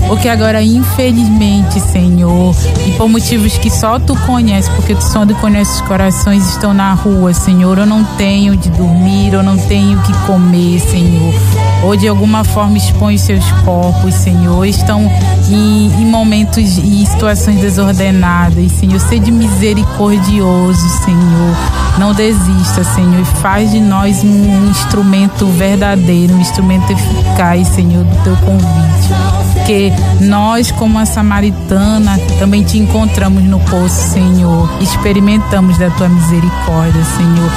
ou 0.09 0.17
que 0.17 0.29
agora, 0.29 0.63
infelizmente, 0.63 1.79
Senhor, 1.81 2.55
e 2.87 2.93
por 2.93 3.09
motivos 3.09 3.59
que 3.59 3.71
só 3.71 3.99
tu 3.99 4.17
conheces, 4.27 4.69
porque 4.71 4.95
tu 4.95 5.03
sonda 5.05 5.33
e 5.33 5.35
conheces 5.37 5.77
os 5.77 5.81
corações, 5.83 6.49
estão 6.49 6.73
na 6.73 6.95
rua, 6.95 7.35
Senhor, 7.35 7.79
ou 7.79 7.87
não 7.87 8.03
tenho 8.17 8.57
de 8.57 8.71
dormir, 8.71 9.35
ou 9.37 9.43
não 9.43 9.59
tenho 9.59 9.99
o 9.99 10.03
que 10.03 10.13
comer, 10.27 10.81
Senhor, 10.81 11.35
ou 11.85 11.95
de 11.95 12.09
alguma 12.09 12.43
forma 12.43 12.79
expõe 12.79 13.19
seus 13.19 13.45
corpos, 13.65 14.15
Senhor, 14.15 14.65
estão 14.65 15.11
em, 15.51 15.93
em 16.01 16.07
momentos 16.07 16.79
e 16.79 17.07
situações 17.07 17.61
desordenadas, 17.61 18.73
Senhor, 18.73 18.99
seja 19.01 19.31
misericordioso, 19.31 20.89
Senhor, 21.05 21.57
não 21.99 22.15
desista, 22.15 22.83
Senhor, 22.83 23.21
e 23.21 23.25
faz 23.43 23.73
de 23.73 23.81
nós 23.81 24.25
um 24.25 24.71
instrumento 24.71 25.47
verdadeiro, 25.49 26.33
um 26.35 26.41
instrumento 26.41 26.91
eficaz, 26.93 27.69
Senhor, 27.69 28.05
do 28.05 28.25
teu 28.25 28.37
convite 28.37 29.28
porque 29.69 29.93
nós, 30.23 30.71
como 30.71 30.99
a 30.99 31.05
samaritana, 31.05 32.19
também 32.39 32.63
te 32.63 32.79
encontramos 32.79 33.45
no 33.45 33.61
poço, 33.61 34.13
Senhor. 34.13 34.67
Experimentamos 34.81 35.77
da 35.77 35.91
tua 35.91 36.09
misericórdia, 36.09 37.05
Senhor. 37.05 37.51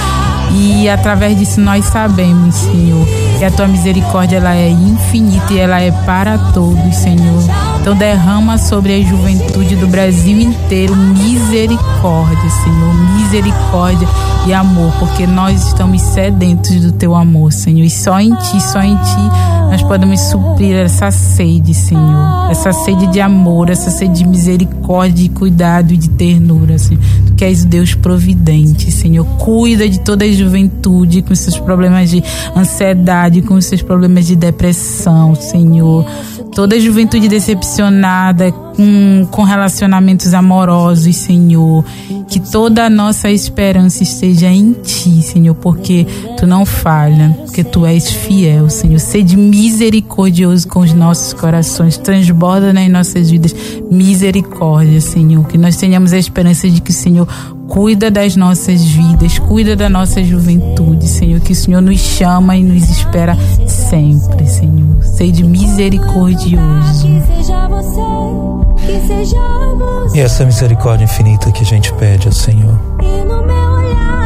E 0.54 0.90
através 0.90 1.40
disso 1.40 1.62
nós 1.62 1.86
sabemos, 1.86 2.54
Senhor, 2.54 3.08
que 3.40 3.46
a 3.46 3.50
tua 3.50 3.66
misericórdia 3.66 4.36
ela 4.36 4.54
é 4.54 4.70
infinita 4.70 5.54
e 5.54 5.60
ela 5.60 5.80
é 5.80 5.90
para 5.90 6.38
todos, 6.52 6.98
Senhor. 6.98 7.44
Então 7.80 7.96
derrama 7.96 8.58
sobre 8.58 8.94
a 8.94 9.02
juventude 9.02 9.78
do 9.78 9.88
Brasil 9.88 10.38
inteiro 10.38 10.94
misericórdia, 10.94 12.50
Senhor, 12.50 12.94
misericórdia 13.22 14.08
e 14.46 14.54
amor, 14.54 14.92
porque 15.00 15.26
nós 15.26 15.66
estamos 15.66 16.02
sedentos 16.02 16.82
do 16.82 16.92
teu 16.92 17.16
amor, 17.16 17.54
Senhor, 17.54 17.86
e 17.86 17.90
só 17.90 18.20
em 18.20 18.36
ti, 18.36 18.62
só 18.62 18.82
em 18.82 18.98
ti 18.98 19.61
nós 19.72 19.82
podemos 19.84 20.20
suprir 20.20 20.76
essa 20.76 21.10
sede, 21.12 21.74
Senhor, 21.74 22.52
essa 22.52 22.74
sede 22.74 23.08
de 23.08 23.22
amor, 23.22 23.70
essa 23.70 23.90
sede 23.90 24.16
de 24.16 24.28
misericórdia, 24.28 25.24
de 25.24 25.30
cuidado 25.30 25.94
e 25.94 25.98
de 25.98 26.10
ternura, 26.10 26.78
Senhor. 26.78 27.02
Tu 27.26 27.34
que 27.36 27.46
és 27.46 27.64
Deus 27.64 27.96
providente, 27.96 28.92
Senhor, 28.92 29.26
cuida 29.38 29.88
de 29.88 30.02
toda 30.02 30.26
a 30.26 30.32
juventude 30.32 31.22
com 31.22 31.34
seus 31.34 31.58
problemas 31.58 32.10
de 32.10 32.22
ansiedade, 32.54 33.42
com 33.42 33.62
seus 33.62 33.82
problemas 33.82 34.28
de 34.28 34.36
depressão, 34.36 35.36
Senhor. 35.36 36.06
Toda 36.54 36.76
a 36.76 36.80
juventude 36.80 37.30
decepcionada 37.30 38.52
com, 38.52 39.28
com 39.32 39.44
relacionamentos 39.44 40.34
amorosos, 40.34 41.16
Senhor. 41.16 41.86
Que 42.28 42.40
toda 42.40 42.86
a 42.86 42.90
nossa 42.90 43.30
esperança 43.30 44.04
esteja 44.04 44.48
em 44.48 44.74
Ti, 44.74 45.22
Senhor, 45.22 45.56
porque 45.56 46.06
Tu 46.38 46.48
não 46.48 46.66
falha, 46.66 47.36
porque 47.46 47.64
Tu 47.64 47.86
és 47.86 48.10
fiel, 48.10 48.70
Senhor. 48.70 49.00
Sede 49.00 49.38
misericordioso 49.38 50.68
com 50.68 50.82
os 50.82 50.94
nossos 50.94 51.34
corações, 51.34 51.98
transborda 51.98 52.74
nas 52.74 52.90
nossas 52.90 53.30
vidas 53.30 53.56
misericórdia, 53.90 55.00
Senhor. 55.02 55.46
Que 55.48 55.58
nós 55.58 55.76
tenhamos 55.76 56.14
a 56.14 56.18
esperança 56.18 56.70
de 56.70 56.82
que 56.82 56.92
o 56.92 56.94
Senhor 56.94 57.28
cuida 57.72 58.12
das 58.12 58.36
nossas 58.36 58.84
vidas, 58.84 59.40
cuida 59.40 59.78
da 59.78 59.88
nossa 59.88 60.22
juventude, 60.22 61.08
Senhor. 61.08 61.40
Que 61.40 61.54
o 61.54 61.56
Senhor 61.56 61.82
nos 61.82 62.00
chama 62.00 62.58
e 62.58 62.64
nos 62.64 62.90
espera 62.90 63.38
sempre, 63.66 64.46
Senhor. 64.46 65.02
Sede 65.02 65.42
misericordioso. 65.42 67.08
Que 67.08 67.22
seja 67.38 67.68
você, 67.70 68.86
que 68.86 69.08
seja 69.08 69.38
você. 69.78 70.18
E 70.18 70.20
essa 70.20 70.44
misericórdia 70.44 71.06
infinita 71.06 71.50
que 71.54 71.64
a 71.64 71.66
gente 71.66 71.94
pede 71.94 72.28
ao 72.28 72.34
Senhor, 72.34 72.78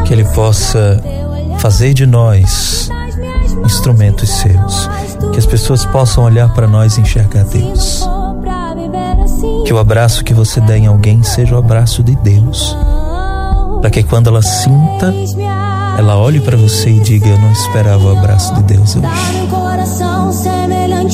que 0.05 0.13
Ele 0.13 0.25
possa 0.25 0.99
fazer 1.59 1.93
de 1.93 2.07
nós 2.07 2.89
instrumentos 3.63 4.27
seus, 4.27 4.89
que 5.31 5.37
as 5.37 5.45
pessoas 5.45 5.85
possam 5.85 6.23
olhar 6.23 6.51
para 6.51 6.67
nós 6.67 6.97
e 6.97 7.01
enxergar 7.01 7.43
Deus. 7.43 8.03
Assim, 9.23 9.63
Que 9.65 9.73
o 9.73 9.77
abraço 9.77 10.23
que 10.23 10.33
você 10.33 10.59
der 10.61 10.77
em 10.77 10.87
alguém 10.87 11.21
seja 11.21 11.55
o 11.55 11.59
abraço 11.59 12.03
de 12.03 12.15
Deus. 12.15 12.75
Para 13.85 13.91
que 13.91 14.01
quando 14.01 14.31
ela 14.31 14.41
sinta, 14.41 15.13
ela 15.95 16.17
olhe 16.17 16.41
para 16.41 16.57
você 16.57 16.89
e 16.89 16.99
diga: 17.01 17.27
Eu 17.27 17.37
não 17.37 17.51
esperava 17.51 18.03
o 18.03 18.17
abraço 18.17 18.51
de 18.55 18.63
Deus 18.63 18.95
hoje. 18.95 19.05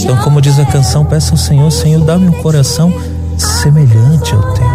Então, 0.02 0.16
como 0.24 0.40
diz 0.40 0.58
a 0.58 0.64
canção, 0.64 1.04
peça 1.04 1.32
ao 1.32 1.38
Senhor: 1.38 1.70
Senhor, 1.70 2.02
dá-me 2.06 2.30
um 2.30 2.42
coração 2.42 2.94
semelhante 3.38 4.34
ao 4.34 4.54
teu, 4.54 4.66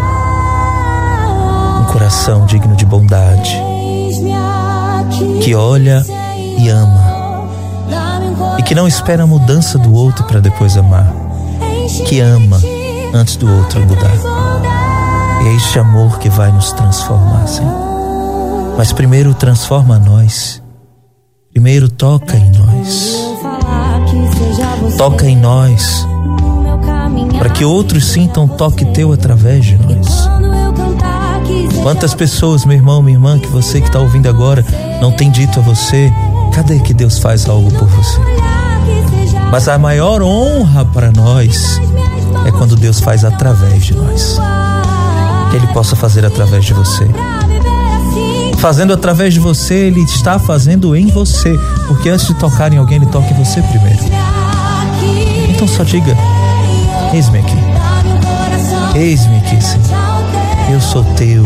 um 1.81 1.85
coração 1.91 2.45
digno 2.45 2.77
de 2.77 2.85
bondade, 2.85 3.59
que 5.43 5.55
olha 5.55 6.05
e 6.59 6.69
ama, 6.69 7.49
e 8.59 8.63
que 8.63 8.75
não 8.75 8.87
espera 8.87 9.23
a 9.23 9.27
mudança 9.27 9.79
do 9.79 9.95
outro 9.95 10.23
para 10.25 10.41
depois 10.41 10.77
amar, 10.77 11.11
que 12.07 12.21
ama 12.21 12.61
antes 13.15 13.37
do 13.37 13.51
outro 13.51 13.81
mudar. 13.87 14.76
É 15.47 15.55
este 15.55 15.79
amor 15.79 16.19
que 16.19 16.29
vai 16.29 16.51
nos 16.51 16.73
transformar, 16.73 17.47
Senhor. 17.47 18.75
Mas 18.77 18.93
primeiro 18.93 19.33
transforma 19.33 19.97
nós. 19.97 20.61
Primeiro 21.53 21.89
toca 21.89 22.37
em 22.37 22.51
nós. 22.51 23.17
Toca 24.99 25.25
em 25.25 25.37
nós, 25.37 26.05
para 27.39 27.49
que 27.51 27.65
outros 27.65 28.07
sintam 28.07 28.47
o 28.47 28.49
toque 28.49 28.85
teu 28.87 29.13
através 29.13 29.65
de 29.65 29.77
nós. 29.77 30.29
Quantas 31.81 32.13
pessoas, 32.13 32.65
meu 32.65 32.77
irmão, 32.77 33.01
minha 33.01 33.17
irmã, 33.17 33.39
que 33.39 33.47
você 33.47 33.81
que 33.81 33.87
está 33.87 34.01
ouvindo 34.01 34.29
agora, 34.29 34.65
não 35.01 35.13
tem 35.13 35.31
dito 35.31 35.61
a 35.61 35.63
você, 35.63 36.13
cadê 36.53 36.81
que 36.81 36.93
Deus 36.93 37.21
faz 37.21 37.49
algo 37.49 37.71
por 37.71 37.87
você? 37.87 38.21
Mas 39.53 39.69
a 39.69 39.79
maior 39.79 40.23
honra 40.23 40.85
para 40.87 41.13
nós 41.13 41.81
é 42.45 42.51
quando 42.51 42.75
Deus 42.75 42.99
faz 42.99 43.25
através 43.25 43.85
de 43.85 43.95
nós. 43.95 44.41
Que 45.51 45.57
Ele 45.57 45.67
possa 45.69 45.97
fazer 45.97 46.25
através 46.25 46.65
de 46.65 46.75
você. 46.75 47.09
Fazendo 48.59 48.93
através 48.93 49.35
de 49.35 49.41
você, 49.41 49.75
Ele 49.75 50.01
está 50.03 50.39
fazendo 50.39 50.97
em 50.97 51.07
você. 51.07 51.59
Porque 51.87 52.09
antes 52.09 52.27
de 52.27 52.35
tocar 52.35 52.73
em 52.73 52.79
alguém, 52.79 52.97
Ele 52.97 53.07
toca 53.07 53.33
em 53.33 53.45
você 53.45 53.63
primeiro. 53.63 54.01
Então 55.49 55.67
só 55.67 55.85
diga: 55.85 56.17
Eis-me 57.13 57.39
aqui, 57.39 57.57
eis-me 58.95 59.39
aqui, 59.39 59.63
Senhor. 59.63 59.87
Eu 60.71 60.81
sou 60.81 61.05
teu, 61.15 61.45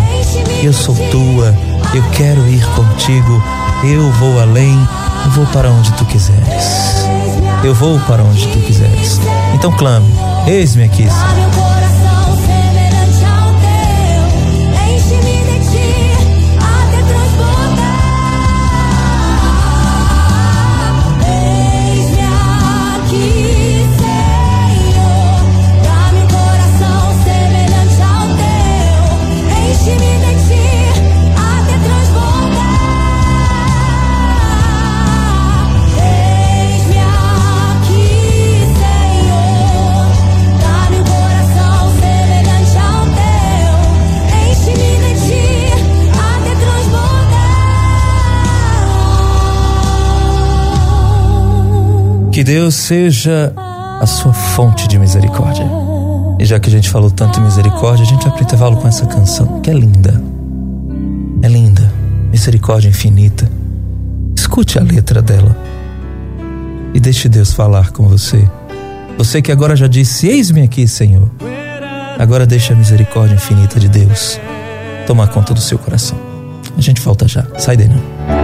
eu 0.63 0.73
sou 0.73 0.95
tua, 1.11 1.55
eu 1.95 2.03
quero 2.13 2.47
ir 2.49 2.65
contigo, 2.75 3.43
eu 3.85 4.11
vou 4.13 4.41
além, 4.41 4.89
eu 5.27 5.31
vou 5.33 5.47
para 5.47 5.71
onde 5.71 5.93
tu 5.93 6.05
quiseres. 6.07 7.05
Eu 7.63 7.75
vou 7.75 8.01
para 8.01 8.23
onde 8.23 8.47
tu 8.49 8.59
quiseres. 8.61 9.21
Então 9.55 9.71
clame: 9.73 10.07
Eis-me 10.47 10.85
aqui, 10.85 11.07
Senhor. 11.09 12.00
Que 52.41 52.45
Deus 52.45 52.75
seja 52.75 53.53
a 54.01 54.07
sua 54.07 54.33
fonte 54.33 54.89
de 54.89 54.99
misericórdia. 54.99 55.67
E 56.39 56.45
já 56.47 56.59
que 56.59 56.71
a 56.71 56.73
gente 56.73 56.89
falou 56.89 57.11
tanto 57.11 57.39
em 57.39 57.43
misericórdia, 57.43 58.03
a 58.03 58.07
gente 58.07 58.23
vai 58.23 58.33
para 58.33 58.41
o 58.41 58.45
intervalo 58.45 58.77
com 58.79 58.89
essa 58.89 59.05
canção, 59.05 59.61
que 59.61 59.69
é 59.69 59.75
linda. 59.75 60.25
É 61.43 61.49
linda. 61.49 61.93
Misericórdia 62.33 62.89
infinita. 62.89 63.47
Escute 64.35 64.79
a 64.79 64.83
letra 64.83 65.21
dela. 65.21 65.55
E 66.95 66.99
deixe 66.99 67.29
Deus 67.29 67.53
falar 67.53 67.91
com 67.91 68.09
você. 68.09 68.49
Você 69.19 69.43
que 69.43 69.53
agora 69.53 69.77
já 69.77 69.87
disse: 69.87 70.27
Eis-me 70.27 70.63
aqui, 70.63 70.89
Senhor. 70.89 71.31
Agora 72.19 72.47
deixe 72.47 72.73
a 72.73 72.77
misericórdia 72.77 73.35
infinita 73.35 73.79
de 73.79 73.91
Deus 73.91 74.41
tomar 75.07 75.29
conta 75.29 75.53
do 75.53 75.61
seu 75.61 75.79
coração. 75.79 76.19
A 76.75 76.81
gente 76.81 77.03
volta 77.03 77.29
já. 77.29 77.47
Sai 77.59 77.77
daí 77.77 77.89
não. 77.89 78.40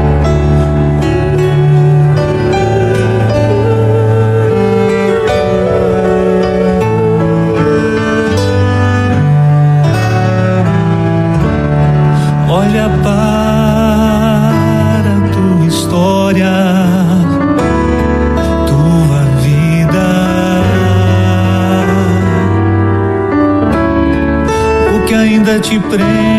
Ainda 25.98 26.35